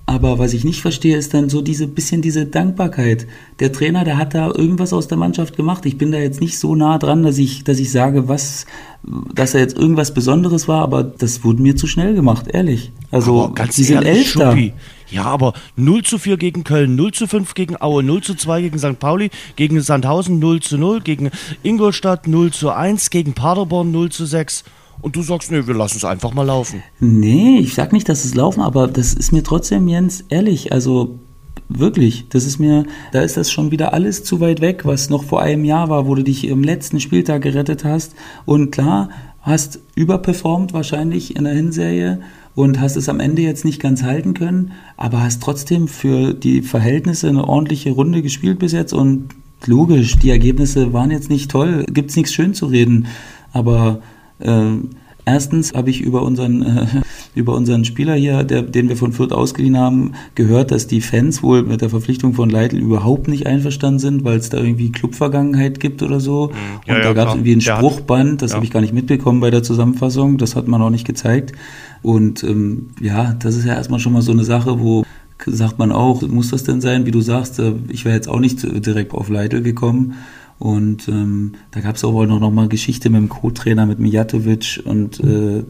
aber 0.07 0.37
was 0.37 0.53
ich 0.53 0.63
nicht 0.63 0.81
verstehe, 0.81 1.17
ist 1.17 1.33
dann 1.33 1.49
so 1.49 1.61
diese 1.61 1.87
bisschen 1.87 2.21
diese 2.21 2.45
Dankbarkeit. 2.45 3.25
Der 3.59 3.71
Trainer, 3.71 4.03
der 4.03 4.17
hat 4.17 4.35
da 4.35 4.51
irgendwas 4.51 4.93
aus 4.93 5.07
der 5.07 5.17
Mannschaft 5.17 5.57
gemacht. 5.57 5.83
Ich 5.87 5.97
bin 5.97 6.11
da 6.11 6.19
jetzt 6.19 6.41
nicht 6.41 6.59
so 6.59 6.75
nah 6.75 6.99
dran, 6.99 7.23
dass 7.23 7.39
ich, 7.39 7.63
dass 7.63 7.79
ich 7.79 7.91
sage, 7.91 8.27
was, 8.27 8.67
dass 9.33 9.55
er 9.55 9.61
jetzt 9.61 9.75
irgendwas 9.75 10.13
Besonderes 10.13 10.67
war, 10.67 10.83
aber 10.83 11.03
das 11.03 11.43
wurde 11.43 11.63
mir 11.63 11.75
zu 11.75 11.87
schnell 11.87 12.13
gemacht, 12.13 12.45
ehrlich. 12.47 12.91
Also, 13.09 13.51
ganz 13.55 13.75
die 13.75 13.83
sind 13.83 14.03
ehrlich, 14.03 14.35
Elfter. 14.35 14.55
Ja, 15.09 15.23
aber 15.23 15.53
0 15.75 16.03
zu 16.03 16.19
4 16.19 16.37
gegen 16.37 16.63
Köln, 16.63 16.95
0 16.95 17.11
zu 17.11 17.25
5 17.25 17.55
gegen 17.55 17.81
Aue, 17.81 18.03
0 18.03 18.21
zu 18.21 18.35
2 18.35 18.61
gegen 18.61 18.77
St. 18.77 18.99
Pauli, 18.99 19.31
gegen 19.55 19.81
Sandhausen 19.81 20.37
0 20.37 20.59
zu 20.61 20.77
0, 20.77 21.01
gegen 21.01 21.31
Ingolstadt 21.63 22.27
0 22.27 22.51
zu 22.51 22.69
1, 22.69 23.09
gegen 23.09 23.33
Paderborn 23.33 23.91
0 23.91 24.09
zu 24.09 24.25
6 24.25 24.63
und 25.01 25.15
du 25.15 25.21
sagst, 25.21 25.51
nee, 25.51 25.67
wir 25.67 25.73
lassen 25.73 25.97
es 25.97 26.05
einfach 26.05 26.33
mal 26.33 26.43
laufen. 26.45 26.83
Nee, 26.99 27.59
ich 27.59 27.73
sag 27.73 27.93
nicht, 27.93 28.09
dass 28.09 28.25
es 28.25 28.35
laufen, 28.35 28.61
aber 28.61 28.87
das 28.87 29.13
ist 29.13 29.31
mir 29.31 29.43
trotzdem, 29.43 29.87
Jens, 29.87 30.23
ehrlich, 30.29 30.71
also 30.71 31.19
wirklich, 31.69 32.27
das 32.29 32.45
ist 32.45 32.59
mir, 32.59 32.85
da 33.11 33.21
ist 33.21 33.37
das 33.37 33.51
schon 33.51 33.71
wieder 33.71 33.93
alles 33.93 34.23
zu 34.23 34.39
weit 34.39 34.61
weg, 34.61 34.85
was 34.85 35.09
noch 35.09 35.23
vor 35.23 35.41
einem 35.41 35.65
Jahr 35.65 35.89
war, 35.89 36.07
wo 36.07 36.15
du 36.15 36.23
dich 36.23 36.47
im 36.47 36.63
letzten 36.63 36.99
Spieltag 36.99 37.41
gerettet 37.41 37.83
hast. 37.83 38.15
Und 38.45 38.71
klar, 38.71 39.09
hast 39.41 39.79
überperformt 39.95 40.73
wahrscheinlich 40.73 41.35
in 41.35 41.43
der 41.43 41.53
Hinserie 41.53 42.21
und 42.55 42.79
hast 42.79 42.95
es 42.95 43.09
am 43.09 43.19
Ende 43.19 43.41
jetzt 43.41 43.65
nicht 43.65 43.81
ganz 43.81 44.01
halten 44.03 44.33
können, 44.33 44.71
aber 44.97 45.21
hast 45.21 45.43
trotzdem 45.43 45.87
für 45.87 46.33
die 46.33 46.61
Verhältnisse 46.61 47.29
eine 47.29 47.47
ordentliche 47.47 47.91
Runde 47.91 48.21
gespielt 48.21 48.59
bis 48.59 48.71
jetzt 48.71 48.93
und 48.93 49.29
logisch, 49.65 50.17
die 50.17 50.29
Ergebnisse 50.29 50.93
waren 50.93 51.11
jetzt 51.11 51.29
nicht 51.29 51.51
toll, 51.51 51.85
gibt's 51.91 52.15
nichts 52.15 52.33
schön 52.33 52.53
zu 52.53 52.67
reden, 52.67 53.07
aber 53.51 54.01
ähm, 54.39 54.89
erstens 55.25 55.73
habe 55.73 55.89
ich 55.89 56.01
über 56.01 56.21
unseren, 56.21 56.61
äh, 56.61 56.85
über 57.35 57.55
unseren 57.55 57.83
Spieler 57.83 58.13
hier, 58.15 58.43
der, 58.43 58.61
den 58.61 58.89
wir 58.89 58.95
von 58.95 59.11
Fürth 59.11 59.31
ausgeliehen 59.31 59.77
haben, 59.77 60.13
gehört, 60.35 60.71
dass 60.71 60.87
die 60.87 61.01
Fans 61.01 61.43
wohl 61.43 61.63
mit 61.63 61.81
der 61.81 61.89
Verpflichtung 61.89 62.33
von 62.33 62.49
Leitl 62.49 62.77
überhaupt 62.77 63.27
nicht 63.27 63.47
einverstanden 63.47 63.99
sind, 63.99 64.23
weil 64.23 64.37
es 64.37 64.49
da 64.49 64.57
irgendwie 64.57 64.91
Clubvergangenheit 64.91 65.79
gibt 65.79 66.03
oder 66.03 66.19
so. 66.19 66.47
Mhm. 66.47 66.51
Ja, 66.85 66.95
Und 66.95 67.01
da 67.01 67.07
ja, 67.07 67.13
gab 67.13 67.27
es 67.29 67.33
irgendwie 67.35 67.55
ein 67.55 67.61
Spruchband, 67.61 68.41
das 68.41 68.51
ja. 68.51 68.55
habe 68.55 68.65
ich 68.65 68.71
gar 68.71 68.81
nicht 68.81 68.93
mitbekommen 68.93 69.39
bei 69.39 69.51
der 69.51 69.63
Zusammenfassung, 69.63 70.37
das 70.37 70.55
hat 70.55 70.67
man 70.67 70.81
auch 70.81 70.91
nicht 70.91 71.05
gezeigt. 71.05 71.53
Und 72.01 72.43
ähm, 72.43 72.91
ja, 73.01 73.33
das 73.33 73.55
ist 73.55 73.65
ja 73.65 73.73
erstmal 73.73 73.99
schon 73.99 74.13
mal 74.13 74.21
so 74.21 74.31
eine 74.31 74.43
Sache, 74.43 74.79
wo 74.79 75.03
sagt 75.45 75.79
man 75.79 75.91
auch, 75.91 76.21
muss 76.21 76.49
das 76.49 76.63
denn 76.63 76.81
sein, 76.81 77.05
wie 77.05 77.11
du 77.11 77.21
sagst, 77.21 77.59
äh, 77.59 77.73
ich 77.89 78.05
wäre 78.05 78.15
jetzt 78.15 78.29
auch 78.29 78.39
nicht 78.39 78.63
direkt 78.63 79.13
auf 79.13 79.29
Leitl 79.29 79.61
gekommen. 79.61 80.13
Und 80.57 81.07
ähm, 81.07 81.53
da 81.71 81.81
gab 81.81 81.95
es 81.95 82.03
auch 82.03 82.13
wohl 82.13 82.27
noch, 82.27 82.39
noch 82.39 82.51
mal 82.51 82.69
Geschichte 82.69 83.09
mit 83.09 83.21
dem 83.21 83.29
Co-Trainer, 83.29 83.85
mit 83.85 83.99
Mijatovic 83.99 84.81
und 84.85 85.19
äh, 85.19 85.63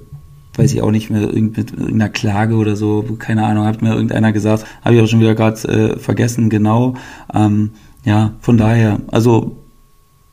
weiß 0.56 0.74
ich 0.74 0.82
auch 0.82 0.91
nicht 0.91 1.10
mehr, 1.10 1.21
irgend, 1.21 1.58
mit 1.58 1.71
irgendeiner 1.71 2.10
Klage 2.10 2.56
oder 2.56 2.76
so, 2.76 3.04
keine 3.19 3.45
Ahnung, 3.45 3.65
hat 3.65 3.82
mir 3.82 3.93
irgendeiner 3.93 4.32
gesagt, 4.32 4.65
habe 4.84 4.95
ich 4.95 5.02
auch 5.02 5.08
schon 5.08 5.19
wieder 5.19 5.36
gerade 5.36 5.67
äh, 5.67 6.00
vergessen, 6.00 6.50
genau. 6.50 6.95
Ähm, 7.34 7.71
ja, 8.06 8.34
von 8.39 8.58
daher, 8.58 9.00
also 9.08 9.58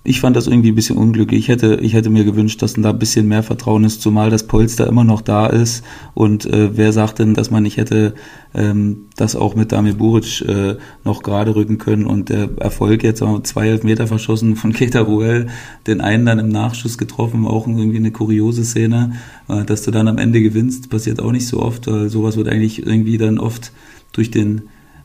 ich 0.05 0.21
fand 0.21 0.35
das 0.35 0.49
irgendwie 0.49 0.73
ein 0.73 0.75
bisschen 0.75 0.97
unglücklich. 0.97 1.41
Ich 1.41 1.49
hätte, 1.49 1.77
ich 1.81 1.93
hätte 1.93 2.11
mir 2.11 2.25
gewünscht, 2.25 2.61
dass 2.61 2.75
da 2.75 2.91
ein 2.91 2.99
bisschen 2.99 3.29
mehr 3.29 3.45
Vertrauen 3.45 3.85
ist, 3.85 4.03
zumal 4.03 4.31
das 4.31 4.49
Polster 4.49 4.89
immer 4.89 5.05
noch 5.05 5.21
da 5.21 5.47
ist. 5.47 5.85
Und 6.15 6.45
äh, 6.47 6.77
wer 6.77 6.93
sagt 6.93 7.21
denn, 7.21 7.35
dass 7.35 7.53
man 7.53 7.63
nicht 7.63 7.77
hätte 7.77 8.15
ähm, 8.53 9.07
das 9.17 9.37
auch 9.37 9.55
mit 9.55 9.71
Damir 9.71 9.95
Buric 9.95 10.41
äh, 10.43 10.77
noch 11.05 11.23
gerade 11.23 11.55
rücken 11.55 11.79
können 11.79 12.07
und 12.07 12.31
der 12.31 12.51
Erfolg 12.59 13.05
jetzt 13.05 13.23
haben 13.23 13.33
wir 13.33 13.45
zwei 13.45 13.69
Elfmeter 13.69 14.09
verschossen 14.09 14.57
von 14.57 14.73
Keita 14.73 15.03
Ruel, 15.03 15.47
den 15.87 16.01
einen 16.01 16.27
dann 16.27 16.41
im 16.41 16.49
Nachschuss 16.49 16.99
getroffen, 16.99 17.47
auch 17.47 17.69
irgendwie 17.69 17.99
eine 17.99 18.11
kuriose 18.11 18.65
Szene, 18.65 19.13
äh, 19.49 19.65
dass 19.65 19.83
du 19.83 19.93
dann 19.93 20.09
am 20.09 20.19
Ende 20.19 20.43
gewinnst, 20.43 20.91
passiert 20.91 21.21
auch 21.23 21.31
nicht 21.33 21.47
so 21.47 21.63
oft, 21.63 21.87
weil 21.87 22.09
sowas 22.09 22.37
wird 22.37 22.49
eigentlich 22.49 22.85
irgendwie 22.85 23.19
dann 23.19 23.39
oft 23.39 23.73
durch 24.11 24.33
den 24.33 24.63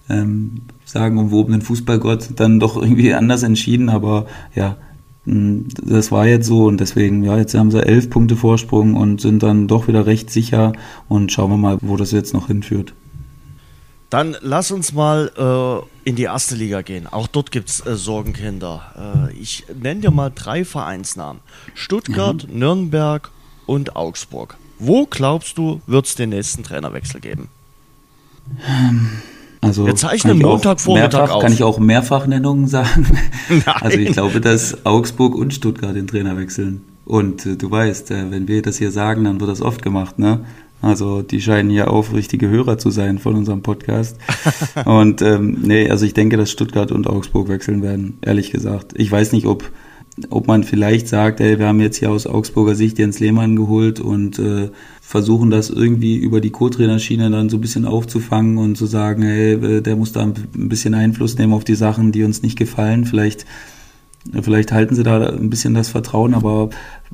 ähm, 0.10 0.62
sagenumwobenen 0.86 1.62
Fußballgott 1.62 2.29
dann 2.36 2.60
doch 2.60 2.81
irgendwie 2.81 3.13
anders 3.13 3.43
entschieden, 3.43 3.89
aber 3.89 4.25
ja, 4.55 4.77
das 5.27 6.11
war 6.11 6.25
jetzt 6.25 6.47
so 6.47 6.65
und 6.65 6.79
deswegen, 6.79 7.21
ja, 7.23 7.37
jetzt 7.37 7.53
haben 7.53 7.69
sie 7.69 7.85
elf 7.85 8.09
Punkte 8.09 8.37
Vorsprung 8.37 8.95
und 8.95 9.19
sind 9.19 9.43
dann 9.43 9.67
doch 9.67 9.89
wieder 9.89 10.05
recht 10.05 10.31
sicher 10.31 10.71
und 11.09 11.33
schauen 11.33 11.51
wir 11.51 11.57
mal, 11.57 11.77
wo 11.81 11.97
das 11.97 12.11
jetzt 12.11 12.33
noch 12.33 12.47
hinführt. 12.47 12.93
Dann 14.09 14.37
lass 14.39 14.71
uns 14.71 14.93
mal 14.93 15.29
äh, 15.37 16.09
in 16.09 16.15
die 16.15 16.23
erste 16.23 16.55
Liga 16.55 16.81
gehen. 16.81 17.07
Auch 17.07 17.27
dort 17.27 17.51
gibt 17.51 17.67
es 17.67 17.85
äh, 17.85 17.97
Sorgenkinder. 17.97 19.27
Äh, 19.29 19.37
ich 19.37 19.65
nenne 19.81 19.99
dir 19.99 20.11
mal 20.11 20.31
drei 20.33 20.63
Vereinsnamen. 20.63 21.41
Stuttgart, 21.73 22.47
mhm. 22.47 22.59
Nürnberg 22.59 23.31
und 23.65 23.97
Augsburg. 23.97 24.55
Wo 24.79 25.07
glaubst 25.07 25.57
du, 25.57 25.81
wird 25.87 26.05
es 26.05 26.15
den 26.15 26.29
nächsten 26.29 26.63
Trainerwechsel 26.63 27.19
geben? 27.19 27.49
Ähm 28.65 29.09
also 29.62 29.86
Wir 29.86 29.96
zeichnen 29.96 30.39
Montagvormittag 30.39 31.30
auf. 31.30 31.41
Kann 31.41 31.54
ich 31.54 31.63
auch 31.63 31.80
Mehrfachnennungen 31.80 32.67
sagen? 32.67 33.08
Nein. 33.50 33.62
Also 33.65 33.98
ich 33.98 34.12
glaube, 34.12 34.41
dass 34.41 34.86
Augsburg 34.86 35.36
und 35.36 35.54
Stuttgart 35.54 35.96
den 35.96 36.08
Trainer 36.08 36.38
wechseln. 36.38 36.82
Und 37.06 37.46
äh, 37.46 37.56
du 37.56 37.72
weißt, 37.72 38.12
äh, 38.12 38.32
wenn 38.32 38.48
wir 38.48 38.62
das 38.62 38.78
hier 38.78 38.91
sagen, 38.91 39.24
dann 39.24 39.39
wird 39.39 39.50
das 39.50 39.62
oft 39.62 39.82
gemacht, 39.82 40.20
ne? 40.20 40.41
Also 40.80 41.24
die 41.24 41.41
scheinen 41.41 41.72
ja 41.72 41.88
aufrichtige 41.88 42.50
Hörer 42.50 42.78
zu 42.78 42.91
sein 42.91 43.17
von 43.17 43.36
unserem 43.36 43.63
Podcast. 43.63 44.17
und 44.86 45.24
ähm, 45.24 45.58
nee, 45.63 45.89
also 45.89 46.06
ich 46.06 46.13
denke, 46.13 46.38
dass 46.38 46.52
Stuttgart 46.52 46.91
und 46.91 47.08
Augsburg 47.08 47.50
wechseln 47.50 47.82
werden, 47.82 48.20
ehrlich 48.22 48.52
gesagt. 48.52 48.93
Ich 48.96 49.12
weiß 49.12 49.32
nicht, 49.32 49.48
ob 49.48 49.72
ob 50.30 50.48
man 50.48 50.63
vielleicht 50.63 51.08
sagt, 51.08 51.39
ey, 51.41 51.60
wir 51.60 51.67
haben 51.67 51.80
jetzt 51.80 51.98
hier 51.98 52.10
aus 52.10 52.26
Augsburger 52.26 52.74
Sicht 52.74 52.98
Jens 52.98 53.20
Lehmann 53.20 53.56
geholt 53.56 54.00
und 54.00 54.39
äh, 54.39 54.72
versuchen 55.08 55.50
das 55.50 55.70
irgendwie 55.70 56.17
über 56.17 56.41
die 56.41 56.50
Co-Trainerschiene 56.50 57.32
dann 57.32 57.48
so 57.48 57.56
ein 57.56 57.62
bisschen 57.62 57.86
aufzufangen 57.86 58.58
und 58.58 58.76
zu 58.76 58.88
sagen, 58.88 59.22
hey, 59.22 59.54
äh, 59.54 59.82
der 59.82 59.96
muss 59.96 60.12
da 60.12 60.22
ein 60.22 60.34
bisschen 60.34 60.93
Einfluss 60.93 61.38
nehmen 61.38 61.54
auf 61.54 61.63
die 61.63 61.76
Sachen, 61.76 62.12
die 62.12 62.26
uns 62.26 62.41
nicht 62.41 62.58
gefallen. 62.58 63.06
Vielleicht, 63.06 63.46
vielleicht 64.41 64.74
halten 64.74 64.96
sie 64.96 65.04
da 65.04 65.30
ein 65.30 65.50
bisschen 65.50 65.74
das 65.76 65.88
Vertrauen, 65.88 66.34
aber 66.34 66.72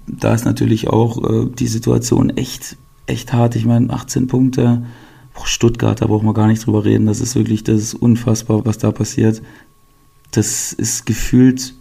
da 0.08 0.34
ist 0.34 0.44
natürlich 0.44 0.88
auch 0.88 1.24
äh, 1.24 1.46
die 1.54 1.68
Situation 1.68 2.32
echt, 2.32 2.78
echt 3.06 3.32
hart. 3.32 3.56
Ich 3.56 3.66
meine, 3.66 3.92
18 3.92 4.26
Punkte. 4.26 4.88
Stuttgart, 5.44 6.02
da 6.02 6.08
brauchen 6.08 6.26
wir 6.26 6.34
gar 6.34 6.48
nicht 6.48 6.66
drüber 6.66 6.86
reden. 6.86 7.06
Das 7.06 7.22
ist 7.22 7.36
wirklich, 7.36 7.64
das 7.64 7.80
ist 7.80 7.94
unfassbar, 7.94 8.66
was 8.66 8.80
da 8.80 8.92
passiert. 8.92 9.44
Das 10.32 10.74
ist 10.74 11.06
gefühlt 11.06 11.76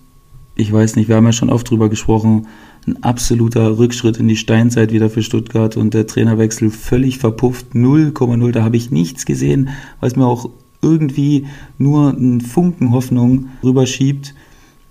ich 0.55 0.73
weiß 0.73 0.97
nicht, 0.97 1.09
wir 1.09 1.17
haben 1.17 1.25
ja 1.25 1.33
schon 1.33 1.51
oft 1.51 1.69
drüber 1.69 1.89
gesprochen, 1.89 2.47
ein 2.87 3.03
absoluter 3.03 3.79
Rückschritt 3.79 4.17
in 4.17 4.29
die 4.29 4.37
Steinzeit 4.37 4.93
wieder 4.93 5.09
für 5.09 5.23
Stuttgart 5.23 5.77
und 5.77 5.95
der 5.95 6.07
Trainerwechsel 6.07 6.71
völlig 6.71 7.19
verpufft, 7.19 7.75
0,0, 7.75 8.51
da 8.53 8.65
habe 8.65 8.77
ich 8.77 8.91
nichts 8.91 9.25
gesehen, 9.25 9.71
was 10.01 10.17
mir 10.17 10.27
auch 10.27 10.51
irgendwie 10.81 11.47
nur 11.79 12.11
einen 12.11 12.41
Funken 12.41 12.91
Hoffnung 12.91 13.51
rüberschiebt 13.63 14.35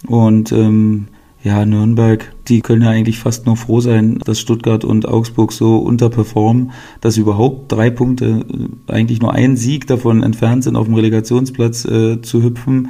und 0.08 0.52
ähm, 0.52 1.08
ja, 1.44 1.66
Nürnberg, 1.66 2.34
die 2.48 2.62
können 2.62 2.84
ja 2.84 2.90
eigentlich 2.90 3.18
fast 3.18 3.46
nur 3.48 3.58
froh 3.58 3.82
sein, 3.82 4.20
dass 4.20 4.40
Stuttgart 4.40 4.86
und 4.86 5.08
Augsburg 5.08 5.52
so 5.52 5.78
unterperformen, 5.78 6.72
dass 7.02 7.18
überhaupt 7.18 7.72
drei 7.72 7.90
Punkte, 7.90 8.46
äh, 8.88 8.92
eigentlich 8.92 9.22
nur 9.22 9.34
ein 9.34 9.58
Sieg 9.58 9.88
davon 9.88 10.22
entfernt 10.22 10.64
sind, 10.64 10.76
auf 10.76 10.86
dem 10.86 10.96
Relegationsplatz 10.96 11.86
äh, 11.86 12.22
zu 12.22 12.44
hüpfen. 12.44 12.90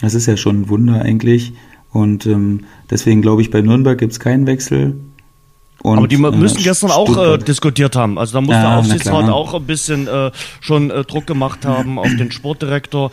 Das 0.00 0.14
ist 0.14 0.26
ja 0.26 0.36
schon 0.36 0.62
ein 0.62 0.68
Wunder 0.68 1.02
eigentlich. 1.02 1.52
Und 1.92 2.26
ähm, 2.26 2.64
deswegen 2.90 3.22
glaube 3.22 3.42
ich, 3.42 3.50
bei 3.50 3.60
Nürnberg 3.60 3.98
gibt 3.98 4.12
es 4.12 4.20
keinen 4.20 4.46
Wechsel. 4.46 5.00
Und, 5.82 5.96
Aber 5.96 6.08
die 6.08 6.18
müssen 6.18 6.58
äh, 6.58 6.62
gestern 6.62 6.90
auch 6.90 7.16
äh, 7.16 7.38
diskutiert 7.38 7.96
haben. 7.96 8.18
Also 8.18 8.34
da 8.34 8.40
muss 8.42 8.54
ja, 8.54 8.60
der 8.62 8.78
Aufsichtsrat 8.78 9.30
auch 9.30 9.54
ein 9.54 9.64
bisschen 9.64 10.06
äh, 10.06 10.30
schon 10.60 10.90
äh, 10.90 11.04
Druck 11.04 11.26
gemacht 11.26 11.64
haben 11.64 11.98
auf 11.98 12.08
den 12.18 12.30
Sportdirektor. 12.30 13.10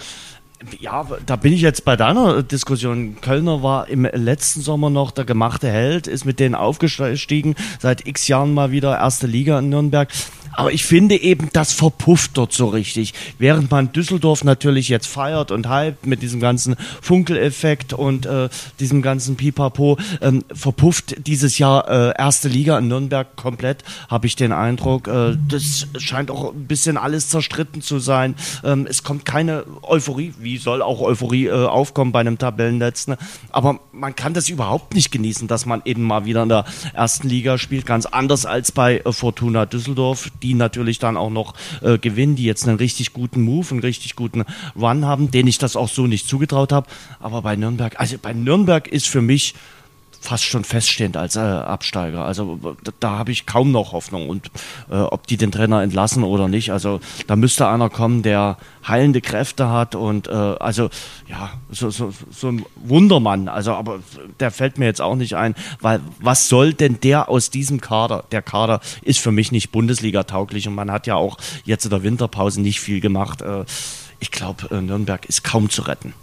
Ja, 0.79 1.05
da 1.25 1.35
bin 1.35 1.53
ich 1.53 1.61
jetzt 1.61 1.85
bei 1.85 1.95
deiner 1.95 2.43
Diskussion. 2.43 3.17
Kölner 3.21 3.63
war 3.63 3.87
im 3.87 4.05
letzten 4.11 4.61
Sommer 4.61 4.89
noch 4.89 5.11
der 5.11 5.23
gemachte 5.23 5.69
Held, 5.69 6.07
ist 6.07 6.25
mit 6.25 6.39
denen 6.39 6.55
aufgestiegen, 6.55 7.55
seit 7.79 8.05
x 8.05 8.27
Jahren 8.27 8.53
mal 8.53 8.71
wieder 8.71 8.97
erste 8.97 9.27
Liga 9.27 9.59
in 9.59 9.69
Nürnberg. 9.69 10.09
Aber 10.58 10.74
ich 10.74 10.86
finde 10.86 11.16
eben, 11.22 11.49
das 11.53 11.72
verpufft 11.72 12.32
dort 12.34 12.51
so 12.51 12.66
richtig. 12.66 13.14
Während 13.38 13.70
man 13.70 13.93
Düsseldorf 13.93 14.43
natürlich 14.43 14.89
jetzt 14.89 15.05
feiert 15.05 15.51
und 15.51 15.70
hypt 15.70 16.08
mit 16.08 16.24
diesem 16.24 16.39
ganzen 16.39 16.76
Funkeleffekt 16.99 17.93
und 17.93 18.26
äh, 18.26 18.49
diesem 18.80 19.03
ganzen 19.03 19.36
Pipapo, 19.36 19.99
ähm, 20.20 20.43
verpufft 20.51 21.28
dieses 21.28 21.60
Jahr 21.60 21.88
äh, 21.88 22.14
erste 22.18 22.47
Liga 22.47 22.80
in 22.80 22.88
Nürnberg 22.88 23.36
komplett, 23.36 23.84
habe 24.10 24.26
ich 24.26 24.36
den 24.36 24.51
Eindruck. 24.51 25.08
Äh, 25.08 25.38
das 25.47 25.86
scheint 25.99 26.32
auch 26.32 26.51
ein 26.51 26.66
bisschen 26.66 26.97
alles 26.97 27.30
zerstritten 27.30 27.84
zu 27.84 27.99
sein. 27.99 28.34
Ähm, 28.64 28.88
es 28.89 29.03
kommt 29.03 29.26
keine 29.26 29.64
Euphorie. 29.84 30.34
Wie 30.39 30.58
soll 30.58 30.82
auch 30.82 31.01
Euphorie 31.01 31.45
äh, 31.45 31.66
aufkommen 31.68 32.12
bei 32.12 32.22
einem 32.22 32.39
Tabellenletzten? 32.39 33.16
Aber 33.51 33.80
man 33.91 34.16
kann 34.16 34.34
das 34.34 34.49
überhaupt 34.49 34.95
nicht 34.95 35.12
genießen, 35.12 35.47
dass 35.47 35.68
man 35.68 35.84
eben 35.86 36.01
mal 36.01 36.26
wieder 36.26 36.41
in 36.41 36.49
der 36.49 36.66
ersten 36.95 37.30
Liga 37.30 37.60
spielt. 37.60 37.86
Ganz 37.86 38.08
anders 38.08 38.47
als 38.47 38.72
bei 38.72 39.01
äh, 39.05 39.12
Fortuna 39.12 39.68
Düsseldorf, 39.68 40.32
die 40.41 40.47
natürlich 40.54 41.00
dann 41.00 41.18
auch 41.18 41.30
noch 41.30 41.54
äh, 41.82 41.98
gewinnen, 41.98 42.36
die 42.36 42.43
jetzt 42.43 42.68
einen 42.68 42.78
richtig 42.78 43.14
guten 43.14 43.41
Move, 43.41 43.68
einen 43.72 43.80
richtig 43.80 44.16
guten 44.16 44.43
Run 44.76 45.06
haben, 45.06 45.32
den 45.32 45.48
ich 45.48 45.58
das 45.58 45.76
auch 45.76 45.89
so 45.89 46.08
nicht 46.08 46.28
zugetraut 46.28 46.72
habe. 46.72 46.88
Aber 47.20 47.41
bei 47.41 47.56
Nürnberg, 47.56 48.00
also 48.00 48.18
bei 48.22 48.34
Nürnberg 48.34 48.88
ist 48.88 49.08
für 49.08 49.22
mich 49.22 49.54
fast 50.28 50.43
schon 50.43 50.65
feststehend 50.65 51.15
als 51.15 51.38
äh, 51.38 51.39
Absteiger. 51.39 52.25
Also 52.25 52.59
da, 52.84 52.91
da 52.99 53.11
habe 53.11 53.32
ich 53.32 53.45
kaum 53.45 53.71
noch 53.71 53.93
Hoffnung. 53.93 54.28
Und 54.28 54.51
äh, 54.91 54.95
ob 54.95 55.25
die 55.25 55.38
den 55.38 55.53
Trainer 55.53 55.82
entlassen 55.82 56.23
oder 56.23 56.49
nicht, 56.49 56.71
also 56.71 56.99
da 57.28 57.38
müsste 57.38 57.69
einer 57.69 57.89
kommen, 57.89 58.23
der 58.23 58.57
heilende 58.86 59.21
Kräfte 59.21 59.69
hat 59.69 59.95
und 59.95 60.28
äh, 60.28 60.32
also 60.32 60.89
ja, 61.30 61.51
so, 61.69 61.89
so, 61.91 62.11
so 62.30 62.49
ein 62.49 62.65
Wundermann. 62.75 63.47
Also, 63.47 63.71
aber 63.71 63.99
der 64.41 64.51
fällt 64.51 64.78
mir 64.78 64.86
jetzt 64.86 65.01
auch 65.01 65.15
nicht 65.15 65.36
ein, 65.36 65.55
weil 65.80 66.01
was 66.19 66.49
soll 66.49 66.73
denn 66.73 66.99
der 66.99 67.30
aus 67.30 67.49
diesem 67.49 67.80
Kader? 67.80 68.25
Der 68.32 68.41
Kader 68.41 68.82
ist 69.03 69.19
für 69.19 69.32
mich 69.32 69.53
nicht 69.53 69.71
Bundesliga 69.71 70.23
tauglich 70.23 70.67
und 70.67 70.75
man 70.75 70.91
hat 70.91 71.07
ja 71.07 71.15
auch 71.15 71.38
jetzt 71.63 71.86
in 71.86 71.91
der 71.91 72.03
Winterpause 72.03 72.59
nicht 72.59 72.82
viel 72.82 72.99
gemacht. 72.99 73.41
Äh, 73.41 73.63
ich 74.19 74.32
glaube, 74.32 74.75
äh, 74.75 74.82
Nürnberg 74.82 75.23
ist 75.25 75.45
kaum 75.45 75.69
zu 75.69 75.84
retten. 75.84 76.13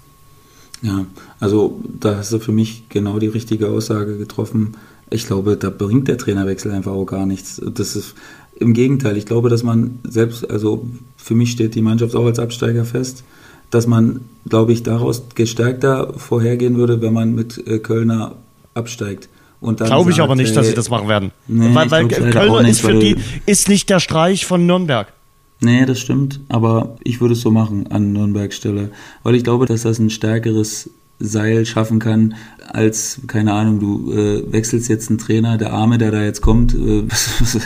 Ja, 0.82 1.06
also 1.40 1.80
da 2.00 2.16
hast 2.16 2.32
du 2.32 2.38
für 2.38 2.52
mich 2.52 2.88
genau 2.88 3.18
die 3.18 3.28
richtige 3.28 3.68
Aussage 3.68 4.18
getroffen. 4.18 4.76
Ich 5.10 5.26
glaube, 5.26 5.56
da 5.56 5.70
bringt 5.70 6.08
der 6.08 6.18
Trainerwechsel 6.18 6.72
einfach 6.72 6.92
auch 6.92 7.06
gar 7.06 7.26
nichts. 7.26 7.60
Das 7.64 7.96
ist 7.96 8.14
im 8.56 8.74
Gegenteil. 8.74 9.16
Ich 9.16 9.26
glaube, 9.26 9.48
dass 9.48 9.62
man 9.62 9.98
selbst, 10.04 10.50
also 10.50 10.86
für 11.16 11.34
mich 11.34 11.52
steht 11.52 11.74
die 11.74 11.82
Mannschaft 11.82 12.14
auch 12.14 12.26
als 12.26 12.38
Absteiger 12.38 12.84
fest, 12.84 13.24
dass 13.70 13.86
man, 13.86 14.20
glaube 14.48 14.72
ich, 14.72 14.82
daraus 14.82 15.22
gestärkter 15.34 16.14
vorhergehen 16.16 16.76
würde, 16.76 17.00
wenn 17.00 17.12
man 17.12 17.34
mit 17.34 17.66
äh, 17.66 17.78
Kölner 17.78 18.36
absteigt. 18.74 19.28
Glaube 19.60 20.10
ich 20.10 20.20
aber 20.20 20.36
nicht, 20.36 20.54
dass 20.54 20.68
sie 20.68 20.74
das 20.74 20.90
machen 20.90 21.08
werden. 21.08 21.30
Nee, 21.46 21.74
weil 21.74 21.90
weil 21.90 22.08
Kölner 22.08 22.68
ist 22.68 22.80
für 22.80 22.94
die 22.94 23.16
ist 23.46 23.68
nicht 23.68 23.88
der 23.88 23.98
Streich 23.98 24.44
von 24.44 24.66
Nürnberg. 24.66 25.12
Nee, 25.60 25.86
das 25.86 26.00
stimmt, 26.00 26.40
aber 26.48 26.96
ich 27.04 27.20
würde 27.20 27.34
es 27.34 27.40
so 27.40 27.50
machen 27.50 27.86
an 27.86 28.12
Nürnbergs 28.12 28.56
Stelle, 28.56 28.90
weil 29.22 29.34
ich 29.34 29.44
glaube, 29.44 29.66
dass 29.66 29.82
das 29.82 29.98
ein 29.98 30.10
stärkeres 30.10 30.90
Seil 31.20 31.64
schaffen 31.64 32.00
kann, 32.00 32.34
als, 32.72 33.20
keine 33.28 33.52
Ahnung, 33.52 33.80
du 33.80 34.12
äh, 34.12 34.52
wechselst 34.52 34.88
jetzt 34.88 35.08
einen 35.08 35.18
Trainer, 35.18 35.56
der 35.56 35.72
Arme, 35.72 35.96
der 35.96 36.10
da 36.10 36.22
jetzt 36.22 36.40
kommt, 36.40 36.74
äh, 36.74 37.04
was, 37.08 37.58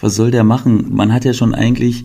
was 0.00 0.14
soll 0.14 0.30
der 0.30 0.44
machen? 0.44 0.94
Man 0.94 1.12
hat 1.12 1.24
ja 1.24 1.32
schon 1.32 1.54
eigentlich, 1.54 2.04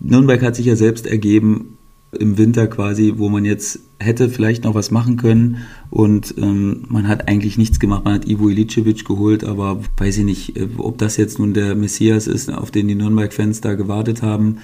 Nürnberg 0.00 0.42
hat 0.42 0.56
sich 0.56 0.66
ja 0.66 0.76
selbst 0.76 1.06
ergeben 1.06 1.76
im 2.12 2.38
Winter 2.38 2.66
quasi, 2.68 3.14
wo 3.16 3.28
man 3.28 3.44
jetzt 3.44 3.80
hätte 3.98 4.28
vielleicht 4.28 4.64
noch 4.64 4.74
was 4.74 4.90
machen 4.90 5.16
können 5.16 5.58
und 5.90 6.34
ähm, 6.36 6.84
man 6.88 7.08
hat 7.08 7.28
eigentlich 7.28 7.56
nichts 7.56 7.80
gemacht. 7.80 8.04
Man 8.04 8.14
hat 8.14 8.28
Ivo 8.28 8.48
Ilicevic 8.48 9.04
geholt, 9.04 9.44
aber 9.44 9.80
weiß 9.96 10.18
ich 10.18 10.24
nicht, 10.24 10.56
äh, 10.56 10.68
ob 10.76 10.98
das 10.98 11.16
jetzt 11.16 11.38
nun 11.38 11.54
der 11.54 11.74
Messias 11.74 12.26
ist, 12.26 12.52
auf 12.52 12.70
den 12.70 12.88
die 12.88 12.94
Nürnberg-Fans 12.94 13.60
da 13.60 13.74
gewartet 13.74 14.22
haben. 14.22 14.58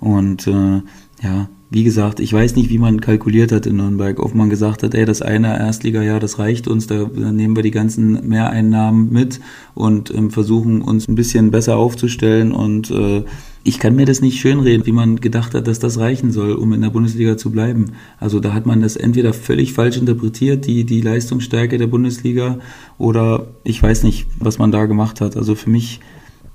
Und 0.00 0.46
äh, 0.46 0.80
ja, 1.22 1.48
wie 1.72 1.84
gesagt, 1.84 2.18
ich 2.18 2.32
weiß 2.32 2.56
nicht, 2.56 2.68
wie 2.68 2.78
man 2.78 3.00
kalkuliert 3.00 3.52
hat 3.52 3.64
in 3.64 3.76
Nürnberg, 3.76 4.18
ob 4.18 4.34
man 4.34 4.50
gesagt 4.50 4.82
hat, 4.82 4.92
ey, 4.92 5.04
das 5.04 5.22
eine 5.22 5.56
Erstligajahr, 5.56 6.18
das 6.18 6.40
reicht 6.40 6.66
uns, 6.66 6.88
da 6.88 7.04
nehmen 7.04 7.54
wir 7.54 7.62
die 7.62 7.70
ganzen 7.70 8.28
Mehreinnahmen 8.28 9.12
mit 9.12 9.40
und 9.74 10.12
ähm, 10.12 10.32
versuchen 10.32 10.82
uns 10.82 11.06
ein 11.06 11.14
bisschen 11.14 11.52
besser 11.52 11.76
aufzustellen 11.76 12.50
und 12.50 12.90
äh, 12.90 13.22
ich 13.62 13.78
kann 13.78 13.94
mir 13.94 14.06
das 14.06 14.20
nicht 14.20 14.40
schönreden, 14.40 14.84
wie 14.86 14.92
man 14.92 15.20
gedacht 15.20 15.54
hat, 15.54 15.68
dass 15.68 15.78
das 15.78 15.98
reichen 15.98 16.32
soll, 16.32 16.52
um 16.52 16.72
in 16.72 16.80
der 16.80 16.90
Bundesliga 16.90 17.36
zu 17.36 17.50
bleiben. 17.50 17.92
Also 18.18 18.40
da 18.40 18.52
hat 18.54 18.66
man 18.66 18.80
das 18.80 18.96
entweder 18.96 19.32
völlig 19.32 19.74
falsch 19.74 19.98
interpretiert, 19.98 20.66
die, 20.66 20.84
die 20.84 21.02
Leistungsstärke 21.02 21.78
der 21.78 21.86
Bundesliga, 21.86 22.58
oder 22.98 23.48
ich 23.62 23.80
weiß 23.80 24.02
nicht, 24.02 24.26
was 24.38 24.58
man 24.58 24.72
da 24.72 24.86
gemacht 24.86 25.20
hat. 25.20 25.36
Also 25.36 25.54
für 25.54 25.68
mich 25.68 26.00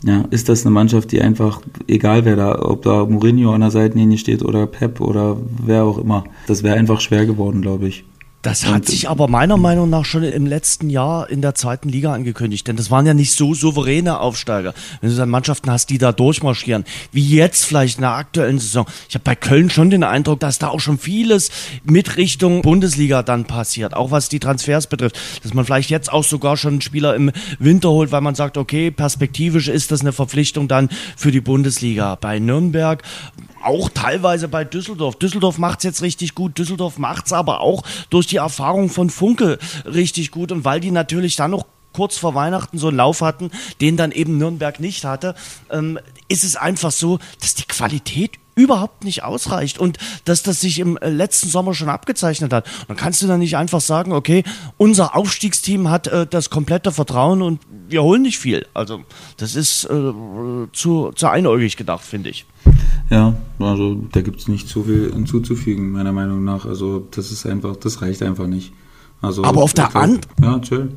ja, 0.03 0.25
ist 0.29 0.49
das 0.49 0.65
eine 0.65 0.73
Mannschaft, 0.73 1.11
die 1.11 1.21
einfach, 1.21 1.61
egal 1.87 2.25
wer 2.25 2.35
da, 2.35 2.61
ob 2.61 2.83
da 2.83 3.05
Mourinho 3.05 3.53
an 3.53 3.61
der 3.61 3.71
Seitenlinie 3.71 4.17
steht 4.17 4.43
oder 4.43 4.67
Pep 4.67 5.01
oder 5.01 5.37
wer 5.65 5.83
auch 5.83 5.97
immer, 5.97 6.25
das 6.47 6.63
wäre 6.63 6.75
einfach 6.75 7.01
schwer 7.01 7.25
geworden, 7.25 7.61
glaube 7.61 7.87
ich. 7.87 8.03
Das 8.45 8.67
hat 8.67 8.85
sich 8.85 9.09
aber 9.09 9.27
meiner 9.27 9.57
Meinung 9.57 9.89
nach 9.89 10.05
schon 10.05 10.21
im 10.21 10.45
letzten 10.45 10.91
Jahr 10.91 11.27
in 11.31 11.41
der 11.41 11.55
zweiten 11.55 11.89
Liga 11.89 12.13
angekündigt, 12.13 12.67
denn 12.67 12.75
das 12.75 12.91
waren 12.91 13.07
ja 13.07 13.15
nicht 13.15 13.31
so 13.31 13.55
souveräne 13.55 14.19
Aufsteiger. 14.19 14.75
Wenn 15.01 15.09
du 15.09 15.15
dann 15.15 15.31
Mannschaften 15.31 15.71
hast, 15.71 15.89
die 15.89 15.97
da 15.97 16.11
durchmarschieren, 16.11 16.85
wie 17.11 17.27
jetzt 17.27 17.65
vielleicht 17.65 17.97
in 17.97 18.01
der 18.01 18.11
aktuellen 18.11 18.59
Saison. 18.59 18.85
Ich 19.09 19.15
habe 19.15 19.23
bei 19.23 19.33
Köln 19.33 19.71
schon 19.71 19.89
den 19.89 20.03
Eindruck, 20.03 20.41
dass 20.41 20.59
da 20.59 20.67
auch 20.67 20.79
schon 20.79 20.99
vieles 20.99 21.49
mit 21.85 22.17
Richtung 22.17 22.61
Bundesliga 22.61 23.23
dann 23.23 23.45
passiert, 23.45 23.95
auch 23.95 24.11
was 24.11 24.29
die 24.29 24.39
Transfers 24.39 24.85
betrifft. 24.85 25.17
Dass 25.41 25.55
man 25.55 25.65
vielleicht 25.65 25.89
jetzt 25.89 26.13
auch 26.13 26.23
sogar 26.23 26.55
schon 26.55 26.73
einen 26.73 26.81
Spieler 26.81 27.15
im 27.15 27.31
Winter 27.57 27.89
holt, 27.89 28.11
weil 28.11 28.21
man 28.21 28.35
sagt, 28.35 28.57
okay, 28.57 28.91
perspektivisch 28.91 29.69
ist 29.69 29.91
das 29.91 30.01
eine 30.01 30.13
Verpflichtung 30.13 30.67
dann 30.67 30.89
für 31.17 31.31
die 31.31 31.41
Bundesliga. 31.41 32.13
Bei 32.13 32.37
Nürnberg 32.37 33.01
auch 33.65 33.89
teilweise 33.89 34.47
bei 34.47 34.63
Düsseldorf. 34.63 35.15
Düsseldorf 35.15 35.57
macht 35.57 35.79
es 35.79 35.83
jetzt 35.83 36.01
richtig 36.01 36.35
gut. 36.35 36.57
Düsseldorf 36.57 36.97
macht 36.97 37.27
es 37.27 37.33
aber 37.33 37.61
auch 37.61 37.83
durch 38.09 38.27
die 38.27 38.37
Erfahrung 38.37 38.89
von 38.89 39.09
Funke 39.09 39.59
richtig 39.85 40.31
gut. 40.31 40.51
Und 40.51 40.65
weil 40.65 40.79
die 40.79 40.91
natürlich 40.91 41.35
dann 41.35 41.51
noch 41.51 41.65
kurz 41.93 42.17
vor 42.17 42.35
Weihnachten 42.35 42.77
so 42.77 42.89
einen 42.89 42.97
Lauf 42.97 43.21
hatten, 43.21 43.51
den 43.79 43.95
dann 43.95 44.11
eben 44.11 44.37
Nürnberg 44.37 44.79
nicht 44.79 45.05
hatte, 45.05 45.33
ähm, 45.71 45.97
ist 46.27 46.43
es 46.43 46.57
einfach 46.57 46.91
so, 46.91 47.19
dass 47.39 47.55
die 47.55 47.63
Qualität 47.63 48.31
überhaupt 48.55 49.03
nicht 49.03 49.23
ausreicht 49.23 49.79
und 49.79 49.97
dass 50.23 50.43
das 50.43 50.61
sich 50.61 50.79
im 50.79 50.97
äh, 50.97 51.09
letzten 51.09 51.49
Sommer 51.49 51.73
schon 51.73 51.89
abgezeichnet 51.89 52.53
hat. 52.53 52.65
Dann 52.87 52.97
kannst 52.97 53.21
du 53.21 53.27
dann 53.27 53.39
nicht 53.39 53.57
einfach 53.57 53.81
sagen, 53.81 54.13
okay, 54.13 54.43
unser 54.77 55.15
Aufstiegsteam 55.15 55.89
hat 55.89 56.07
äh, 56.07 56.25
das 56.25 56.49
komplette 56.49 56.91
Vertrauen 56.91 57.41
und 57.41 57.59
wir 57.87 58.01
holen 58.01 58.21
nicht 58.21 58.39
viel. 58.39 58.65
Also 58.73 59.01
das 59.37 59.55
ist 59.55 59.85
äh, 59.85 60.13
zu, 60.73 61.11
zu 61.13 61.27
einäugig 61.27 61.77
gedacht, 61.77 62.03
finde 62.03 62.29
ich. 62.29 62.45
Ja, 63.09 63.35
also 63.59 63.95
da 64.11 64.21
gibt 64.21 64.39
es 64.39 64.47
nicht 64.47 64.67
so 64.67 64.83
viel 64.83 65.11
hinzuzufügen, 65.13 65.91
meiner 65.91 66.11
Meinung 66.11 66.43
nach. 66.43 66.65
Also 66.65 67.07
das 67.11 67.31
ist 67.31 67.45
einfach, 67.45 67.75
das 67.75 68.01
reicht 68.01 68.23
einfach 68.23 68.47
nicht. 68.47 68.73
Also, 69.21 69.43
Aber 69.43 69.63
auf 69.63 69.73
der 69.73 69.95
anderen. 69.95 70.21
Ja, 70.41 70.59
chill. 70.59 70.91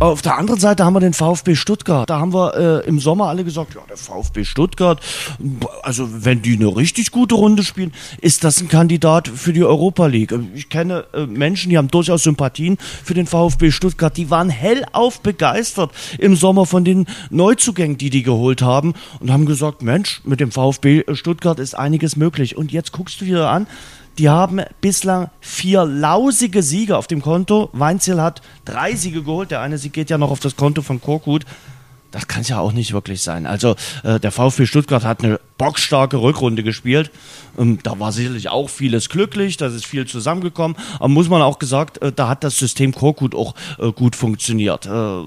Auf 0.00 0.22
der 0.22 0.38
anderen 0.38 0.60
Seite 0.60 0.84
haben 0.84 0.94
wir 0.94 1.00
den 1.00 1.12
VfB 1.12 1.56
Stuttgart. 1.56 2.08
Da 2.08 2.20
haben 2.20 2.32
wir 2.32 2.54
äh, 2.84 2.86
im 2.86 3.00
Sommer 3.00 3.26
alle 3.26 3.42
gesagt, 3.42 3.74
ja, 3.74 3.80
der 3.88 3.96
VfB 3.96 4.44
Stuttgart, 4.44 5.00
also 5.82 6.08
wenn 6.24 6.40
die 6.40 6.54
eine 6.54 6.76
richtig 6.76 7.10
gute 7.10 7.34
Runde 7.34 7.64
spielen, 7.64 7.92
ist 8.20 8.44
das 8.44 8.60
ein 8.60 8.68
Kandidat 8.68 9.26
für 9.26 9.52
die 9.52 9.64
Europa 9.64 10.06
League. 10.06 10.32
Ich 10.54 10.68
kenne 10.68 11.04
äh, 11.12 11.26
Menschen, 11.26 11.70
die 11.70 11.78
haben 11.78 11.88
durchaus 11.88 12.22
Sympathien 12.22 12.78
für 12.78 13.14
den 13.14 13.26
VfB 13.26 13.72
Stuttgart. 13.72 14.16
Die 14.16 14.30
waren 14.30 14.50
hellauf 14.50 15.18
begeistert 15.18 15.90
im 16.20 16.36
Sommer 16.36 16.64
von 16.64 16.84
den 16.84 17.06
Neuzugängen, 17.30 17.98
die 17.98 18.10
die 18.10 18.22
geholt 18.22 18.62
haben 18.62 18.94
und 19.18 19.32
haben 19.32 19.46
gesagt, 19.46 19.82
Mensch, 19.82 20.20
mit 20.24 20.38
dem 20.38 20.52
VfB 20.52 21.02
Stuttgart 21.14 21.58
ist 21.58 21.74
einiges 21.74 22.14
möglich. 22.14 22.56
Und 22.56 22.70
jetzt 22.70 22.92
guckst 22.92 23.20
du 23.20 23.24
wieder 23.24 23.50
an, 23.50 23.66
die 24.18 24.28
haben 24.28 24.60
bislang 24.80 25.30
vier 25.40 25.84
lausige 25.84 26.62
Siege 26.62 26.96
auf 26.96 27.06
dem 27.06 27.22
Konto. 27.22 27.70
Weinziel 27.72 28.20
hat 28.20 28.42
drei 28.64 28.94
Siege 28.94 29.22
geholt. 29.22 29.50
Der 29.50 29.60
eine 29.60 29.78
Sieg 29.78 29.92
geht 29.92 30.10
ja 30.10 30.18
noch 30.18 30.30
auf 30.30 30.40
das 30.40 30.56
Konto 30.56 30.82
von 30.82 31.00
Korkut. 31.00 31.44
Das 32.10 32.26
kann 32.26 32.40
es 32.40 32.48
ja 32.48 32.58
auch 32.58 32.72
nicht 32.72 32.92
wirklich 32.94 33.22
sein. 33.22 33.46
Also 33.46 33.76
äh, 34.02 34.18
der 34.18 34.32
VfB 34.32 34.64
Stuttgart 34.66 35.04
hat 35.04 35.22
eine 35.22 35.38
bockstarke 35.58 36.16
Rückrunde 36.16 36.62
gespielt. 36.62 37.10
Ähm, 37.58 37.78
da 37.82 38.00
war 38.00 38.12
sicherlich 38.12 38.48
auch 38.48 38.70
vieles 38.70 39.10
glücklich, 39.10 39.58
da 39.58 39.66
ist 39.66 39.86
viel 39.86 40.06
zusammengekommen. 40.06 40.76
Aber 40.98 41.08
muss 41.08 41.28
man 41.28 41.42
auch 41.42 41.58
gesagt, 41.58 42.00
äh, 42.00 42.10
da 42.10 42.28
hat 42.28 42.44
das 42.44 42.58
System 42.58 42.92
Korkut 42.92 43.34
auch 43.34 43.54
äh, 43.78 43.92
gut 43.92 44.16
funktioniert, 44.16 44.86
äh, 44.86 45.22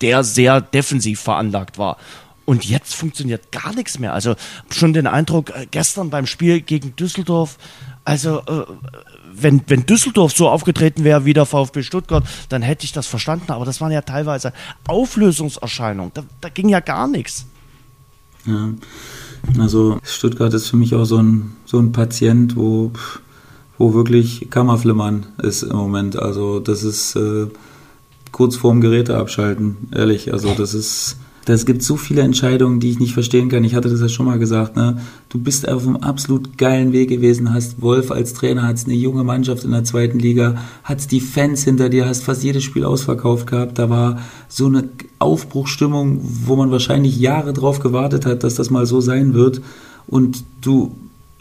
der 0.00 0.24
sehr 0.24 0.62
defensiv 0.62 1.20
veranlagt 1.20 1.76
war. 1.76 1.98
Und 2.44 2.64
jetzt 2.64 2.94
funktioniert 2.94 3.52
gar 3.52 3.74
nichts 3.74 3.98
mehr. 3.98 4.14
Also 4.14 4.34
schon 4.70 4.92
den 4.92 5.06
Eindruck, 5.06 5.50
äh, 5.50 5.66
gestern 5.70 6.10
beim 6.10 6.26
Spiel 6.26 6.60
gegen 6.60 6.96
Düsseldorf 6.96 7.58
also, 8.04 8.40
äh, 8.40 8.64
wenn, 9.34 9.62
wenn 9.68 9.86
Düsseldorf 9.86 10.32
so 10.32 10.48
aufgetreten 10.48 11.04
wäre 11.04 11.24
wie 11.24 11.32
der 11.32 11.46
VfB 11.46 11.82
Stuttgart, 11.82 12.24
dann 12.48 12.62
hätte 12.62 12.84
ich 12.84 12.92
das 12.92 13.06
verstanden. 13.06 13.52
Aber 13.52 13.64
das 13.64 13.80
waren 13.80 13.92
ja 13.92 14.02
teilweise 14.02 14.52
Auflösungserscheinungen. 14.86 16.12
Da, 16.14 16.24
da 16.40 16.48
ging 16.48 16.68
ja 16.68 16.80
gar 16.80 17.06
nichts. 17.06 17.46
Ja, 18.44 18.70
also 19.58 19.98
Stuttgart 20.02 20.52
ist 20.52 20.68
für 20.68 20.76
mich 20.76 20.94
auch 20.94 21.04
so 21.04 21.18
ein, 21.18 21.56
so 21.64 21.78
ein 21.78 21.92
Patient, 21.92 22.56
wo, 22.56 22.90
wo 23.78 23.94
wirklich 23.94 24.48
Kammerflimmern 24.50 25.26
ist 25.42 25.62
im 25.62 25.76
Moment. 25.76 26.18
Also, 26.18 26.58
das 26.58 26.82
ist 26.82 27.14
äh, 27.14 27.46
kurz 28.32 28.56
vorm 28.56 28.80
Geräte 28.80 29.16
abschalten, 29.16 29.88
ehrlich. 29.94 30.32
Also, 30.32 30.54
das 30.54 30.74
ist 30.74 31.16
Das 31.44 31.66
gibt 31.66 31.82
so 31.82 31.96
viele 31.96 32.22
Entscheidungen, 32.22 32.78
die 32.78 32.90
ich 32.90 33.00
nicht 33.00 33.14
verstehen 33.14 33.48
kann. 33.48 33.64
Ich 33.64 33.74
hatte 33.74 33.88
das 33.88 34.00
ja 34.00 34.08
schon 34.08 34.26
mal 34.26 34.38
gesagt. 34.38 34.76
Ne? 34.76 35.00
Du 35.28 35.38
bist 35.38 35.68
auf 35.68 35.86
einem 35.86 35.96
absolut 35.96 36.56
geilen 36.56 36.92
Weg 36.92 37.08
gewesen, 37.08 37.52
hast 37.52 37.82
Wolf 37.82 38.10
als 38.10 38.32
Trainer, 38.32 38.62
hast 38.62 38.86
eine 38.86 38.96
junge 38.96 39.24
Mannschaft 39.24 39.64
in 39.64 39.72
der 39.72 39.84
zweiten 39.84 40.18
Liga, 40.18 40.56
hast 40.84 41.10
die 41.10 41.20
Fans 41.20 41.64
hinter 41.64 41.88
dir, 41.88 42.06
hast 42.06 42.22
fast 42.22 42.44
jedes 42.44 42.62
Spiel 42.62 42.84
ausverkauft 42.84 43.48
gehabt. 43.48 43.78
Da 43.78 43.90
war 43.90 44.20
so 44.48 44.66
eine 44.66 44.88
Aufbruchstimmung, 45.18 46.20
wo 46.22 46.54
man 46.54 46.70
wahrscheinlich 46.70 47.18
Jahre 47.18 47.52
drauf 47.52 47.80
gewartet 47.80 48.24
hat, 48.24 48.44
dass 48.44 48.54
das 48.54 48.70
mal 48.70 48.86
so 48.86 49.00
sein 49.00 49.34
wird. 49.34 49.60
Und 50.06 50.44
du 50.60 50.94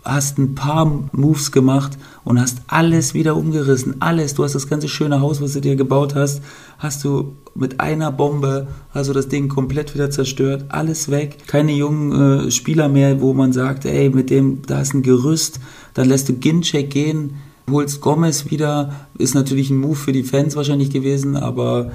hast 0.04 0.40
ein 0.40 0.56
paar 0.56 0.86
Moves 1.12 1.52
gemacht 1.52 1.98
und 2.24 2.40
hast 2.40 2.62
alles 2.68 3.14
wieder 3.14 3.36
umgerissen. 3.36 3.96
Alles. 4.00 4.34
Du 4.34 4.44
hast 4.44 4.56
das 4.56 4.68
ganze 4.68 4.90
schöne 4.90 5.22
Haus, 5.22 5.42
was 5.42 5.54
du 5.54 5.62
dir 5.62 5.76
gebaut 5.76 6.16
hast, 6.16 6.42
hast 6.80 7.04
du 7.04 7.36
mit 7.54 7.80
einer 7.80 8.12
Bombe, 8.12 8.68
hast 8.94 9.10
du 9.10 9.14
das 9.14 9.28
Ding 9.28 9.48
komplett 9.48 9.94
wieder 9.94 10.10
zerstört. 10.10 10.66
Alles 10.70 11.12
weg. 11.12 11.48
Keine 11.48 11.74
jungen 11.74 12.48
äh, 12.48 12.52
Spieler 12.52 12.90
mehr, 12.90 13.22
wo 13.22 13.34
man 13.34 13.54
sagt, 13.54 13.86
ey, 13.86 14.10
mit 14.10 14.30
dem, 14.30 14.62
da 14.66 14.82
ist 14.82 14.94
ein 14.94 15.04
Gerüst. 15.04 15.60
Dann 15.94 16.08
lässt 16.08 16.30
du 16.30 16.34
Ginchek 16.34 16.90
gehen, 16.90 17.36
holst 17.70 18.02
Gomez 18.02 18.50
wieder. 18.50 18.94
Ist 19.18 19.36
natürlich 19.36 19.70
ein 19.70 19.78
Move 19.78 19.96
für 19.96 20.14
die 20.14 20.24
Fans 20.24 20.56
wahrscheinlich 20.56 20.90
gewesen, 20.90 21.36
aber. 21.36 21.92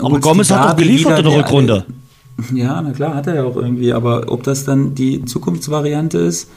Aber 0.00 0.20
Gomez 0.20 0.50
hat 0.50 0.70
doch 0.70 0.76
geliefert 0.76 1.18
in 1.18 1.24
der 1.24 1.38
Rückrunde. 1.38 1.86
Ja, 2.52 2.82
na 2.82 2.90
klar, 2.90 3.14
hat 3.14 3.26
er 3.28 3.36
ja 3.36 3.44
auch 3.44 3.56
irgendwie. 3.56 3.92
Aber 3.92 4.30
ob 4.30 4.42
das 4.42 4.64
dann 4.64 4.94
die 4.94 5.24
Zukunftsvariante 5.24 6.18
ist, 6.18 6.50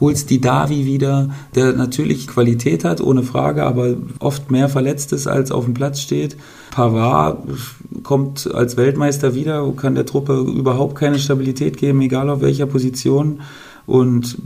holst 0.00 0.30
die 0.30 0.40
Davi 0.40 0.84
wieder, 0.84 1.30
der 1.54 1.72
natürlich 1.72 2.26
Qualität 2.26 2.84
hat, 2.84 3.00
ohne 3.00 3.22
Frage, 3.22 3.64
aber 3.64 3.96
oft 4.18 4.50
mehr 4.50 4.68
verletzt 4.68 5.12
ist, 5.12 5.26
als 5.26 5.50
auf 5.50 5.64
dem 5.64 5.74
Platz 5.74 6.00
steht. 6.00 6.36
Pavard 6.70 7.38
kommt 8.02 8.52
als 8.52 8.76
Weltmeister 8.76 9.34
wieder, 9.34 9.70
kann 9.76 9.94
der 9.94 10.06
Truppe 10.06 10.38
überhaupt 10.38 10.96
keine 10.96 11.18
Stabilität 11.18 11.78
geben, 11.78 12.00
egal 12.02 12.28
auf 12.28 12.40
welcher 12.40 12.66
Position. 12.66 13.40
Und 13.86 14.36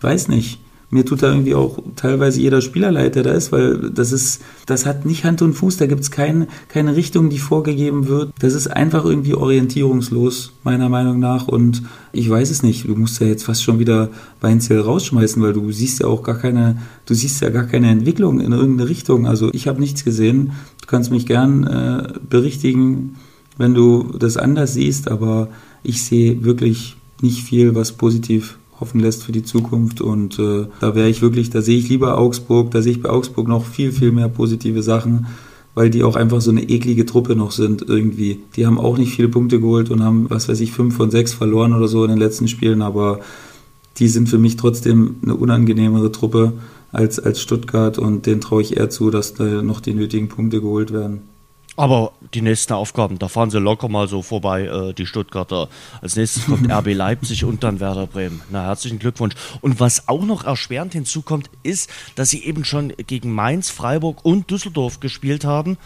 weiß 0.00 0.28
nicht 0.28 0.60
mir 0.90 1.04
tut 1.04 1.22
da 1.22 1.30
irgendwie 1.30 1.54
auch 1.54 1.78
teilweise 1.94 2.40
jeder 2.40 2.60
Spieler 2.60 2.90
leid, 2.90 3.14
der 3.14 3.22
da 3.22 3.30
ist, 3.30 3.52
weil 3.52 3.90
das 3.90 4.10
ist, 4.10 4.42
das 4.66 4.86
hat 4.86 5.06
nicht 5.06 5.24
Hand 5.24 5.40
und 5.40 5.54
Fuß, 5.54 5.76
da 5.76 5.86
gibt 5.86 6.00
es 6.00 6.10
kein, 6.10 6.48
keine 6.68 6.96
Richtung, 6.96 7.30
die 7.30 7.38
vorgegeben 7.38 8.08
wird. 8.08 8.32
Das 8.40 8.54
ist 8.54 8.66
einfach 8.66 9.04
irgendwie 9.04 9.34
orientierungslos, 9.34 10.52
meiner 10.64 10.88
Meinung 10.88 11.20
nach. 11.20 11.46
Und 11.46 11.84
ich 12.12 12.28
weiß 12.28 12.50
es 12.50 12.64
nicht, 12.64 12.88
du 12.88 12.96
musst 12.96 13.20
ja 13.20 13.28
jetzt 13.28 13.44
fast 13.44 13.62
schon 13.62 13.78
wieder 13.78 14.10
Weinzell 14.40 14.80
rausschmeißen, 14.80 15.40
weil 15.40 15.52
du 15.52 15.70
siehst 15.70 16.00
ja 16.00 16.08
auch 16.08 16.24
gar 16.24 16.36
keine, 16.36 16.78
du 17.06 17.14
siehst 17.14 17.40
ja 17.40 17.50
gar 17.50 17.64
keine 17.64 17.88
Entwicklung 17.88 18.40
in 18.40 18.50
irgendeine 18.50 18.90
Richtung. 18.90 19.28
Also 19.28 19.50
ich 19.52 19.68
habe 19.68 19.80
nichts 19.80 20.04
gesehen. 20.04 20.52
Du 20.80 20.86
kannst 20.88 21.12
mich 21.12 21.24
gern 21.24 21.64
äh, 21.64 22.12
berichtigen, 22.28 23.14
wenn 23.58 23.74
du 23.74 24.12
das 24.18 24.36
anders 24.36 24.74
siehst, 24.74 25.08
aber 25.08 25.50
ich 25.84 26.02
sehe 26.02 26.42
wirklich 26.42 26.96
nicht 27.22 27.42
viel, 27.44 27.76
was 27.76 27.92
positiv 27.92 28.58
hoffen 28.80 29.00
lässt 29.00 29.22
für 29.22 29.32
die 29.32 29.42
Zukunft. 29.42 30.00
Und 30.00 30.38
äh, 30.38 30.66
da 30.80 30.94
wäre 30.94 31.08
ich 31.08 31.22
wirklich, 31.22 31.50
da 31.50 31.62
sehe 31.62 31.78
ich 31.78 31.88
lieber 31.88 32.18
Augsburg, 32.18 32.70
da 32.70 32.82
sehe 32.82 32.92
ich 32.92 33.02
bei 33.02 33.10
Augsburg 33.10 33.46
noch 33.46 33.64
viel, 33.64 33.92
viel 33.92 34.10
mehr 34.10 34.28
positive 34.28 34.82
Sachen, 34.82 35.26
weil 35.74 35.90
die 35.90 36.02
auch 36.02 36.16
einfach 36.16 36.40
so 36.40 36.50
eine 36.50 36.68
eklige 36.68 37.06
Truppe 37.06 37.36
noch 37.36 37.52
sind 37.52 37.82
irgendwie. 37.86 38.40
Die 38.56 38.66
haben 38.66 38.78
auch 38.78 38.98
nicht 38.98 39.14
viele 39.14 39.28
Punkte 39.28 39.60
geholt 39.60 39.90
und 39.90 40.02
haben, 40.02 40.26
was 40.28 40.48
weiß 40.48 40.60
ich, 40.60 40.72
fünf 40.72 40.96
von 40.96 41.10
sechs 41.10 41.32
verloren 41.32 41.74
oder 41.74 41.88
so 41.88 42.02
in 42.04 42.10
den 42.10 42.18
letzten 42.18 42.48
Spielen, 42.48 42.82
aber 42.82 43.20
die 43.98 44.08
sind 44.08 44.28
für 44.28 44.38
mich 44.38 44.56
trotzdem 44.56 45.16
eine 45.22 45.34
unangenehmere 45.34 46.10
Truppe 46.10 46.54
als, 46.92 47.18
als 47.18 47.40
Stuttgart 47.40 47.98
und 47.98 48.26
denen 48.26 48.40
traue 48.40 48.62
ich 48.62 48.76
eher 48.76 48.90
zu, 48.90 49.10
dass 49.10 49.34
da 49.34 49.62
noch 49.62 49.80
die 49.80 49.94
nötigen 49.94 50.28
Punkte 50.28 50.60
geholt 50.60 50.92
werden. 50.92 51.29
Aber 51.76 52.12
die 52.34 52.42
nächsten 52.42 52.72
Aufgaben, 52.72 53.18
da 53.18 53.28
fahren 53.28 53.50
sie 53.50 53.58
locker 53.58 53.88
mal 53.88 54.08
so 54.08 54.22
vorbei, 54.22 54.64
äh, 54.64 54.92
die 54.92 55.06
Stuttgarter. 55.06 55.68
Als 56.02 56.16
nächstes 56.16 56.46
kommt 56.46 56.70
RB 56.70 56.94
Leipzig 56.94 57.44
und 57.44 57.62
dann 57.62 57.80
Werder 57.80 58.06
Bremen. 58.06 58.42
Na, 58.50 58.64
herzlichen 58.64 58.98
Glückwunsch. 58.98 59.34
Und 59.60 59.80
was 59.80 60.08
auch 60.08 60.24
noch 60.24 60.44
erschwerend 60.44 60.92
hinzukommt, 60.92 61.48
ist, 61.62 61.88
dass 62.16 62.30
sie 62.30 62.44
eben 62.44 62.64
schon 62.64 62.92
gegen 63.06 63.32
Mainz, 63.32 63.70
Freiburg 63.70 64.24
und 64.24 64.50
Düsseldorf 64.50 65.00
gespielt 65.00 65.44
haben. 65.44 65.78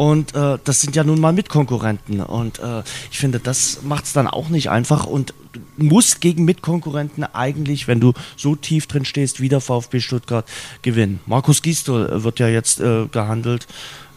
Und 0.00 0.34
äh, 0.34 0.58
das 0.64 0.80
sind 0.80 0.96
ja 0.96 1.04
nun 1.04 1.20
mal 1.20 1.34
Mitkonkurrenten. 1.34 2.22
Und 2.22 2.58
äh, 2.58 2.82
ich 3.10 3.18
finde, 3.18 3.38
das 3.38 3.82
macht 3.82 4.06
es 4.06 4.14
dann 4.14 4.26
auch 4.26 4.48
nicht 4.48 4.70
einfach. 4.70 5.04
Und 5.04 5.34
du 5.52 5.84
musst 5.84 6.22
gegen 6.22 6.46
Mitkonkurrenten 6.46 7.22
eigentlich, 7.22 7.86
wenn 7.86 8.00
du 8.00 8.14
so 8.34 8.56
tief 8.56 8.86
drin 8.86 9.04
stehst, 9.04 9.40
wieder 9.40 9.60
VfB 9.60 10.00
Stuttgart 10.00 10.48
gewinnen. 10.80 11.20
Markus 11.26 11.60
Gisdol 11.60 12.24
wird 12.24 12.38
ja 12.38 12.48
jetzt 12.48 12.80
äh, 12.80 13.08
gehandelt. 13.12 13.66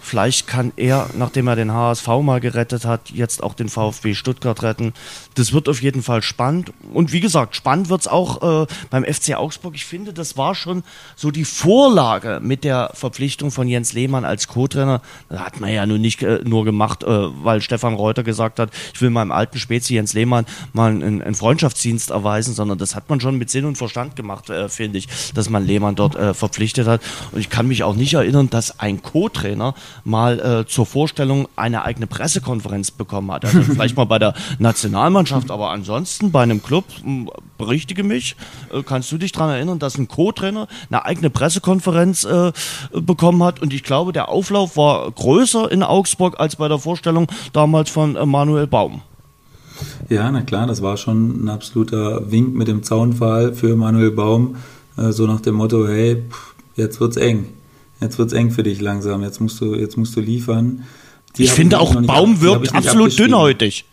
Vielleicht 0.04 0.48
kann 0.48 0.74
er, 0.76 1.10
nachdem 1.18 1.48
er 1.48 1.56
den 1.56 1.72
HSV 1.72 2.08
mal 2.22 2.42
gerettet 2.42 2.86
hat, 2.86 3.10
jetzt 3.10 3.42
auch 3.42 3.54
den 3.54 3.70
VfB 3.70 4.14
Stuttgart 4.14 4.62
retten. 4.62 4.94
Das 5.36 5.54
wird 5.54 5.70
auf 5.70 5.82
jeden 5.82 6.04
Fall 6.04 6.22
spannend. 6.22 6.74
Und 6.94 7.14
wie 7.14 7.22
gesagt, 7.22 7.56
spannend 7.56 7.88
wird 7.88 8.02
es 8.02 8.08
auch 8.08 8.64
äh, 8.64 8.68
beim 8.90 9.06
FC 9.06 9.36
Augsburg. 9.36 9.76
Ich 9.76 9.86
finde, 9.86 10.12
das 10.12 10.38
war 10.38 10.56
schon 10.56 10.84
so 11.16 11.32
die 11.32 11.46
Vorlage 11.46 12.42
mit 12.44 12.66
der 12.66 12.92
Verpflichtung 12.94 13.50
von 13.50 13.68
Jens 13.70 13.94
Lehmann 13.94 14.26
als 14.26 14.50
Co-Trainer. 14.50 15.02
Das 15.30 15.40
hat 15.40 15.62
man 15.62 15.72
ja 15.72 15.86
nun 15.86 16.02
nicht 16.02 16.22
äh, 16.22 16.42
nur 16.44 16.66
gemacht, 16.66 17.04
äh, 17.04 17.08
weil 17.08 17.62
Stefan 17.62 17.94
Reuter 17.94 18.24
gesagt 18.24 18.60
hat, 18.60 18.72
ich 18.94 19.02
will 19.02 19.10
meinem 19.10 19.32
alten 19.32 19.58
Spezi 19.58 19.94
Jens 19.94 20.14
Lehmann 20.14 20.46
mal 20.74 20.92
einen, 20.92 21.22
einen 21.22 21.36
Freundschaftsdienst 21.36 22.10
erweisen, 22.10 22.54
sondern 22.54 22.78
das 22.78 22.94
hat 22.94 23.10
man 23.10 23.22
schon 23.22 23.38
mit 23.38 23.50
Sinn 23.50 23.64
und 23.64 23.78
Verstand 23.78 24.18
gemacht, 24.18 24.50
äh, 24.50 24.68
finde 24.68 24.98
ich, 24.98 25.08
dass 25.34 25.50
man 25.50 25.66
Lehmann 25.66 25.96
dort 25.96 26.18
äh, 26.18 26.34
verpflichtet 26.34 26.88
hat. 26.88 27.02
Und 27.32 27.40
ich 27.40 27.50
kann 27.50 27.70
mich 27.70 27.84
auch 27.84 27.96
nicht 27.96 28.14
erinnern, 28.16 28.50
dass 28.50 28.82
ein 28.82 29.02
Co-Trainer 29.02 29.76
mal 30.04 30.40
äh, 30.40 30.68
zur 30.68 30.86
Vorstellung 30.86 31.48
eine 31.56 31.84
eigene 31.84 32.08
Pressekonferenz 32.08 32.92
bekommen 32.92 33.32
hat. 33.32 33.46
Also 33.46 33.62
vielleicht 33.64 33.98
mal 33.98 34.06
bei 34.06 34.20
der 34.20 34.34
Nationalmannschaft, 34.60 35.52
aber 35.52 35.70
ansonsten 35.72 36.32
bei 36.32 36.44
einem 36.44 36.62
Club, 36.62 36.86
hm, 37.02 37.30
berichtige 37.58 38.04
mich, 38.04 38.36
äh, 38.72 38.84
kannst 38.84 39.12
du 39.12 39.18
dich 39.18 39.32
daran 39.32 39.52
erinnern, 39.52 39.80
dass 39.80 39.98
ein 39.98 40.08
Co-Trainer 40.08 40.68
eine 40.90 41.06
eigene 41.06 41.30
Pressekonferenz 41.30 42.24
äh, 42.24 42.52
bekommen 42.94 43.44
hat 43.44 43.62
und 43.62 43.74
ich 43.74 43.84
glaube, 43.84 44.14
der 44.14 44.30
Auflauf 44.30 44.78
war 44.78 45.10
größer 45.12 45.72
in 45.72 45.84
Augsburg 45.84 46.40
als 46.40 46.56
bei 46.56 46.68
der 46.68 46.80
Vorstellung 46.80 47.28
damals 47.54 47.90
von 47.90 48.16
äh, 48.16 48.26
Manuel 48.26 48.68
Baum. 48.68 49.02
Ja, 50.10 50.32
na 50.32 50.42
klar, 50.42 50.68
das 50.68 50.82
war 50.82 50.98
schon 50.98 51.46
ein 51.46 51.50
absoluter 51.50 52.32
Wink 52.32 52.54
mit 52.56 52.68
dem 52.68 52.84
Zaunpfahl 52.84 53.54
für 53.54 53.76
Manuel 53.76 54.12
Baum, 54.12 54.56
äh, 54.98 55.12
so 55.12 55.26
nach 55.26 55.42
dem 55.42 55.56
Motto, 55.56 55.88
hey, 55.88 56.24
jetzt 56.76 57.00
wird's 57.00 57.18
eng 57.18 57.48
jetzt 58.04 58.20
wird 58.20 58.32
es 58.32 58.34
eng 58.34 58.52
für 58.52 58.64
dich 58.64 58.80
langsam, 58.82 59.24
jetzt 59.24 59.42
musst 59.42 59.60
du, 59.60 59.74
jetzt 59.76 59.98
musst 59.98 60.16
du 60.16 60.22
liefern. 60.22 60.84
Die 61.38 61.46
ich 61.46 61.52
finde 61.52 61.80
auch, 61.80 61.96
Baum 62.02 62.42
wirkt 62.42 62.76
absolut 62.76 63.18
dünnhäutig. 63.18 63.86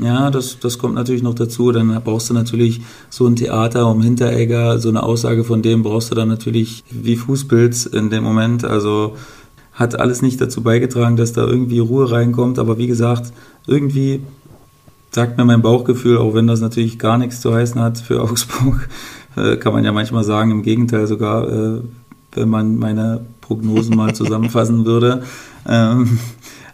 Ja, 0.00 0.30
das, 0.30 0.58
das 0.60 0.78
kommt 0.78 0.94
natürlich 0.94 1.22
noch 1.22 1.34
dazu. 1.34 1.72
Dann 1.72 2.00
brauchst 2.04 2.30
du 2.30 2.34
natürlich 2.34 2.80
so 3.10 3.26
ein 3.26 3.36
Theater 3.36 3.90
um 3.90 4.00
Hinteregger, 4.02 4.78
so 4.78 4.88
eine 4.88 5.02
Aussage 5.02 5.44
von 5.44 5.62
dem 5.62 5.82
brauchst 5.82 6.10
du 6.10 6.14
dann 6.14 6.28
natürlich 6.28 6.84
wie 6.90 7.16
Fußpilz 7.16 7.86
in 7.86 8.10
dem 8.10 8.22
Moment. 8.22 8.64
Also 8.64 9.16
hat 9.72 9.98
alles 9.98 10.22
nicht 10.22 10.40
dazu 10.40 10.62
beigetragen, 10.62 11.16
dass 11.16 11.32
da 11.32 11.44
irgendwie 11.44 11.80
Ruhe 11.80 12.10
reinkommt. 12.10 12.58
Aber 12.58 12.78
wie 12.78 12.86
gesagt, 12.86 13.32
irgendwie 13.66 14.20
sagt 15.10 15.36
mir 15.36 15.44
mein 15.44 15.62
Bauchgefühl, 15.62 16.18
auch 16.18 16.34
wenn 16.34 16.46
das 16.46 16.60
natürlich 16.60 16.98
gar 16.98 17.18
nichts 17.18 17.40
zu 17.40 17.52
heißen 17.52 17.80
hat 17.80 17.98
für 17.98 18.22
Augsburg, 18.22 18.88
äh, 19.36 19.56
kann 19.56 19.72
man 19.72 19.84
ja 19.84 19.92
manchmal 19.92 20.24
sagen, 20.24 20.50
im 20.50 20.62
Gegenteil 20.62 21.06
sogar, 21.06 21.48
äh, 21.48 21.80
wenn 22.32 22.48
man 22.48 22.76
meine 22.76 23.26
Prognosen 23.48 23.96
mal 23.96 24.14
zusammenfassen 24.14 24.84
würde. 24.84 25.24
Ähm, 25.66 26.18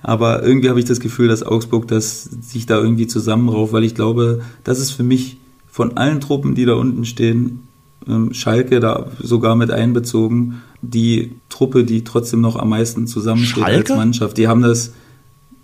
aber 0.03 0.43
irgendwie 0.43 0.69
habe 0.69 0.79
ich 0.79 0.85
das 0.85 1.01
Gefühl, 1.01 1.29
dass 1.29 1.43
Augsburg 1.43 1.89
das 1.89 2.25
sich 2.25 2.67
da 2.67 2.79
irgendwie 2.79 3.07
zusammenrauft, 3.07 3.73
weil 3.73 3.85
ich 3.85 3.95
glaube, 3.95 4.43
das 4.63 4.79
ist 4.79 4.91
für 4.91 5.05
mich 5.05 5.39
von 5.67 5.97
allen 5.97 6.21
Truppen, 6.21 6.55
die 6.55 6.67
da 6.67 6.75
unten 6.75 7.05
stehen, 7.05 7.61
ähm, 8.07 8.35
Schalke 8.35 8.81
da 8.81 9.07
sogar 9.19 9.57
mit 9.57 9.71
einbezogen, 9.71 10.63
die 10.83 11.33
Truppe, 11.49 11.85
die 11.85 12.05
trotzdem 12.05 12.41
noch 12.41 12.57
am 12.57 12.69
meisten 12.69 13.07
zusammensteht 13.07 13.65
Schalke? 13.65 13.93
als 13.93 13.99
Mannschaft. 13.99 14.37
Die 14.37 14.49
haben 14.49 14.63
das, 14.63 14.93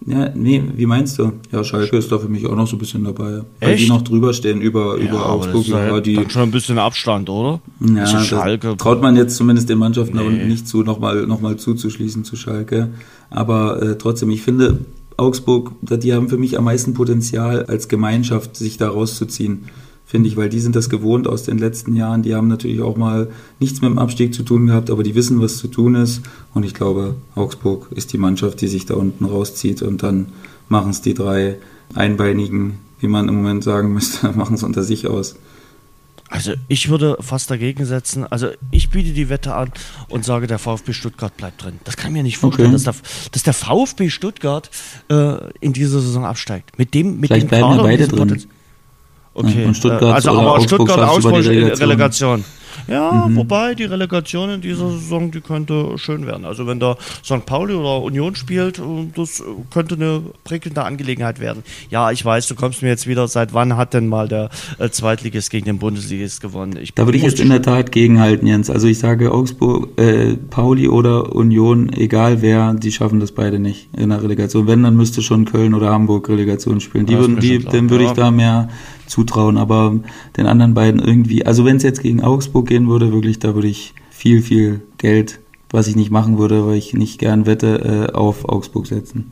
ja, 0.07 0.31
nee, 0.35 0.63
wie 0.77 0.87
meinst 0.87 1.19
du? 1.19 1.33
Ja, 1.53 1.63
Schalke 1.63 1.99
ist 1.99 2.11
da 2.11 2.19
für 2.19 2.29
mich 2.29 2.47
auch 2.47 2.57
noch 2.57 2.67
so 2.67 2.77
ein 2.77 2.79
bisschen 2.79 3.05
dabei. 3.05 3.43
Weil 3.61 3.71
Echt? 3.73 3.85
die 3.85 3.89
noch 3.89 4.03
drüber 4.03 4.33
stehen 4.33 4.63
über, 4.63 4.99
ja, 4.99 5.09
über 5.09 5.29
Augsburg. 5.29 5.67
Das 5.67 5.69
ist 5.69 5.71
ja 5.71 6.01
die, 6.01 6.15
dann 6.15 6.31
schon 6.31 6.43
ein 6.43 6.51
bisschen 6.51 6.79
Abstand, 6.79 7.29
oder? 7.29 7.61
Ja, 7.81 8.07
Schalke. 8.07 8.77
traut 8.79 9.03
man 9.03 9.17
jetzt 9.17 9.37
zumindest 9.37 9.69
den 9.69 9.79
Mannschaften 9.79 10.17
nee. 10.17 10.23
da 10.23 10.29
unten 10.29 10.49
nicht 10.49 10.67
zu, 10.67 10.83
nochmal 10.83 11.27
noch 11.27 11.43
mal 11.43 11.57
zuzuschließen 11.57 12.25
zu 12.25 12.37
Schalke. 12.37 12.89
Aber 13.29 13.83
äh, 13.83 13.99
trotzdem, 13.99 14.31
ich 14.31 14.43
finde, 14.43 14.79
Augsburg, 15.19 15.73
die 15.83 16.15
haben 16.15 16.31
für 16.31 16.39
mich 16.39 16.57
am 16.57 16.65
meisten 16.65 16.95
Potenzial 16.95 17.67
als 17.67 17.89
Gemeinschaft, 17.89 18.57
sich 18.57 18.79
da 18.79 18.89
rauszuziehen 18.89 19.67
finde 20.11 20.29
ich, 20.29 20.37
weil 20.37 20.49
die 20.49 20.59
sind 20.59 20.75
das 20.75 20.91
gewohnt 20.91 21.29
aus 21.29 21.45
den 21.45 21.57
letzten 21.57 21.95
Jahren. 21.95 22.23
Die 22.23 22.35
haben 22.35 22.49
natürlich 22.49 22.81
auch 22.81 22.97
mal 22.97 23.29
nichts 23.61 23.81
mit 23.81 23.93
dem 23.93 23.99
Abstieg 23.99 24.35
zu 24.35 24.43
tun 24.43 24.67
gehabt, 24.67 24.91
aber 24.91 25.05
die 25.05 25.15
wissen, 25.15 25.41
was 25.41 25.59
zu 25.59 25.69
tun 25.69 25.95
ist. 25.95 26.23
Und 26.53 26.65
ich 26.65 26.75
glaube, 26.75 27.15
Augsburg 27.37 27.87
ist 27.95 28.13
die 28.13 28.19
Mannschaft, 28.19 28.61
die 28.61 28.67
sich 28.67 28.87
da 28.87 28.95
unten 28.95 29.25
rauszieht 29.25 29.83
und 29.83 30.03
dann 30.03 30.27
machen 30.69 30.91
es 30.91 31.01
die 31.01 31.15
drei 31.15 31.59
Einbeinigen, 31.95 32.79
wie 32.99 33.07
man 33.07 33.29
im 33.29 33.37
Moment 33.37 33.63
sagen 33.63 33.95
müsste, 33.95 34.33
machen 34.37 34.57
es 34.57 34.65
unter 34.65 34.83
sich 34.83 35.07
aus. 35.07 35.37
Also 36.29 36.55
ich 36.67 36.89
würde 36.89 37.17
fast 37.21 37.49
dagegen 37.49 37.85
setzen. 37.85 38.25
Also 38.25 38.49
ich 38.73 38.91
biete 38.91 39.13
die 39.13 39.29
Wette 39.29 39.55
an 39.55 39.71
und 40.09 40.25
sage, 40.25 40.49
der 40.49 40.59
VfB 40.59 40.93
Stuttgart 40.93 41.37
bleibt 41.37 41.63
drin. 41.63 41.79
Das 41.85 41.97
kann 41.97 42.11
ich 42.11 42.15
mir 42.15 42.23
nicht 42.25 42.39
vorstellen, 42.39 42.75
okay. 42.75 42.83
dass, 42.85 42.97
der, 42.97 43.31
dass, 43.31 43.43
der, 43.45 43.55
VfB 43.55 44.11
Stuttgart 44.11 44.71
äh, 45.09 45.37
in 45.61 45.73
dieser 45.73 46.01
Saison 46.01 46.25
absteigt. 46.25 46.81
Mit 46.81 46.95
dem, 46.95 47.21
mit 47.21 47.29
Vielleicht 47.29 47.45
dem 47.45 47.49
bleiben 47.49 47.69
Kader 47.69 47.83
beide 47.85 48.09
drin. 48.09 48.45
Okay. 49.35 49.64
Und 49.64 49.76
Stuttgart 49.76 50.03
äh, 50.03 50.12
also 50.12 50.31
aber 50.31 50.55
Augsburg 50.55 50.89
Stuttgart 50.89 51.09
Augsburg 51.09 51.35
Relegation. 51.35 51.89
Relegation. 51.89 52.45
Ja, 52.89 53.27
mhm. 53.29 53.37
wobei 53.37 53.75
die 53.75 53.85
Relegation 53.85 54.51
in 54.51 54.61
dieser 54.61 54.91
Saison, 54.91 55.31
die 55.31 55.41
könnte 55.41 55.99
schön 55.99 56.27
werden. 56.27 56.45
Also 56.45 56.66
wenn 56.66 56.81
da 56.81 56.97
St. 57.25 57.47
Pauli 57.47 57.75
oder 57.75 58.03
Union 58.03 58.35
spielt, 58.35 58.79
äh, 58.79 58.83
das 59.14 59.43
könnte 59.73 59.95
eine 59.95 60.23
prickelnde 60.45 60.85
Angelegenheit 60.85 61.41
werden. 61.41 61.62
Ja, 61.91 62.11
ich 62.11 62.25
weiß, 62.25 62.49
du 62.49 62.55
kommst 62.55 62.83
mir 62.83 62.89
jetzt 62.89 63.07
wieder, 63.07 63.29
seit 63.29 63.55
wann 63.55 63.77
hat 63.77 63.95
denn 63.95 64.09
mal 64.09 64.29
der 64.29 64.51
äh, 64.79 64.91
Zweitligist 64.91 65.51
gegen 65.51 65.66
den 65.66 65.79
Bundesligist 65.79 66.41
gewonnen? 66.41 66.79
Ich 66.81 66.95
da 66.95 67.07
würde 67.07 67.18
ich 67.18 67.25
jetzt 67.25 67.41
in 67.41 67.49
der 67.51 67.62
Tat 67.62 67.93
gegenhalten, 67.93 68.47
Jens. 68.47 68.71
Also 68.71 68.87
ich 68.87 68.99
sage 68.99 69.33
Augsburg, 69.33 69.99
äh, 69.99 70.37
Pauli 70.37 70.89
oder 70.89 71.35
Union, 71.35 71.93
egal 71.93 72.43
wer, 72.43 72.75
die 72.75 72.93
schaffen 72.93 73.21
das 73.21 73.33
beide 73.33 73.59
nicht 73.59 73.89
in 73.97 74.11
der 74.11 74.23
Relegation. 74.23 74.66
Wenn, 74.66 74.83
dann 74.83 74.97
müsste 74.97 75.23
schon 75.23 75.45
Köln 75.45 75.75
oder 75.75 75.91
Hamburg 75.91 76.29
Relegation 76.29 76.81
spielen. 76.81 77.07
Die 77.07 77.16
würden, 77.16 77.41
die, 77.41 77.59
dem 77.59 77.91
würde 77.91 78.05
ich 78.05 78.12
da 78.12 78.31
mehr 78.31 78.68
zutrauen, 79.07 79.59
aber 79.59 79.99
den 80.37 80.47
anderen 80.47 80.75
beiden 80.75 81.01
irgendwie, 81.01 81.45
also 81.45 81.64
wenn 81.64 81.77
es 81.77 81.83
jetzt 81.83 82.03
gegen 82.03 82.23
Augsburg 82.23 82.60
gehen 82.69 82.89
würde, 82.89 83.13
wirklich, 83.13 83.39
da 83.39 83.55
würde 83.55 83.69
ich 83.69 83.95
viel, 84.11 84.43
viel 84.43 84.83
Geld, 84.99 85.41
was 85.71 85.87
ich 85.87 85.97
nicht 85.97 86.11
machen 86.11 86.39
würde, 86.39 86.67
weil 86.67 86.77
ich 86.77 86.95
nicht 86.95 87.19
gern 87.19 87.47
wette, 87.47 88.09
äh, 88.11 88.13
auf 88.15 88.49
Augsburg 88.49 88.87
setzen. 88.87 89.31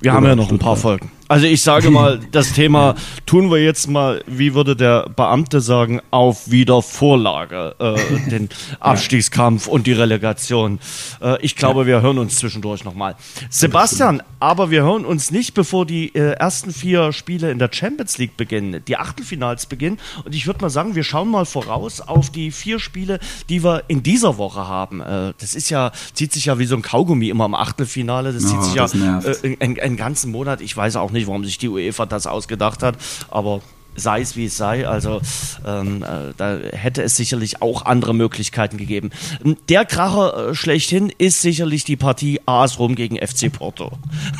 Wir 0.00 0.12
haben 0.12 0.24
ja 0.26 0.36
noch 0.36 0.50
ein 0.50 0.58
paar 0.58 0.76
Folgen. 0.76 1.10
Also 1.28 1.46
ich 1.46 1.62
sage 1.62 1.90
mal, 1.90 2.18
das 2.32 2.54
Thema 2.54 2.94
tun 3.26 3.50
wir 3.50 3.62
jetzt 3.62 3.86
mal, 3.86 4.22
wie 4.26 4.54
würde 4.54 4.74
der 4.74 5.10
Beamte 5.10 5.60
sagen, 5.60 6.00
auf 6.10 6.50
Wiedervorlage, 6.50 7.74
äh, 7.78 8.30
den 8.30 8.48
Abstiegskampf 8.80 9.66
und 9.66 9.86
die 9.86 9.92
Relegation. 9.92 10.80
Äh, 11.20 11.40
ich 11.42 11.54
glaube, 11.54 11.86
wir 11.86 12.00
hören 12.00 12.18
uns 12.18 12.36
zwischendurch 12.36 12.84
nochmal. 12.84 13.14
Sebastian, 13.50 14.22
aber 14.40 14.70
wir 14.70 14.82
hören 14.82 15.04
uns 15.04 15.30
nicht, 15.30 15.52
bevor 15.52 15.84
die 15.84 16.14
äh, 16.14 16.32
ersten 16.32 16.72
vier 16.72 17.12
Spiele 17.12 17.50
in 17.50 17.58
der 17.58 17.68
Champions 17.70 18.16
League 18.16 18.36
beginnen, 18.38 18.82
die 18.88 18.96
Achtelfinals 18.96 19.66
beginnen. 19.66 19.98
Und 20.24 20.34
ich 20.34 20.46
würde 20.46 20.62
mal 20.62 20.70
sagen, 20.70 20.94
wir 20.94 21.04
schauen 21.04 21.28
mal 21.28 21.44
voraus 21.44 22.00
auf 22.00 22.30
die 22.30 22.50
vier 22.50 22.80
Spiele, 22.80 23.18
die 23.50 23.62
wir 23.62 23.84
in 23.88 24.02
dieser 24.02 24.38
Woche 24.38 24.66
haben. 24.66 25.02
Äh, 25.02 25.34
das 25.38 25.54
ist 25.54 25.68
ja, 25.68 25.92
zieht 26.14 26.32
sich 26.32 26.46
ja 26.46 26.58
wie 26.58 26.64
so 26.64 26.74
ein 26.74 26.82
Kaugummi 26.82 27.28
immer 27.28 27.44
im 27.44 27.54
Achtelfinale. 27.54 28.32
Das 28.32 28.46
zieht 28.46 28.58
oh, 28.58 28.62
sich 28.62 28.74
ja 28.74 28.86
äh, 28.86 29.56
einen, 29.60 29.78
einen 29.78 29.96
ganzen 29.98 30.32
Monat. 30.32 30.62
Ich 30.62 30.74
weiß 30.74 30.96
auch 30.96 31.10
nicht, 31.10 31.17
nicht, 31.18 31.26
warum 31.26 31.44
sich 31.44 31.58
die 31.58 31.68
UEFA 31.68 32.06
das 32.06 32.26
ausgedacht 32.26 32.82
hat, 32.82 32.96
aber 33.28 33.60
sei 33.98 34.20
es 34.20 34.36
wie 34.36 34.46
es 34.46 34.56
sei. 34.56 34.86
Also 34.86 35.20
ähm, 35.66 36.02
äh, 36.02 36.32
da 36.36 36.58
hätte 36.72 37.02
es 37.02 37.16
sicherlich 37.16 37.62
auch 37.62 37.84
andere 37.84 38.14
Möglichkeiten 38.14 38.76
gegeben. 38.76 39.10
Der 39.68 39.84
Kracher 39.84 40.50
äh, 40.50 40.54
schlechthin 40.54 41.12
ist 41.18 41.42
sicherlich 41.42 41.84
die 41.84 41.96
Partie 41.96 42.40
AS 42.46 42.78
Rom 42.78 42.94
gegen 42.94 43.16
FC 43.16 43.52
Porto. 43.52 43.92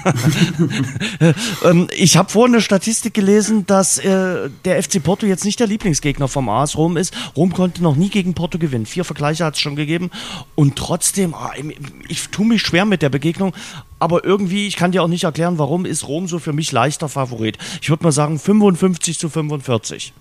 ähm, 1.64 1.88
ich 1.96 2.16
habe 2.16 2.30
vorhin 2.30 2.54
eine 2.54 2.62
Statistik 2.62 3.14
gelesen, 3.14 3.66
dass 3.66 3.98
äh, 3.98 4.48
der 4.64 4.82
FC 4.82 5.02
Porto 5.02 5.26
jetzt 5.26 5.44
nicht 5.44 5.60
der 5.60 5.66
Lieblingsgegner 5.66 6.28
vom 6.28 6.48
AS 6.48 6.76
Rom 6.76 6.96
ist. 6.96 7.14
Rom 7.36 7.52
konnte 7.52 7.82
noch 7.82 7.96
nie 7.96 8.10
gegen 8.10 8.34
Porto 8.34 8.58
gewinnen. 8.58 8.86
Vier 8.86 9.04
Vergleiche 9.04 9.44
hat 9.44 9.54
es 9.54 9.60
schon 9.60 9.76
gegeben. 9.76 10.10
Und 10.54 10.76
trotzdem, 10.76 11.34
ich, 11.56 11.76
ich 12.08 12.28
tue 12.28 12.46
mich 12.46 12.62
schwer 12.62 12.84
mit 12.84 13.02
der 13.02 13.10
Begegnung. 13.10 13.52
Aber 13.98 14.24
irgendwie, 14.24 14.66
ich 14.66 14.76
kann 14.76 14.92
dir 14.92 15.02
auch 15.02 15.08
nicht 15.08 15.24
erklären, 15.24 15.58
warum 15.58 15.84
ist 15.84 16.06
Rom 16.06 16.28
so 16.28 16.38
für 16.38 16.52
mich 16.52 16.72
leichter 16.72 17.08
Favorit. 17.08 17.58
Ich 17.82 17.90
würde 17.90 18.04
mal 18.04 18.12
sagen 18.12 18.38
55 18.38 19.18
zu 19.18 19.28
55. 19.28 19.68
45. 19.68 20.12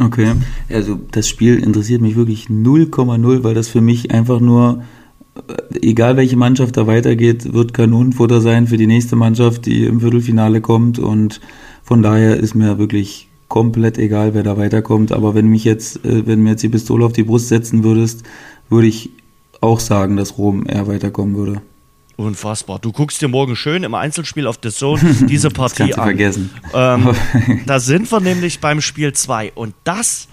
Okay, 0.00 0.34
also 0.68 0.98
das 1.10 1.28
Spiel 1.28 1.58
interessiert 1.58 2.00
mich 2.00 2.14
wirklich 2.14 2.46
0,0, 2.46 3.42
weil 3.42 3.54
das 3.54 3.66
für 3.66 3.80
mich 3.80 4.12
einfach 4.12 4.38
nur, 4.38 4.84
äh, 5.48 5.78
egal 5.80 6.16
welche 6.16 6.36
Mannschaft 6.36 6.76
da 6.76 6.86
weitergeht, 6.86 7.52
wird 7.52 7.74
Kanonenfutter 7.74 8.40
sein 8.40 8.68
für 8.68 8.76
die 8.76 8.86
nächste 8.86 9.16
Mannschaft, 9.16 9.66
die 9.66 9.86
im 9.86 10.00
Viertelfinale 10.00 10.60
kommt 10.60 11.00
und 11.00 11.40
von 11.82 12.02
daher 12.02 12.36
ist 12.36 12.54
mir 12.54 12.78
wirklich 12.78 13.28
komplett 13.48 13.98
egal, 13.98 14.34
wer 14.34 14.44
da 14.44 14.56
weiterkommt. 14.56 15.10
Aber 15.10 15.34
wenn 15.34 15.48
mich 15.48 15.64
jetzt, 15.64 16.04
äh, 16.04 16.26
wenn 16.26 16.42
mir 16.42 16.50
jetzt 16.50 16.62
die 16.62 16.68
Pistole 16.68 17.04
auf 17.04 17.12
die 17.12 17.24
Brust 17.24 17.48
setzen 17.48 17.82
würdest, 17.82 18.22
würde 18.68 18.86
ich 18.86 19.10
auch 19.60 19.80
sagen, 19.80 20.16
dass 20.16 20.38
Rom 20.38 20.64
eher 20.68 20.86
weiterkommen 20.86 21.34
würde. 21.34 21.60
Unfassbar. 22.18 22.80
Du 22.80 22.90
guckst 22.90 23.22
dir 23.22 23.28
morgen 23.28 23.54
schön 23.54 23.84
im 23.84 23.94
Einzelspiel 23.94 24.48
auf 24.48 24.58
The 24.60 24.70
Zone 24.70 25.00
diese 25.28 25.50
Partie 25.50 25.90
das 25.90 25.98
an. 25.98 26.04
vergessen. 26.04 26.50
Ähm, 26.74 27.14
da 27.66 27.78
sind 27.78 28.10
wir 28.10 28.18
nämlich 28.18 28.58
beim 28.58 28.80
Spiel 28.80 29.12
2 29.12 29.52
und 29.52 29.72
das 29.84 30.26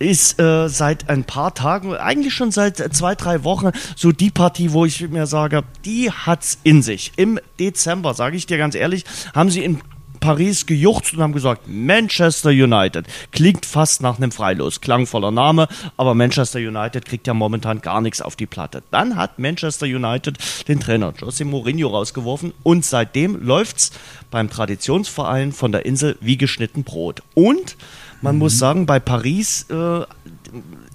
ist 0.00 0.40
äh, 0.40 0.68
seit 0.68 1.08
ein 1.08 1.22
paar 1.22 1.54
Tagen, 1.54 1.94
eigentlich 1.94 2.34
schon 2.34 2.50
seit 2.50 2.78
zwei, 2.92 3.14
drei 3.14 3.44
Wochen, 3.44 3.70
so 3.94 4.10
die 4.10 4.30
Partie, 4.30 4.72
wo 4.72 4.84
ich 4.84 5.08
mir 5.10 5.28
sage, 5.28 5.62
die 5.84 6.10
hat's 6.10 6.58
in 6.64 6.82
sich. 6.82 7.12
Im 7.14 7.38
Dezember, 7.60 8.14
sage 8.14 8.36
ich 8.36 8.46
dir 8.46 8.58
ganz 8.58 8.74
ehrlich, 8.74 9.04
haben 9.32 9.48
sie 9.48 9.62
in 9.62 9.80
Paris 10.22 10.66
gejuchzt 10.66 11.14
und 11.14 11.20
haben 11.20 11.32
gesagt, 11.32 11.64
Manchester 11.66 12.50
United. 12.50 13.06
Klingt 13.32 13.66
fast 13.66 14.02
nach 14.02 14.18
einem 14.18 14.30
Freilos. 14.30 14.80
Klangvoller 14.80 15.32
Name, 15.32 15.66
aber 15.96 16.14
Manchester 16.14 16.60
United 16.60 17.04
kriegt 17.04 17.26
ja 17.26 17.34
momentan 17.34 17.80
gar 17.80 18.00
nichts 18.00 18.22
auf 18.22 18.36
die 18.36 18.46
Platte. 18.46 18.84
Dann 18.92 19.16
hat 19.16 19.40
Manchester 19.40 19.84
United 19.84 20.38
den 20.68 20.78
Trainer 20.78 21.12
José 21.12 21.44
Mourinho 21.44 21.88
rausgeworfen 21.88 22.54
und 22.62 22.84
seitdem 22.84 23.44
läuft's 23.44 23.90
beim 24.30 24.48
Traditionsverein 24.48 25.52
von 25.52 25.72
der 25.72 25.84
Insel 25.84 26.16
wie 26.20 26.38
geschnitten 26.38 26.84
Brot. 26.84 27.22
Und 27.34 27.76
man 28.20 28.36
mhm. 28.36 28.38
muss 28.38 28.58
sagen, 28.58 28.86
bei 28.86 29.00
Paris 29.00 29.66
äh, 29.70 30.02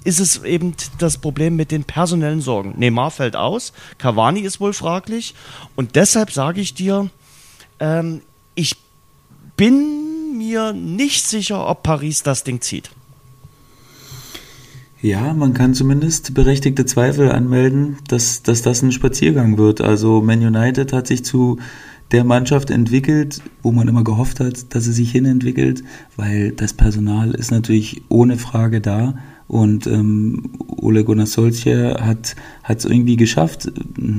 ist 0.05 0.21
es 0.21 0.41
eben 0.45 0.73
das 0.99 1.17
Problem 1.17 1.57
mit 1.57 1.71
den 1.71 1.83
personellen 1.83 2.39
Sorgen. 2.39 2.75
Neymar 2.77 3.11
fällt 3.11 3.35
aus, 3.35 3.73
Cavani 3.97 4.39
ist 4.39 4.61
wohl 4.61 4.71
fraglich 4.71 5.35
und 5.75 5.97
deshalb 5.97 6.31
sage 6.31 6.61
ich 6.61 6.73
dir, 6.73 7.09
ähm, 7.81 8.21
ich 8.55 8.77
bin 9.57 10.37
mir 10.37 10.71
nicht 10.71 11.27
sicher, 11.27 11.67
ob 11.67 11.83
Paris 11.83 12.23
das 12.23 12.43
Ding 12.43 12.61
zieht. 12.61 12.91
Ja, 15.01 15.33
man 15.33 15.53
kann 15.53 15.73
zumindest 15.73 16.33
berechtigte 16.33 16.85
Zweifel 16.85 17.31
anmelden, 17.31 17.97
dass, 18.07 18.41
dass 18.41 18.63
das 18.63 18.81
ein 18.81 18.91
Spaziergang 18.91 19.57
wird. 19.57 19.81
Also 19.81 20.21
Man 20.21 20.39
United 20.39 20.91
hat 20.91 21.07
sich 21.07 21.23
zu 21.23 21.59
der 22.11 22.23
Mannschaft 22.23 22.71
entwickelt, 22.71 23.41
wo 23.61 23.71
man 23.71 23.87
immer 23.87 24.03
gehofft 24.03 24.39
hat, 24.39 24.73
dass 24.73 24.85
sie 24.85 24.93
sich 24.93 25.11
hinentwickelt, 25.11 25.83
weil 26.15 26.51
das 26.51 26.73
Personal 26.73 27.31
ist 27.31 27.51
natürlich 27.51 28.01
ohne 28.09 28.37
Frage 28.37 28.81
da. 28.81 29.15
Und 29.47 29.87
ähm, 29.87 30.49
Ole 30.67 31.03
Gunnar 31.03 31.27
Solskjaer 31.27 32.05
hat 32.05 32.35
es 32.67 32.85
irgendwie 32.85 33.17
geschafft, 33.17 33.71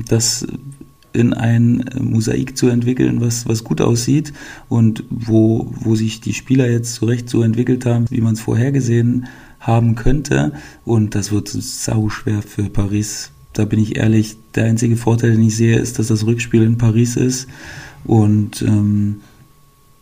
das 0.07 0.47
in 1.13 1.33
ein 1.33 1.85
Mosaik 1.99 2.57
zu 2.57 2.67
entwickeln, 2.67 3.21
was, 3.21 3.47
was 3.47 3.63
gut 3.63 3.81
aussieht 3.81 4.33
und 4.67 5.03
wo, 5.09 5.73
wo 5.79 5.95
sich 5.95 6.21
die 6.21 6.33
Spieler 6.33 6.69
jetzt 6.69 6.95
zurecht 6.95 7.29
so 7.29 7.41
entwickelt 7.41 7.85
haben, 7.85 8.05
wie 8.09 8.21
man 8.21 8.33
es 8.33 8.41
vorhergesehen 8.41 9.27
haben 9.59 9.95
könnte. 9.95 10.53
Und 10.85 11.15
das 11.15 11.31
wird 11.31 11.49
sau 11.49 12.09
schwer 12.09 12.41
für 12.41 12.69
Paris. 12.69 13.31
Da 13.53 13.65
bin 13.65 13.79
ich 13.79 13.97
ehrlich, 13.97 14.37
der 14.55 14.65
einzige 14.65 14.95
Vorteil, 14.95 15.31
den 15.31 15.43
ich 15.43 15.55
sehe, 15.55 15.77
ist, 15.77 15.99
dass 15.99 16.07
das 16.07 16.25
Rückspiel 16.25 16.63
in 16.63 16.77
Paris 16.77 17.15
ist. 17.15 17.47
Und 18.05 18.61
ähm, 18.61 19.17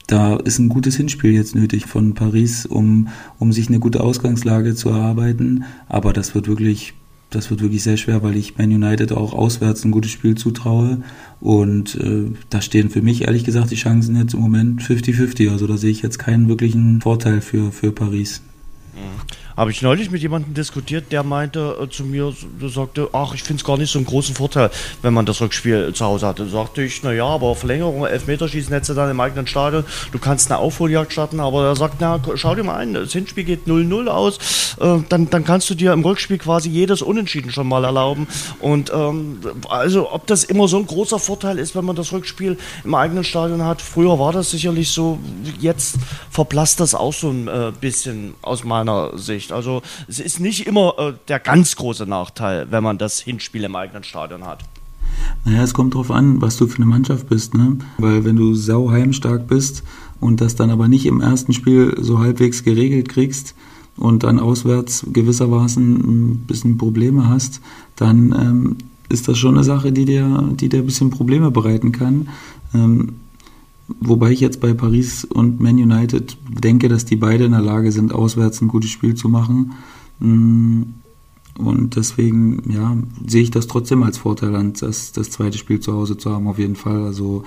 da 0.07 0.37
ist 0.37 0.59
ein 0.59 0.69
gutes 0.69 0.95
Hinspiel 0.95 1.31
jetzt 1.31 1.55
nötig 1.55 1.85
von 1.85 2.13
Paris, 2.13 2.65
um, 2.65 3.09
um 3.39 3.51
sich 3.51 3.67
eine 3.67 3.79
gute 3.79 4.01
Ausgangslage 4.01 4.75
zu 4.75 4.89
erarbeiten. 4.89 5.65
Aber 5.87 6.13
das 6.13 6.33
wird 6.33 6.47
wirklich 6.47 6.93
das 7.29 7.49
wird 7.49 7.61
wirklich 7.61 7.83
sehr 7.83 7.97
schwer, 7.97 8.23
weil 8.23 8.37
ich 8.37 8.57
Man 8.57 8.71
United 8.71 9.11
auch 9.11 9.33
auswärts 9.33 9.83
ein 9.83 9.91
gutes 9.91 10.11
Spiel 10.11 10.35
zutraue. 10.35 11.01
Und 11.41 11.95
äh, 11.95 12.31
da 12.49 12.61
stehen 12.61 12.89
für 12.89 13.01
mich 13.01 13.23
ehrlich 13.23 13.43
gesagt 13.43 13.71
die 13.71 13.75
Chancen 13.75 14.15
jetzt 14.15 14.33
im 14.33 14.39
Moment 14.39 14.81
50-50. 14.81 15.51
Also 15.51 15.67
da 15.67 15.77
sehe 15.77 15.91
ich 15.91 16.01
jetzt 16.01 16.19
keinen 16.19 16.47
wirklichen 16.47 17.01
Vorteil 17.01 17.41
für, 17.41 17.71
für 17.71 17.91
Paris. 17.91 18.41
Mhm. 18.95 19.46
Habe 19.57 19.71
ich 19.71 19.81
neulich 19.81 20.11
mit 20.11 20.21
jemandem 20.21 20.53
diskutiert, 20.53 21.11
der 21.11 21.23
meinte 21.23 21.79
äh, 21.81 21.89
zu 21.89 22.03
mir, 22.03 22.31
der 22.61 22.69
sagte, 22.69 23.09
ach, 23.11 23.33
ich 23.33 23.41
finde 23.41 23.59
es 23.59 23.65
gar 23.65 23.75
nicht 23.75 23.91
so 23.91 23.97
einen 23.97 24.05
großen 24.05 24.35
Vorteil, 24.35 24.69
wenn 25.01 25.15
man 25.15 25.25
das 25.25 25.41
Rückspiel 25.41 25.93
zu 25.95 26.05
Hause 26.05 26.27
hatte. 26.27 26.47
Sagte 26.47 26.83
ich, 26.83 27.01
naja, 27.01 27.25
aber 27.25 27.55
Verlängerung, 27.55 28.05
Elfmeterschießen 28.05 28.71
hättest 28.71 28.91
du 28.91 28.93
dann 28.93 29.09
im 29.09 29.19
eigenen 29.19 29.47
Stadion, 29.47 29.83
du 30.11 30.19
kannst 30.19 30.51
eine 30.51 30.59
Aufholjagd 30.59 31.11
starten, 31.11 31.39
aber 31.39 31.65
er 31.65 31.75
sagt, 31.75 31.95
na, 31.99 32.19
schau 32.35 32.53
dir 32.53 32.63
mal 32.63 32.75
ein, 32.75 32.93
das 32.93 33.13
Hinspiel 33.13 33.45
geht 33.45 33.65
0-0 33.65 34.05
aus, 34.05 34.75
äh, 34.79 34.99
dann, 35.09 35.31
dann 35.31 35.43
kannst 35.43 35.67
du 35.71 35.73
dir 35.73 35.91
im 35.91 36.03
Rückspiel 36.03 36.37
quasi 36.37 36.69
jedes 36.69 37.01
Unentschieden 37.01 37.51
schon 37.51 37.67
mal 37.67 37.83
erlauben. 37.83 38.27
Und 38.59 38.91
ähm, 38.93 39.39
also, 39.69 40.13
ob 40.13 40.27
das 40.27 40.43
immer 40.43 40.67
so 40.67 40.77
ein 40.77 40.85
großer 40.85 41.17
Vorteil 41.17 41.57
ist, 41.57 41.75
wenn 41.75 41.83
man 41.83 41.95
das 41.95 42.11
Rückspiel 42.11 42.59
im 42.83 42.93
eigenen 42.93 43.23
Stadion 43.23 43.63
hat, 43.63 43.81
früher 43.81 44.19
war 44.19 44.33
das 44.33 44.51
sicherlich 44.51 44.91
so, 44.91 45.17
jetzt 45.59 45.95
verblasst 46.29 46.79
das 46.79 46.93
auch 46.93 47.13
so 47.13 47.31
ein 47.31 47.47
äh, 47.47 47.71
bisschen 47.81 48.35
aus 48.43 48.63
meiner 48.63 49.17
Sicht 49.17 49.46
nicht. 49.47 49.51
Also 49.53 49.81
es 50.07 50.19
ist 50.19 50.39
nicht 50.39 50.67
immer 50.67 50.93
äh, 50.97 51.13
der 51.27 51.39
ganz 51.39 51.75
große 51.75 52.05
Nachteil, 52.05 52.67
wenn 52.69 52.83
man 52.83 52.97
das 52.97 53.19
Hinspiel 53.19 53.63
im 53.63 53.75
eigenen 53.75 54.03
Stadion 54.03 54.45
hat. 54.45 54.63
Naja, 55.45 55.63
es 55.63 55.73
kommt 55.73 55.93
darauf 55.93 56.11
an, 56.11 56.41
was 56.41 56.57
du 56.57 56.67
für 56.67 56.77
eine 56.77 56.85
Mannschaft 56.85 57.29
bist, 57.29 57.53
ne? 57.53 57.77
Weil 57.97 58.23
wenn 58.25 58.35
du 58.35 58.53
sau 58.53 58.91
heimstark 58.91 59.47
bist 59.47 59.83
und 60.19 60.41
das 60.41 60.55
dann 60.55 60.69
aber 60.69 60.87
nicht 60.87 61.05
im 61.05 61.21
ersten 61.21 61.53
Spiel 61.53 61.95
so 61.99 62.19
halbwegs 62.19 62.63
geregelt 62.63 63.09
kriegst, 63.09 63.55
und 63.97 64.23
dann 64.23 64.39
auswärts 64.39 65.05
gewissermaßen 65.11 65.95
ein 65.95 66.37
bisschen 66.45 66.77
Probleme 66.77 67.27
hast, 67.27 67.61
dann 67.95 68.31
ähm, 68.31 68.77
ist 69.09 69.27
das 69.27 69.37
schon 69.37 69.55
eine 69.55 69.63
Sache, 69.63 69.91
die 69.91 70.05
dir, 70.05 70.51
die 70.53 70.69
dir 70.69 70.81
ein 70.81 70.85
bisschen 70.85 71.09
Probleme 71.09 71.51
bereiten 71.51 71.91
kann. 71.91 72.29
Ähm, 72.73 73.15
wobei 73.99 74.31
ich 74.31 74.39
jetzt 74.39 74.59
bei 74.59 74.73
Paris 74.73 75.25
und 75.25 75.59
Man 75.59 75.75
United 75.75 76.37
denke, 76.49 76.89
dass 76.89 77.05
die 77.05 77.15
beide 77.15 77.45
in 77.45 77.51
der 77.51 77.61
Lage 77.61 77.91
sind, 77.91 78.13
auswärts 78.13 78.61
ein 78.61 78.67
gutes 78.67 78.89
Spiel 78.89 79.15
zu 79.15 79.29
machen. 79.29 79.73
Mm, 80.19 80.83
und 81.57 81.95
deswegen, 81.95 82.71
ja, 82.71 82.95
sehe 83.25 83.41
ich 83.41 83.51
das 83.51 83.67
trotzdem 83.67 84.03
als 84.03 84.19
Vorteil 84.19 84.51
das, 84.79 85.11
das 85.11 85.29
zweite 85.31 85.57
Spiel 85.57 85.79
zu 85.79 85.93
Hause 85.93 86.17
zu 86.17 86.31
haben, 86.31 86.47
auf 86.47 86.59
jeden 86.59 86.75
Fall. 86.75 87.03
Also 87.03 87.43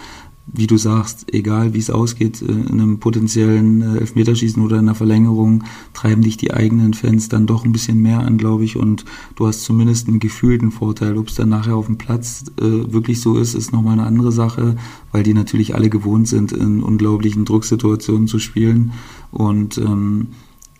wie 0.47 0.67
du 0.67 0.77
sagst, 0.77 1.33
egal 1.33 1.75
wie 1.75 1.79
es 1.79 1.91
ausgeht, 1.91 2.43
äh, 2.43 2.47
in 2.47 2.81
einem 2.81 2.99
potenziellen 2.99 3.83
äh, 3.83 3.99
Elfmeterschießen 3.99 4.63
oder 4.63 4.77
in 4.77 4.89
einer 4.89 4.95
Verlängerung, 4.95 5.65
treiben 5.95 6.23
dich 6.23 6.37
die 6.37 6.53
eigenen 6.53 6.95
Fans 6.95 7.29
dann 7.29 7.47
doch 7.47 7.65
ein 7.65 7.73
bisschen 7.73 8.01
mehr 8.03 8.21
an, 8.21 8.39
glaube 8.39 8.65
ich. 8.65 8.77
Und 8.77 9.05
du 9.37 9.47
hast 9.47 9.63
zumindest 9.63 10.09
einen 10.09 10.19
gefühlten 10.19 10.71
Vorteil. 10.71 11.17
Ob 11.19 11.29
es 11.29 11.35
dann 11.35 11.49
nachher 11.49 11.77
auf 11.77 11.87
dem 11.87 11.99
Platz 11.99 12.45
äh, 12.61 12.93
wirklich 12.93 13.21
so 13.21 13.39
ist, 13.39 13.55
ist 13.55 13.73
nochmal 13.73 13.95
eine 13.95 14.07
andere 14.07 14.33
Sache, 14.33 14.77
weil 15.13 15.23
die 15.23 15.35
natürlich 15.35 15.75
alle 15.75 15.91
gewohnt 15.91 16.29
sind, 16.29 16.53
in 16.53 16.83
unglaublichen 16.83 17.45
Drucksituationen 17.45 18.27
zu 18.27 18.39
spielen. 18.39 18.93
Und 19.31 19.79
ähm, 19.79 20.29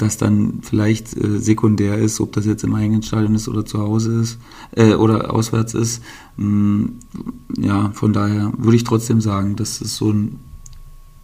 das 0.01 0.17
dann 0.17 0.61
vielleicht 0.63 1.17
äh, 1.17 1.39
sekundär 1.39 1.99
ist, 1.99 2.21
ob 2.21 2.33
das 2.33 2.47
jetzt 2.47 2.65
im 2.65 2.75
eigenen 2.75 3.03
Stadion 3.03 3.35
ist 3.35 3.49
oder 3.49 3.65
zu 3.65 3.79
Hause 3.79 4.21
ist 4.21 4.39
äh, 4.73 4.95
oder 4.95 5.33
auswärts 5.33 5.75
ist. 5.75 6.03
Mm, 6.41 6.99
ja, 7.59 7.91
von 7.93 8.15
daher 8.15 8.51
würde 8.57 8.77
ich 8.77 8.85
trotzdem 8.85 9.21
sagen, 9.21 9.57
dass 9.57 9.83
es 9.83 9.97
so 9.97 10.11
ein 10.11 10.41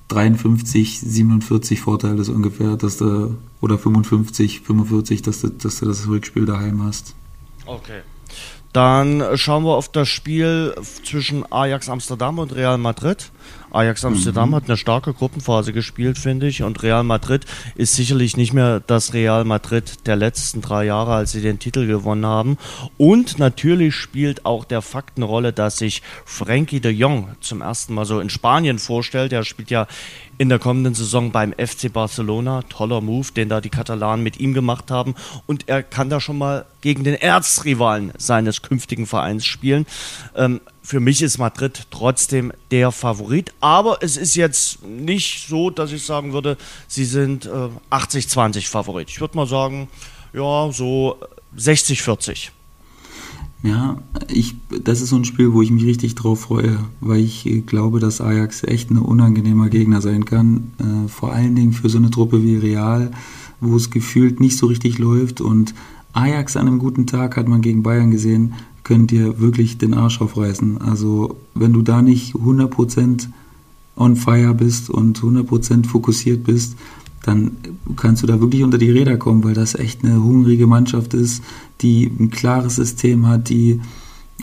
53, 0.08 1.00
47 1.00 1.80
Vorteil 1.80 2.18
ist 2.18 2.28
ungefähr, 2.28 2.76
dass 2.76 2.98
du 2.98 3.38
oder 3.62 3.78
55, 3.78 4.60
45, 4.60 5.22
dass 5.22 5.40
du, 5.40 5.48
dass 5.48 5.80
du 5.80 5.86
das 5.86 6.06
Rückspiel 6.06 6.44
daheim 6.44 6.84
hast. 6.84 7.14
Okay. 7.64 8.02
Dann 8.74 9.24
schauen 9.38 9.64
wir 9.64 9.74
auf 9.74 9.90
das 9.90 10.08
Spiel 10.08 10.74
zwischen 11.02 11.50
Ajax 11.50 11.88
Amsterdam 11.88 12.38
und 12.38 12.54
Real 12.54 12.76
Madrid. 12.76 13.32
Ajax 13.76 14.04
Amsterdam 14.04 14.50
mhm. 14.50 14.54
hat 14.54 14.64
eine 14.66 14.76
starke 14.76 15.12
Gruppenphase 15.12 15.72
gespielt, 15.72 16.18
finde 16.18 16.46
ich. 16.46 16.62
Und 16.62 16.82
Real 16.82 17.04
Madrid 17.04 17.44
ist 17.74 17.94
sicherlich 17.94 18.36
nicht 18.36 18.52
mehr 18.52 18.80
das 18.80 19.12
Real 19.12 19.44
Madrid 19.44 20.06
der 20.06 20.16
letzten 20.16 20.62
drei 20.62 20.86
Jahre, 20.86 21.14
als 21.14 21.32
sie 21.32 21.42
den 21.42 21.58
Titel 21.58 21.86
gewonnen 21.86 22.26
haben. 22.26 22.56
Und 22.96 23.38
natürlich 23.38 23.94
spielt 23.94 24.46
auch 24.46 24.64
der 24.64 24.82
Fakt 24.82 25.18
eine 25.18 25.26
Rolle, 25.26 25.52
dass 25.52 25.76
sich 25.78 26.02
Frankie 26.24 26.80
de 26.80 26.92
Jong 26.92 27.28
zum 27.40 27.60
ersten 27.60 27.94
Mal 27.94 28.06
so 28.06 28.20
in 28.20 28.30
Spanien 28.30 28.78
vorstellt. 28.78 29.32
Er 29.32 29.44
spielt 29.44 29.70
ja 29.70 29.86
in 30.38 30.48
der 30.48 30.58
kommenden 30.58 30.94
Saison 30.94 31.30
beim 31.32 31.52
FC 31.52 31.92
Barcelona. 31.92 32.62
Toller 32.62 33.00
Move, 33.00 33.28
den 33.32 33.48
da 33.48 33.60
die 33.60 33.70
Katalanen 33.70 34.22
mit 34.22 34.38
ihm 34.38 34.54
gemacht 34.54 34.90
haben. 34.90 35.14
Und 35.46 35.68
er 35.68 35.82
kann 35.82 36.10
da 36.10 36.20
schon 36.20 36.38
mal 36.38 36.66
gegen 36.80 37.04
den 37.04 37.14
Erzrivalen 37.14 38.12
seines 38.16 38.62
künftigen 38.62 39.06
Vereins 39.06 39.44
spielen. 39.44 39.86
Ähm, 40.34 40.60
für 40.86 41.00
mich 41.00 41.20
ist 41.20 41.38
Madrid 41.38 41.88
trotzdem 41.90 42.52
der 42.70 42.92
Favorit, 42.92 43.52
aber 43.58 44.04
es 44.04 44.16
ist 44.16 44.36
jetzt 44.36 44.86
nicht 44.86 45.48
so, 45.48 45.68
dass 45.68 45.90
ich 45.90 46.04
sagen 46.04 46.32
würde, 46.32 46.56
sie 46.86 47.04
sind 47.04 47.46
äh, 47.46 47.68
80-20 47.90 48.68
Favorit. 48.68 49.10
Ich 49.10 49.20
würde 49.20 49.36
mal 49.36 49.48
sagen, 49.48 49.88
ja, 50.32 50.70
so 50.70 51.16
60-40. 51.58 52.50
Ja, 53.64 53.98
ich, 54.28 54.54
das 54.84 55.00
ist 55.00 55.08
so 55.08 55.16
ein 55.16 55.24
Spiel, 55.24 55.52
wo 55.52 55.60
ich 55.60 55.72
mich 55.72 55.84
richtig 55.84 56.14
drauf 56.14 56.42
freue, 56.42 56.78
weil 57.00 57.18
ich 57.18 57.46
äh, 57.46 57.62
glaube, 57.62 57.98
dass 57.98 58.20
Ajax 58.20 58.62
echt 58.62 58.92
ein 58.92 58.98
unangenehmer 58.98 59.68
Gegner 59.70 60.00
sein 60.00 60.24
kann. 60.24 60.70
Äh, 60.78 61.08
vor 61.08 61.32
allen 61.32 61.56
Dingen 61.56 61.72
für 61.72 61.88
so 61.88 61.98
eine 61.98 62.12
Truppe 62.12 62.44
wie 62.44 62.58
Real, 62.58 63.10
wo 63.60 63.74
es 63.74 63.90
gefühlt 63.90 64.38
nicht 64.38 64.56
so 64.56 64.66
richtig 64.66 64.98
läuft. 64.98 65.40
Und 65.40 65.74
Ajax 66.12 66.56
an 66.56 66.68
einem 66.68 66.78
guten 66.78 67.08
Tag 67.08 67.36
hat 67.36 67.48
man 67.48 67.60
gegen 67.60 67.82
Bayern 67.82 68.12
gesehen, 68.12 68.54
könnt 68.86 69.10
ihr 69.10 69.40
wirklich 69.40 69.78
den 69.78 69.94
Arsch 69.94 70.20
aufreißen. 70.20 70.80
Also 70.80 71.36
wenn 71.54 71.72
du 71.72 71.82
da 71.82 72.02
nicht 72.02 72.36
100% 72.36 73.26
on 73.96 74.14
fire 74.14 74.54
bist 74.54 74.90
und 74.90 75.18
100% 75.18 75.86
fokussiert 75.86 76.44
bist, 76.44 76.76
dann 77.24 77.56
kannst 77.96 78.22
du 78.22 78.28
da 78.28 78.40
wirklich 78.40 78.62
unter 78.62 78.78
die 78.78 78.92
Räder 78.92 79.16
kommen, 79.16 79.42
weil 79.42 79.54
das 79.54 79.74
echt 79.74 80.04
eine 80.04 80.22
hungrige 80.22 80.68
Mannschaft 80.68 81.14
ist, 81.14 81.42
die 81.80 82.06
ein 82.06 82.30
klares 82.30 82.76
System 82.76 83.26
hat, 83.26 83.48
die 83.48 83.80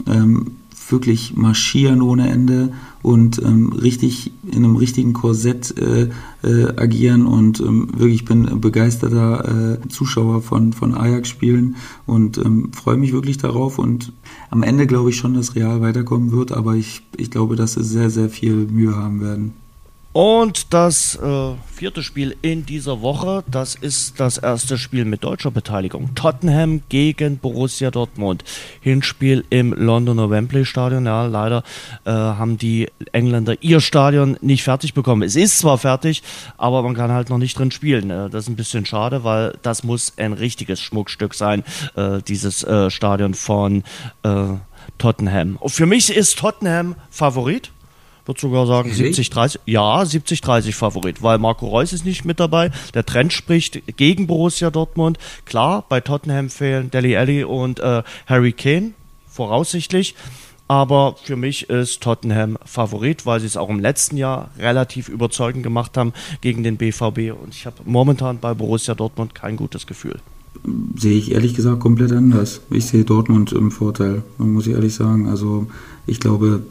ähm, 0.07 0.51
wirklich 0.89 1.37
marschieren 1.37 2.01
ohne 2.01 2.29
Ende 2.29 2.73
und 3.03 3.39
ähm, 3.43 3.73
richtig 3.73 4.31
in 4.49 4.65
einem 4.65 4.77
richtigen 4.77 5.13
Korsett 5.13 5.77
äh, 5.77 6.09
äh, 6.41 6.73
agieren 6.75 7.27
und 7.27 7.59
ähm, 7.59 7.89
wirklich 7.95 8.21
ich 8.21 8.25
bin 8.25 8.59
begeisterter 8.59 9.77
äh, 9.83 9.87
Zuschauer 9.89 10.41
von, 10.41 10.73
von 10.73 10.95
Ajax-Spielen 10.95 11.75
und 12.05 12.37
ähm, 12.37 12.71
freue 12.73 12.97
mich 12.97 13.13
wirklich 13.13 13.37
darauf 13.37 13.77
und 13.77 14.13
am 14.49 14.63
Ende 14.63 14.87
glaube 14.87 15.11
ich 15.11 15.17
schon, 15.17 15.35
dass 15.35 15.55
Real 15.55 15.81
weiterkommen 15.81 16.31
wird, 16.31 16.51
aber 16.51 16.75
ich, 16.75 17.03
ich 17.17 17.29
glaube, 17.29 17.55
dass 17.55 17.73
sie 17.73 17.83
sehr, 17.83 18.09
sehr 18.09 18.29
viel 18.29 18.67
Mühe 18.67 18.95
haben 18.95 19.21
werden. 19.21 19.62
Und 20.13 20.75
das 20.75 21.15
äh, 21.15 21.53
vierte 21.65 22.03
Spiel 22.03 22.35
in 22.43 22.67
dieser 22.67 23.01
Woche, 23.01 23.43
das 23.49 23.73
ist 23.73 24.19
das 24.19 24.37
erste 24.37 24.77
Spiel 24.77 25.05
mit 25.05 25.23
deutscher 25.23 25.49
Beteiligung. 25.49 26.13
Tottenham 26.13 26.83
gegen 26.87 27.39
Borussia 27.39 27.89
Dortmund. 27.89 28.43
Hinspiel 28.79 29.43
im 29.49 29.73
Londoner 29.73 30.29
Wembley 30.29 30.65
Stadion. 30.65 31.07
Ja, 31.07 31.25
leider 31.25 31.63
äh, 32.05 32.11
haben 32.11 32.59
die 32.59 32.91
Engländer 33.11 33.55
ihr 33.61 33.81
Stadion 33.81 34.37
nicht 34.41 34.61
fertig 34.61 34.93
bekommen. 34.93 35.23
Es 35.23 35.35
ist 35.35 35.57
zwar 35.57 35.79
fertig, 35.79 36.21
aber 36.57 36.83
man 36.83 36.93
kann 36.93 37.11
halt 37.11 37.31
noch 37.31 37.39
nicht 37.39 37.57
drin 37.57 37.71
spielen. 37.71 38.11
Äh, 38.11 38.29
das 38.29 38.43
ist 38.43 38.49
ein 38.49 38.55
bisschen 38.55 38.85
schade, 38.85 39.23
weil 39.23 39.57
das 39.63 39.83
muss 39.83 40.13
ein 40.17 40.33
richtiges 40.33 40.79
Schmuckstück 40.79 41.33
sein, 41.33 41.63
äh, 41.95 42.21
dieses 42.21 42.63
äh, 42.63 42.91
Stadion 42.91 43.33
von 43.33 43.83
äh, 44.21 44.43
Tottenham. 44.99 45.57
Für 45.65 45.87
mich 45.87 46.15
ist 46.15 46.37
Tottenham 46.37 46.95
Favorit 47.09 47.71
würde 48.25 48.39
sogar 48.39 48.67
sagen 48.67 48.91
70-30. 48.91 49.59
Ja, 49.65 50.01
70-30 50.01 50.73
Favorit, 50.73 51.21
weil 51.21 51.37
Marco 51.37 51.67
Reus 51.67 51.93
ist 51.93 52.05
nicht 52.05 52.25
mit 52.25 52.39
dabei. 52.39 52.71
Der 52.93 53.05
Trend 53.05 53.33
spricht 53.33 53.97
gegen 53.97 54.27
Borussia 54.27 54.69
Dortmund. 54.71 55.17
Klar, 55.45 55.85
bei 55.89 55.99
Tottenham 55.99 56.49
fehlen 56.49 56.91
Deli 56.91 57.17
Alli 57.17 57.43
und 57.43 57.79
äh, 57.79 58.03
Harry 58.27 58.53
Kane, 58.53 58.91
voraussichtlich. 59.27 60.15
Aber 60.67 61.17
für 61.21 61.35
mich 61.35 61.69
ist 61.69 62.01
Tottenham 62.01 62.57
Favorit, 62.65 63.25
weil 63.25 63.39
sie 63.41 63.47
es 63.47 63.57
auch 63.57 63.69
im 63.69 63.79
letzten 63.79 64.17
Jahr 64.17 64.49
relativ 64.57 65.09
überzeugend 65.09 65.63
gemacht 65.63 65.97
haben 65.97 66.13
gegen 66.41 66.63
den 66.63 66.77
BVB. 66.77 67.33
Und 67.39 67.53
ich 67.53 67.65
habe 67.65 67.75
momentan 67.85 68.39
bei 68.39 68.53
Borussia 68.53 68.95
Dortmund 68.95 69.35
kein 69.35 69.57
gutes 69.57 69.85
Gefühl. 69.85 70.19
Sehe 70.95 71.17
ich 71.17 71.31
ehrlich 71.31 71.55
gesagt 71.55 71.81
komplett 71.81 72.13
anders. 72.13 72.61
Ich 72.69 72.85
sehe 72.85 73.03
Dortmund 73.03 73.51
im 73.51 73.71
Vorteil, 73.71 74.23
muss 74.37 74.65
ich 74.65 74.73
ehrlich 74.73 74.95
sagen. 74.95 75.27
Also 75.27 75.67
ich 76.07 76.19
glaube, 76.21 76.63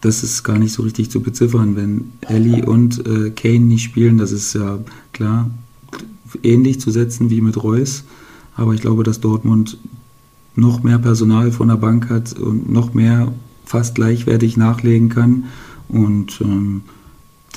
das 0.00 0.22
ist 0.22 0.42
gar 0.44 0.58
nicht 0.58 0.72
so 0.72 0.82
richtig 0.82 1.10
zu 1.10 1.20
beziffern. 1.20 1.76
Wenn 1.76 2.12
Ellie 2.22 2.64
und 2.64 3.06
äh, 3.06 3.30
Kane 3.30 3.60
nicht 3.60 3.84
spielen, 3.84 4.18
das 4.18 4.32
ist 4.32 4.54
ja 4.54 4.78
klar 5.12 5.50
ähnlich 6.42 6.80
zu 6.80 6.90
setzen 6.90 7.30
wie 7.30 7.40
mit 7.40 7.62
Reus. 7.62 8.04
Aber 8.56 8.74
ich 8.74 8.80
glaube, 8.80 9.04
dass 9.04 9.20
Dortmund 9.20 9.78
noch 10.54 10.82
mehr 10.82 10.98
Personal 10.98 11.52
von 11.52 11.68
der 11.68 11.76
Bank 11.76 12.10
hat 12.10 12.32
und 12.34 12.70
noch 12.70 12.94
mehr 12.94 13.32
fast 13.64 13.94
gleichwertig 13.94 14.56
nachlegen 14.56 15.08
kann. 15.08 15.44
Und 15.88 16.40
ähm, 16.40 16.82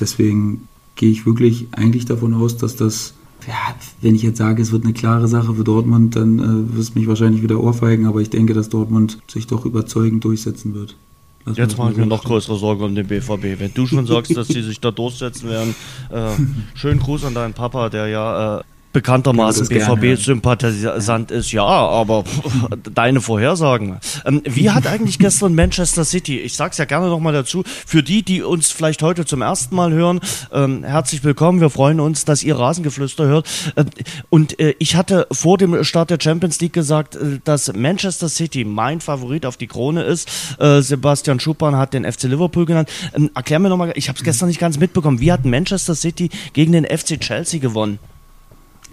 deswegen 0.00 0.68
gehe 0.96 1.10
ich 1.10 1.26
wirklich 1.26 1.68
eigentlich 1.72 2.04
davon 2.04 2.34
aus, 2.34 2.56
dass 2.56 2.76
das, 2.76 3.14
ja, 3.46 3.74
wenn 4.00 4.14
ich 4.14 4.22
jetzt 4.22 4.38
sage, 4.38 4.62
es 4.62 4.72
wird 4.72 4.84
eine 4.84 4.92
klare 4.92 5.28
Sache 5.28 5.54
für 5.54 5.64
Dortmund, 5.64 6.16
dann 6.16 6.38
äh, 6.38 6.76
wirst 6.76 6.94
mich 6.94 7.06
wahrscheinlich 7.06 7.42
wieder 7.42 7.60
ohrfeigen, 7.60 8.06
aber 8.06 8.20
ich 8.20 8.30
denke, 8.30 8.54
dass 8.54 8.68
Dortmund 8.68 9.18
sich 9.28 9.46
doch 9.46 9.66
überzeugend 9.66 10.24
durchsetzen 10.24 10.74
wird. 10.74 10.96
Das 11.44 11.58
Jetzt 11.58 11.76
mache 11.76 11.92
ich 11.92 11.96
mir 11.98 12.06
noch 12.06 12.24
größere 12.24 12.56
Sorgen 12.56 12.84
um 12.84 12.94
den 12.94 13.06
BVB. 13.06 13.60
Wenn 13.60 13.74
du 13.74 13.86
schon 13.86 14.06
sagst, 14.06 14.34
dass 14.36 14.48
sie 14.48 14.62
sich 14.62 14.80
da 14.80 14.90
durchsetzen 14.90 15.50
werden, 15.50 15.74
äh, 16.10 16.30
schönen 16.74 17.00
Gruß 17.00 17.24
an 17.24 17.34
deinen 17.34 17.52
Papa, 17.52 17.90
der 17.90 18.06
ja 18.06 18.60
äh, 18.60 18.62
bekanntermaßen 18.94 19.68
BVB-Sympathisant 19.68 21.30
ist, 21.30 21.52
ja, 21.52 21.64
aber 21.64 22.22
pff, 22.22 22.68
deine 22.94 23.20
Vorhersagen. 23.20 23.98
Ähm, 24.24 24.40
wie 24.44 24.70
hat 24.70 24.86
eigentlich 24.86 25.18
gestern 25.18 25.54
Manchester 25.54 26.04
City, 26.04 26.38
ich 26.38 26.54
sag's 26.54 26.78
ja 26.78 26.86
gerne 26.86 27.08
nochmal 27.08 27.32
dazu, 27.32 27.64
für 27.86 28.02
die, 28.02 28.22
die 28.22 28.42
uns 28.42 28.70
vielleicht 28.70 29.02
heute 29.02 29.26
zum 29.26 29.42
ersten 29.42 29.74
Mal 29.74 29.92
hören, 29.92 30.20
ähm, 30.52 30.84
herzlich 30.84 31.24
willkommen, 31.24 31.60
wir 31.60 31.70
freuen 31.70 31.98
uns, 31.98 32.24
dass 32.24 32.42
ihr 32.44 32.56
Rasengeflüster 32.56 33.26
hört. 33.26 33.48
Ähm, 33.76 33.86
und 34.30 34.58
äh, 34.60 34.76
ich 34.78 34.94
hatte 34.94 35.26
vor 35.32 35.58
dem 35.58 35.82
Start 35.82 36.10
der 36.10 36.18
Champions 36.22 36.60
League 36.60 36.72
gesagt, 36.72 37.16
äh, 37.16 37.40
dass 37.42 37.72
Manchester 37.74 38.28
City 38.28 38.64
mein 38.64 39.00
Favorit 39.00 39.44
auf 39.44 39.56
die 39.56 39.66
Krone 39.66 40.04
ist. 40.04 40.30
Äh, 40.60 40.80
Sebastian 40.82 41.40
Schuppan 41.40 41.76
hat 41.76 41.94
den 41.94 42.10
FC 42.10 42.24
Liverpool 42.24 42.64
genannt. 42.64 42.88
Ähm, 43.12 43.30
erklär 43.34 43.58
mir 43.58 43.70
nochmal, 43.70 43.92
ich 43.96 44.08
habe 44.08 44.16
es 44.16 44.24
gestern 44.24 44.46
nicht 44.46 44.60
ganz 44.60 44.78
mitbekommen, 44.78 45.18
wie 45.18 45.32
hat 45.32 45.44
Manchester 45.44 45.96
City 45.96 46.30
gegen 46.52 46.70
den 46.70 46.84
FC 46.84 47.18
Chelsea 47.18 47.58
gewonnen? 47.58 47.98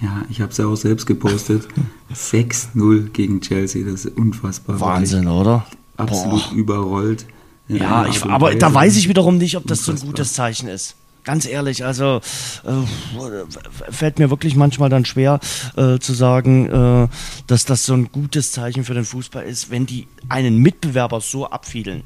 Ja, 0.01 0.23
ich 0.29 0.41
habe 0.41 0.51
es 0.51 0.57
ja 0.57 0.65
auch 0.65 0.75
selbst 0.75 1.05
gepostet. 1.05 1.67
6-0 2.13 3.09
gegen 3.09 3.41
Chelsea, 3.41 3.85
das 3.85 4.05
ist 4.05 4.17
unfassbar. 4.17 4.79
Wahnsinn, 4.79 5.27
oder? 5.27 5.65
Absolut 5.97 6.49
Boah. 6.49 6.55
überrollt. 6.55 7.25
Ja, 7.67 8.05
ich, 8.07 8.23
aber 8.25 8.53
da 8.55 8.73
weiß 8.73 8.97
ich 8.97 9.07
wiederum 9.07 9.37
nicht, 9.37 9.55
ob 9.55 9.65
das 9.67 9.79
unfassbar. 9.79 9.97
so 9.97 10.05
ein 10.05 10.09
gutes 10.09 10.33
Zeichen 10.33 10.67
ist. 10.67 10.95
ganz 11.23 11.45
ehrlich, 11.45 11.85
also 11.85 12.19
äh, 12.63 13.91
fällt 13.91 14.19
mir 14.19 14.29
wirklich 14.29 14.55
manchmal 14.55 14.89
dann 14.89 15.05
schwer 15.05 15.39
äh, 15.75 15.99
zu 15.99 16.13
sagen, 16.13 16.67
äh, 16.67 17.07
dass 17.47 17.65
das 17.65 17.85
so 17.85 17.93
ein 17.93 18.11
gutes 18.11 18.51
Zeichen 18.51 18.83
für 18.83 18.93
den 18.93 19.05
Fußball 19.05 19.43
ist, 19.43 19.69
wenn 19.69 19.85
die 19.85 20.07
einen 20.29 20.57
Mitbewerber 20.57 21.21
so 21.21 21.47
abfiedeln. 21.47 22.03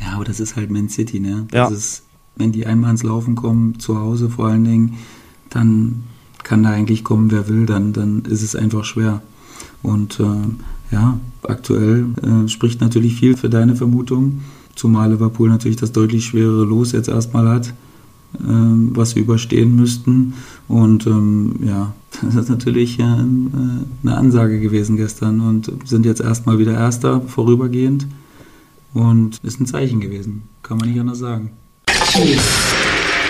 Ja, 0.00 0.14
aber 0.14 0.24
das 0.24 0.40
ist 0.40 0.56
halt 0.56 0.70
Man 0.70 0.88
City, 0.88 1.20
ne? 1.20 1.46
Das 1.50 1.70
ja. 1.70 1.76
ist, 1.76 2.02
wenn 2.34 2.52
die 2.52 2.66
einmal 2.66 2.90
ins 2.90 3.02
Laufen 3.02 3.34
kommen, 3.34 3.78
zu 3.78 3.98
Hause 3.98 4.28
vor 4.28 4.48
allen 4.48 4.64
Dingen, 4.64 4.98
dann 5.48 6.04
kann 6.46 6.62
da 6.62 6.70
eigentlich 6.70 7.02
kommen, 7.02 7.32
wer 7.32 7.48
will, 7.48 7.66
dann, 7.66 7.92
dann 7.92 8.22
ist 8.24 8.42
es 8.42 8.54
einfach 8.54 8.84
schwer. 8.84 9.20
Und 9.82 10.20
äh, 10.20 10.94
ja, 10.94 11.18
aktuell 11.42 12.06
äh, 12.22 12.48
spricht 12.48 12.80
natürlich 12.80 13.16
viel 13.16 13.36
für 13.36 13.50
deine 13.50 13.74
Vermutung, 13.74 14.42
zumal 14.76 15.10
Liverpool 15.10 15.48
natürlich 15.48 15.76
das 15.76 15.90
deutlich 15.90 16.24
schwerere 16.24 16.64
Los 16.64 16.92
jetzt 16.92 17.08
erstmal 17.08 17.48
hat, 17.48 17.66
äh, 17.66 17.72
was 18.44 19.10
sie 19.10 19.20
überstehen 19.20 19.74
müssten. 19.74 20.34
Und 20.68 21.08
ähm, 21.08 21.56
ja, 21.64 21.92
das 22.22 22.36
ist 22.36 22.48
natürlich 22.48 23.00
äh, 23.00 23.02
eine 23.02 24.16
Ansage 24.16 24.60
gewesen 24.60 24.96
gestern 24.96 25.40
und 25.40 25.72
sind 25.84 26.06
jetzt 26.06 26.20
erstmal 26.20 26.60
wieder 26.60 26.74
Erster 26.74 27.22
vorübergehend. 27.22 28.06
Und 28.94 29.38
ist 29.42 29.60
ein 29.60 29.66
Zeichen 29.66 30.00
gewesen, 30.00 30.44
kann 30.62 30.78
man 30.78 30.88
nicht 30.88 31.00
anders 31.00 31.18
sagen. 31.18 31.50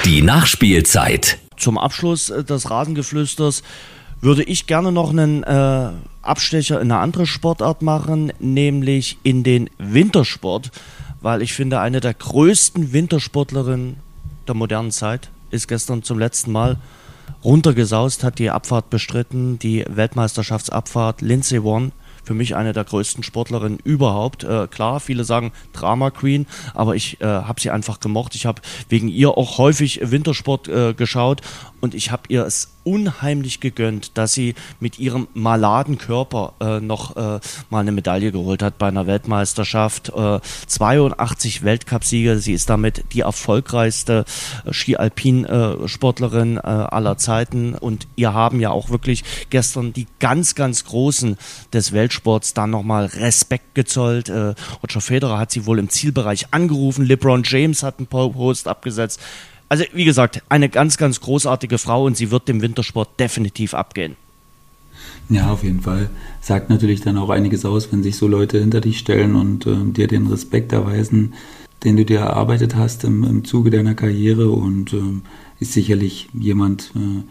Die 0.05 0.23
Nachspielzeit. 0.23 1.46
Zum 1.57 1.79
Abschluss 1.79 2.31
äh, 2.31 2.45
des 2.45 2.71
Rasengeflüsters 2.71 3.63
würde 4.21 4.43
ich 4.43 4.67
gerne 4.67 4.93
noch 4.93 5.11
einen 5.11 5.43
äh, 5.43 5.91
Abstecher 6.23 6.81
in 6.81 6.91
eine 6.91 7.01
andere 7.01 7.27
Sportart 7.27 7.83
machen, 7.83 8.33
nämlich 8.39 9.19
in 9.23 9.43
den 9.43 9.71
Wintersport, 9.79 10.71
weil 11.21 11.43
ich 11.43 11.53
finde, 11.53 11.81
eine 11.81 12.01
der 12.01 12.15
größten 12.15 12.93
Wintersportlerinnen 12.93 13.97
der 14.49 14.55
modernen 14.55 14.91
Zeit 14.91 15.31
ist 15.51 15.69
gestern 15.69 16.03
zum 16.03 16.19
letzten 16.19 16.53
Mal 16.53 16.79
runtergesaust, 17.45 18.25
hat 18.25 18.39
die 18.39 18.51
Abfahrt 18.51 18.91
bestritten, 18.91 19.59
die 19.59 19.85
Weltmeisterschaftsabfahrt 19.89 21.21
Lindsay 21.21 21.59
One 21.59 21.93
für 22.27 22.35
mich 22.35 22.57
eine 22.57 22.73
der 22.73 22.85
größten 22.85 23.23
Sportlerinnen 23.23 23.79
überhaupt. 23.85 24.43
Äh, 24.43 24.67
klar, 24.67 24.99
viele 24.99 25.25
sagen 25.25 25.53
Drama 25.73 26.11
Queen, 26.11 26.47
aber 26.75 26.97
ich 26.97 27.21
äh, 27.21 27.25
habe 27.25 27.61
sie 27.61 27.71
einfach 27.71 28.01
gemocht. 28.01 28.35
Ich 28.35 28.47
habe 28.47 28.61
wegen 28.89 29.09
ihr 29.09 29.31
auch 29.31 29.59
häufig 29.59 30.01
Wintersport 30.03 30.67
äh, 30.69 30.93
geschaut 30.93 31.41
und 31.81 31.95
ich 31.95 32.11
habe 32.11 32.23
ihr 32.29 32.45
es 32.45 32.77
unheimlich 32.87 33.59
gegönnt, 33.59 34.17
dass 34.17 34.33
sie 34.33 34.55
mit 34.79 35.01
ihrem 35.01 35.27
maladen 35.35 35.99
Körper 35.99 36.55
äh, 36.61 36.79
noch 36.79 37.17
äh, 37.17 37.41
mal 37.69 37.81
eine 37.81 37.91
Medaille 37.91 38.31
geholt 38.31 38.63
hat 38.63 38.79
bei 38.79 38.87
einer 38.87 39.09
Weltmeisterschaft. 39.09 40.13
Äh, 40.15 40.39
82 40.69 41.65
Weltcupsiege. 41.65 42.39
Sie 42.39 42.53
ist 42.53 42.71
damit 42.71 43.05
die 43.13 43.21
erfolgreichste 43.21 44.25
äh, 44.65 44.73
Ski-Alpin-Sportlerin 44.73 46.59
äh, 46.59 46.61
aller 46.61 47.19
Zeiten. 47.19 47.75
Und 47.75 48.07
ihr 48.15 48.33
haben 48.33 48.61
ja 48.61 48.71
auch 48.71 48.89
wirklich 48.91 49.25
gestern 49.51 49.93
die 49.93 50.07
ganz, 50.21 50.55
ganz 50.55 50.85
Großen 50.85 51.37
des 51.73 51.93
Weltsports 51.93 52.55
dann 52.55 52.71
nochmal 52.71 53.07
Respekt 53.07 53.75
gezollt. 53.75 54.29
Äh, 54.29 54.55
Roger 54.83 55.01
Federer 55.01 55.39
hat 55.39 55.51
sie 55.51 55.67
wohl 55.67 55.81
im 55.81 55.89
Zielbereich 55.89 56.47
angerufen. 56.53 57.05
LeBron 57.05 57.43
James 57.45 57.83
hat 57.83 57.99
einen 57.99 58.07
Post 58.07 58.69
abgesetzt. 58.69 59.21
Also 59.69 59.85
wie 59.93 60.05
gesagt, 60.05 60.43
eine 60.49 60.69
ganz, 60.69 60.97
ganz 60.97 61.21
großartige 61.21 61.79
Frau 61.79 62.05
und 62.05 62.17
sie 62.17 62.31
wird 62.31 62.49
dem 62.49 62.63
Wintersport 62.63 63.19
definitiv 63.19 63.75
abgehen. 63.75 64.17
Ja, 65.29 65.51
auf 65.51 65.65
jeden 65.65 65.81
Fall. 65.81 66.09
Sagt 66.41 66.71
natürlich 66.71 67.01
dann 67.01 67.19
auch 67.19 67.31
einiges 67.31 67.65
aus, 67.65 67.91
wenn 67.93 68.03
sich 68.03 68.17
so 68.17 68.29
Leute 68.29 68.61
hinter 68.61 68.81
dich 68.81 68.99
stellen 68.99 69.35
und 69.35 69.67
äh, 69.67 69.75
dir 69.87 70.07
den 70.07 70.29
Respekt 70.29 70.73
erweisen, 70.73 71.35
den 71.85 71.97
du 71.97 72.05
dir 72.05 72.21
erarbeitet 72.21 72.77
hast 72.77 73.05
im, 73.05 73.25
im 73.25 73.45
Zuge 73.45 73.71
deiner 73.71 73.95
Karriere 73.95 74.51
und 74.51 74.93
äh, 74.93 75.01
ist 75.59 75.73
sicherlich 75.73 76.29
jemand, 76.33 76.93
äh, 76.95 77.23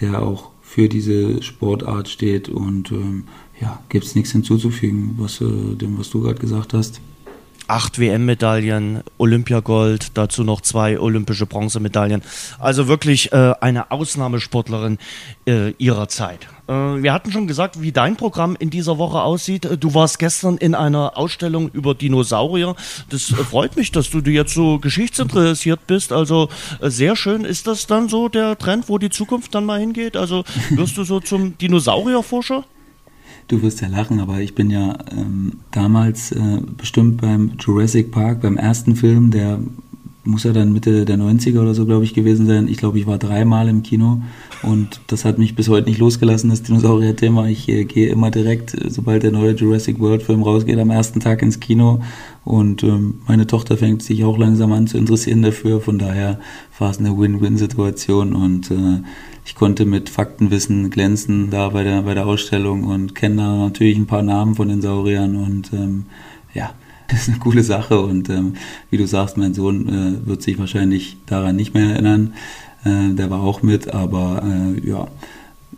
der 0.00 0.22
auch 0.22 0.50
für 0.62 0.88
diese 0.88 1.42
Sportart 1.42 2.08
steht 2.08 2.50
und 2.50 2.92
ähm, 2.92 3.24
ja, 3.60 3.82
gibt 3.88 4.04
es 4.04 4.14
nichts 4.14 4.32
hinzuzufügen, 4.32 5.14
was, 5.16 5.40
äh, 5.40 5.74
dem, 5.74 5.98
was 5.98 6.10
du 6.10 6.20
gerade 6.20 6.38
gesagt 6.38 6.74
hast 6.74 7.00
acht 7.68 7.98
WM-Medaillen, 7.98 9.02
Olympiagold, 9.18 10.12
dazu 10.14 10.42
noch 10.42 10.62
zwei 10.62 10.98
olympische 10.98 11.46
Bronzemedaillen. 11.46 12.22
Also 12.58 12.88
wirklich 12.88 13.32
äh, 13.32 13.54
eine 13.60 13.90
Ausnahmesportlerin 13.90 14.98
äh, 15.46 15.70
ihrer 15.78 16.08
Zeit. 16.08 16.48
Äh, 16.66 16.72
wir 16.72 17.12
hatten 17.12 17.30
schon 17.30 17.46
gesagt, 17.46 17.80
wie 17.80 17.92
dein 17.92 18.16
Programm 18.16 18.56
in 18.58 18.70
dieser 18.70 18.98
Woche 18.98 19.20
aussieht. 19.20 19.66
Äh, 19.66 19.76
du 19.78 19.94
warst 19.94 20.18
gestern 20.18 20.56
in 20.56 20.74
einer 20.74 21.16
Ausstellung 21.16 21.70
über 21.72 21.94
Dinosaurier. 21.94 22.74
Das 23.10 23.30
äh, 23.30 23.36
freut 23.36 23.76
mich, 23.76 23.92
dass 23.92 24.10
du 24.10 24.18
jetzt 24.20 24.54
so 24.54 24.78
geschichtsinteressiert 24.78 25.86
bist. 25.86 26.12
Also 26.12 26.48
äh, 26.80 26.90
sehr 26.90 27.16
schön. 27.16 27.44
Ist 27.44 27.66
das 27.66 27.86
dann 27.86 28.08
so 28.08 28.28
der 28.28 28.56
Trend, 28.58 28.88
wo 28.88 28.98
die 28.98 29.10
Zukunft 29.10 29.54
dann 29.54 29.64
mal 29.64 29.78
hingeht? 29.78 30.16
Also 30.16 30.44
wirst 30.70 30.96
du 30.96 31.04
so 31.04 31.20
zum 31.20 31.56
Dinosaurierforscher? 31.58 32.64
Du 33.48 33.62
wirst 33.62 33.80
ja 33.80 33.88
lachen, 33.88 34.20
aber 34.20 34.40
ich 34.40 34.54
bin 34.54 34.70
ja 34.70 34.98
ähm, 35.10 35.54
damals 35.70 36.32
äh, 36.32 36.60
bestimmt 36.76 37.20
beim 37.20 37.52
Jurassic 37.58 38.10
Park, 38.10 38.42
beim 38.42 38.58
ersten 38.58 38.94
Film, 38.94 39.30
der 39.30 39.58
muss 40.28 40.44
ja 40.44 40.52
dann 40.52 40.74
Mitte 40.74 41.06
der 41.06 41.16
90er 41.16 41.60
oder 41.60 41.74
so, 41.74 41.86
glaube 41.86 42.04
ich, 42.04 42.12
gewesen 42.12 42.46
sein. 42.46 42.68
Ich 42.68 42.76
glaube, 42.76 42.98
ich 42.98 43.06
war 43.06 43.16
dreimal 43.16 43.66
im 43.68 43.82
Kino 43.82 44.20
und 44.62 45.00
das 45.06 45.24
hat 45.24 45.38
mich 45.38 45.56
bis 45.56 45.70
heute 45.70 45.88
nicht 45.88 45.98
losgelassen, 45.98 46.50
das 46.50 46.62
Dinosaurier-Thema. 46.62 47.48
Ich 47.48 47.66
äh, 47.70 47.84
gehe 47.84 48.10
immer 48.10 48.30
direkt, 48.30 48.76
sobald 48.88 49.22
der 49.22 49.32
neue 49.32 49.52
Jurassic 49.52 49.98
World-Film 49.98 50.42
rausgeht, 50.42 50.78
am 50.78 50.90
ersten 50.90 51.20
Tag 51.20 51.40
ins 51.40 51.60
Kino 51.60 52.02
und 52.44 52.82
ähm, 52.82 53.22
meine 53.26 53.46
Tochter 53.46 53.78
fängt 53.78 54.02
sich 54.02 54.24
auch 54.24 54.36
langsam 54.36 54.72
an 54.72 54.86
zu 54.86 54.98
interessieren 54.98 55.40
dafür. 55.40 55.80
Von 55.80 55.98
daher 55.98 56.38
war 56.78 56.90
es 56.90 56.98
eine 56.98 57.18
Win-Win-Situation 57.18 58.34
und 58.34 58.70
äh, 58.70 59.00
ich 59.48 59.54
konnte 59.54 59.86
mit 59.86 60.10
Faktenwissen 60.10 60.90
glänzen 60.90 61.48
da 61.48 61.70
bei 61.70 61.82
der, 61.82 62.02
bei 62.02 62.12
der 62.12 62.26
Ausstellung 62.26 62.84
und 62.84 63.14
kenne 63.14 63.36
da 63.36 63.56
natürlich 63.56 63.96
ein 63.96 64.06
paar 64.06 64.22
Namen 64.22 64.54
von 64.54 64.68
den 64.68 64.82
Sauriern 64.82 65.36
und 65.36 65.72
ähm, 65.72 66.04
ja, 66.52 66.74
das 67.08 67.22
ist 67.22 67.28
eine 67.30 67.38
coole 67.38 67.62
Sache 67.62 67.98
und 67.98 68.28
ähm, 68.28 68.56
wie 68.90 68.98
du 68.98 69.06
sagst, 69.06 69.38
mein 69.38 69.54
Sohn 69.54 69.88
äh, 69.88 70.26
wird 70.26 70.42
sich 70.42 70.58
wahrscheinlich 70.58 71.16
daran 71.24 71.56
nicht 71.56 71.72
mehr 71.72 71.92
erinnern. 71.92 72.34
Äh, 72.84 73.14
der 73.14 73.30
war 73.30 73.40
auch 73.40 73.62
mit, 73.62 73.94
aber 73.94 74.42
äh, 74.44 74.86
ja, 74.86 75.08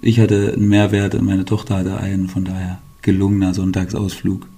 ich 0.00 0.18
hatte 0.18 0.54
einen 0.56 0.68
Mehrwert 0.68 1.14
und 1.14 1.24
meine 1.24 1.44
Tochter 1.44 1.76
hatte 1.76 1.96
einen, 1.98 2.28
von 2.28 2.44
daher 2.44 2.80
gelungener 3.02 3.54
Sonntagsausflug. 3.54 4.48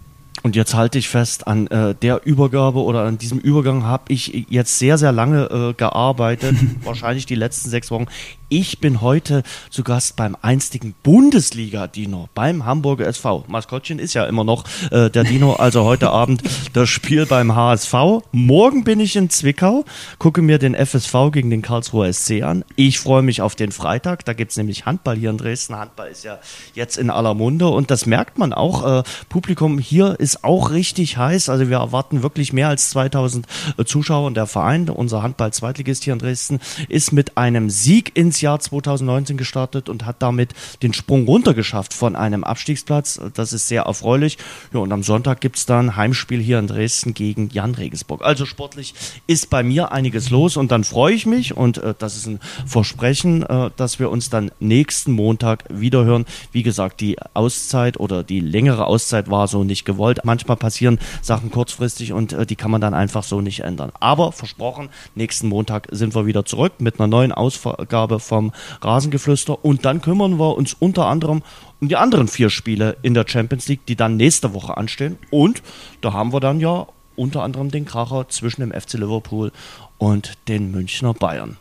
Und 0.42 0.56
jetzt 0.56 0.74
halte 0.74 0.98
ich 0.98 1.08
fest, 1.08 1.46
an 1.46 1.68
äh, 1.68 1.94
der 1.94 2.26
Übergabe 2.26 2.80
oder 2.80 3.04
an 3.04 3.16
diesem 3.16 3.38
Übergang 3.38 3.84
habe 3.84 4.04
ich 4.08 4.46
jetzt 4.48 4.78
sehr, 4.78 4.98
sehr 4.98 5.12
lange 5.12 5.44
äh, 5.44 5.72
gearbeitet, 5.74 6.56
wahrscheinlich 6.82 7.26
die 7.26 7.36
letzten 7.36 7.70
sechs 7.70 7.92
Wochen. 7.92 8.06
Ich 8.48 8.80
bin 8.80 9.00
heute 9.00 9.44
zu 9.70 9.82
Gast 9.82 10.16
beim 10.16 10.36
einstigen 10.42 10.94
Bundesliga-Dino, 11.02 12.28
beim 12.34 12.66
Hamburger 12.66 13.06
SV. 13.06 13.44
Maskottchen 13.48 13.98
ist 13.98 14.12
ja 14.12 14.26
immer 14.26 14.44
noch 14.44 14.64
äh, 14.90 15.08
der 15.08 15.24
Dino, 15.24 15.54
also 15.54 15.84
heute 15.84 16.10
Abend 16.12 16.42
das 16.74 16.90
Spiel 16.90 17.24
beim 17.24 17.54
HSV. 17.54 17.94
Morgen 18.32 18.84
bin 18.84 19.00
ich 19.00 19.16
in 19.16 19.30
Zwickau, 19.30 19.86
gucke 20.18 20.42
mir 20.42 20.58
den 20.58 20.74
FSV 20.74 21.30
gegen 21.32 21.48
den 21.48 21.62
Karlsruher 21.62 22.12
SC 22.12 22.42
an. 22.42 22.62
Ich 22.76 22.98
freue 22.98 23.22
mich 23.22 23.40
auf 23.40 23.54
den 23.54 23.72
Freitag, 23.72 24.26
da 24.26 24.34
gibt 24.34 24.50
es 24.50 24.58
nämlich 24.58 24.84
Handball 24.84 25.16
hier 25.16 25.30
in 25.30 25.38
Dresden. 25.38 25.76
Handball 25.76 26.08
ist 26.08 26.24
ja 26.24 26.38
jetzt 26.74 26.98
in 26.98 27.08
aller 27.08 27.32
Munde 27.32 27.68
und 27.68 27.90
das 27.90 28.04
merkt 28.04 28.36
man 28.36 28.52
auch. 28.52 28.98
Äh, 28.98 29.02
Publikum 29.30 29.78
hier 29.78 30.20
ist 30.20 30.31
auch 30.42 30.70
richtig 30.70 31.16
heiß, 31.16 31.48
also 31.48 31.68
wir 31.68 31.78
erwarten 31.78 32.22
wirklich 32.22 32.52
mehr 32.52 32.68
als 32.68 32.90
2000 32.90 33.46
äh, 33.76 33.84
Zuschauer 33.84 34.26
und 34.26 34.34
der 34.34 34.46
Verein, 34.46 34.88
unser 34.88 35.22
Handball-Zweitligist 35.22 36.04
hier 36.04 36.12
in 36.12 36.18
Dresden, 36.18 36.60
ist 36.88 37.12
mit 37.12 37.36
einem 37.36 37.70
Sieg 37.70 38.12
ins 38.14 38.40
Jahr 38.40 38.60
2019 38.60 39.36
gestartet 39.36 39.88
und 39.88 40.06
hat 40.06 40.16
damit 40.20 40.50
den 40.82 40.92
Sprung 40.92 41.26
runtergeschafft 41.26 41.94
von 41.94 42.16
einem 42.16 42.44
Abstiegsplatz. 42.44 43.20
Das 43.34 43.52
ist 43.52 43.68
sehr 43.68 43.82
erfreulich. 43.82 44.38
Ja, 44.72 44.80
und 44.80 44.92
am 44.92 45.02
Sonntag 45.02 45.40
gibt 45.40 45.56
es 45.56 45.66
dann 45.66 45.96
Heimspiel 45.96 46.40
hier 46.40 46.58
in 46.58 46.66
Dresden 46.66 47.14
gegen 47.14 47.50
Jan 47.50 47.74
Regensburg. 47.74 48.22
Also 48.22 48.46
sportlich 48.46 48.94
ist 49.26 49.50
bei 49.50 49.62
mir 49.62 49.92
einiges 49.92 50.30
los 50.30 50.56
und 50.56 50.70
dann 50.70 50.84
freue 50.84 51.14
ich 51.14 51.26
mich 51.26 51.56
und 51.56 51.78
äh, 51.78 51.94
das 51.98 52.16
ist 52.16 52.26
ein 52.26 52.40
Versprechen, 52.66 53.42
äh, 53.42 53.70
dass 53.76 53.98
wir 53.98 54.10
uns 54.10 54.30
dann 54.30 54.50
nächsten 54.60 55.12
Montag 55.12 55.64
wiederhören. 55.68 56.24
Wie 56.52 56.62
gesagt, 56.62 57.00
die 57.00 57.16
Auszeit 57.34 57.98
oder 57.98 58.22
die 58.22 58.40
längere 58.40 58.86
Auszeit 58.86 59.30
war 59.30 59.48
so 59.48 59.64
nicht 59.64 59.84
gewollt. 59.84 60.21
Manchmal 60.24 60.56
passieren 60.56 60.98
Sachen 61.20 61.50
kurzfristig 61.50 62.12
und 62.12 62.32
äh, 62.32 62.46
die 62.46 62.56
kann 62.56 62.70
man 62.70 62.80
dann 62.80 62.94
einfach 62.94 63.22
so 63.22 63.40
nicht 63.40 63.60
ändern. 63.60 63.92
Aber 64.00 64.32
versprochen, 64.32 64.88
nächsten 65.14 65.48
Montag 65.48 65.88
sind 65.90 66.14
wir 66.14 66.26
wieder 66.26 66.44
zurück 66.44 66.74
mit 66.78 66.98
einer 66.98 67.08
neuen 67.08 67.32
Ausgabe 67.32 68.20
vom 68.20 68.52
Rasengeflüster. 68.80 69.64
Und 69.64 69.84
dann 69.84 70.00
kümmern 70.02 70.38
wir 70.38 70.56
uns 70.56 70.74
unter 70.74 71.06
anderem 71.06 71.42
um 71.80 71.88
die 71.88 71.96
anderen 71.96 72.28
vier 72.28 72.48
Spiele 72.48 72.96
in 73.02 73.14
der 73.14 73.26
Champions 73.26 73.66
League, 73.68 73.84
die 73.86 73.96
dann 73.96 74.16
nächste 74.16 74.54
Woche 74.54 74.76
anstehen. 74.76 75.18
Und 75.30 75.62
da 76.00 76.12
haben 76.12 76.32
wir 76.32 76.40
dann 76.40 76.60
ja 76.60 76.86
unter 77.16 77.42
anderem 77.42 77.70
den 77.70 77.84
Kracher 77.84 78.28
zwischen 78.28 78.60
dem 78.60 78.72
FC 78.72 78.94
Liverpool 78.94 79.52
und 79.98 80.32
den 80.48 80.70
Münchner 80.70 81.14
Bayern. 81.14 81.56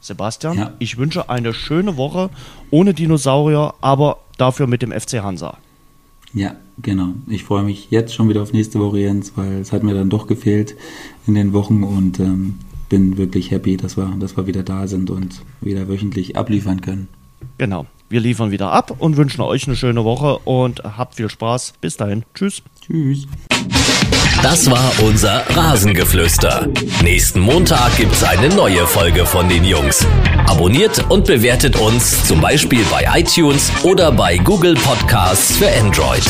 Sebastian, 0.00 0.58
ja. 0.58 0.72
ich 0.78 0.98
wünsche 0.98 1.28
eine 1.28 1.52
schöne 1.52 1.96
Woche 1.96 2.30
ohne 2.70 2.94
Dinosaurier, 2.94 3.74
aber 3.80 4.18
dafür 4.38 4.66
mit 4.66 4.82
dem 4.82 4.92
FC 4.92 5.22
Hansa. 5.22 5.58
Ja, 6.34 6.56
genau. 6.82 7.14
Ich 7.28 7.44
freue 7.44 7.62
mich 7.62 7.88
jetzt 7.90 8.14
schon 8.14 8.28
wieder 8.28 8.42
auf 8.42 8.52
nächste 8.52 8.78
Woche, 8.80 9.00
Jens, 9.00 9.32
weil 9.36 9.60
es 9.60 9.72
hat 9.72 9.82
mir 9.82 9.94
dann 9.94 10.10
doch 10.10 10.26
gefehlt 10.26 10.76
in 11.26 11.34
den 11.34 11.52
Wochen 11.52 11.82
und 11.82 12.20
ähm, 12.20 12.54
bin 12.88 13.16
wirklich 13.16 13.50
happy, 13.50 13.76
dass 13.76 13.96
wir, 13.96 14.14
dass 14.18 14.36
wir 14.36 14.46
wieder 14.46 14.62
da 14.62 14.86
sind 14.86 15.10
und 15.10 15.42
wieder 15.60 15.88
wöchentlich 15.88 16.36
abliefern 16.36 16.80
können. 16.80 17.08
Genau. 17.58 17.86
Wir 18.08 18.20
liefern 18.20 18.50
wieder 18.50 18.70
ab 18.70 18.94
und 18.98 19.16
wünschen 19.16 19.40
euch 19.40 19.66
eine 19.66 19.76
schöne 19.76 20.04
Woche 20.04 20.38
und 20.38 20.82
habt 20.84 21.16
viel 21.16 21.28
Spaß. 21.28 21.74
Bis 21.80 21.96
dahin. 21.96 22.24
Tschüss. 22.34 22.62
Tschüss. 22.84 23.26
Das 24.42 24.70
war 24.70 24.92
unser 25.02 25.42
Rasengeflüster. 25.56 26.68
Nächsten 27.02 27.40
Montag 27.40 27.96
gibt's 27.96 28.22
eine 28.22 28.48
neue 28.50 28.86
Folge 28.86 29.26
von 29.26 29.48
den 29.48 29.64
Jungs. 29.64 30.06
Abonniert 30.46 31.10
und 31.10 31.26
bewertet 31.26 31.76
uns 31.76 32.24
zum 32.26 32.40
Beispiel 32.40 32.84
bei 32.90 33.06
iTunes 33.18 33.72
oder 33.82 34.12
bei 34.12 34.36
Google 34.38 34.74
Podcasts 34.74 35.56
für 35.56 35.68
Android. 35.68 36.22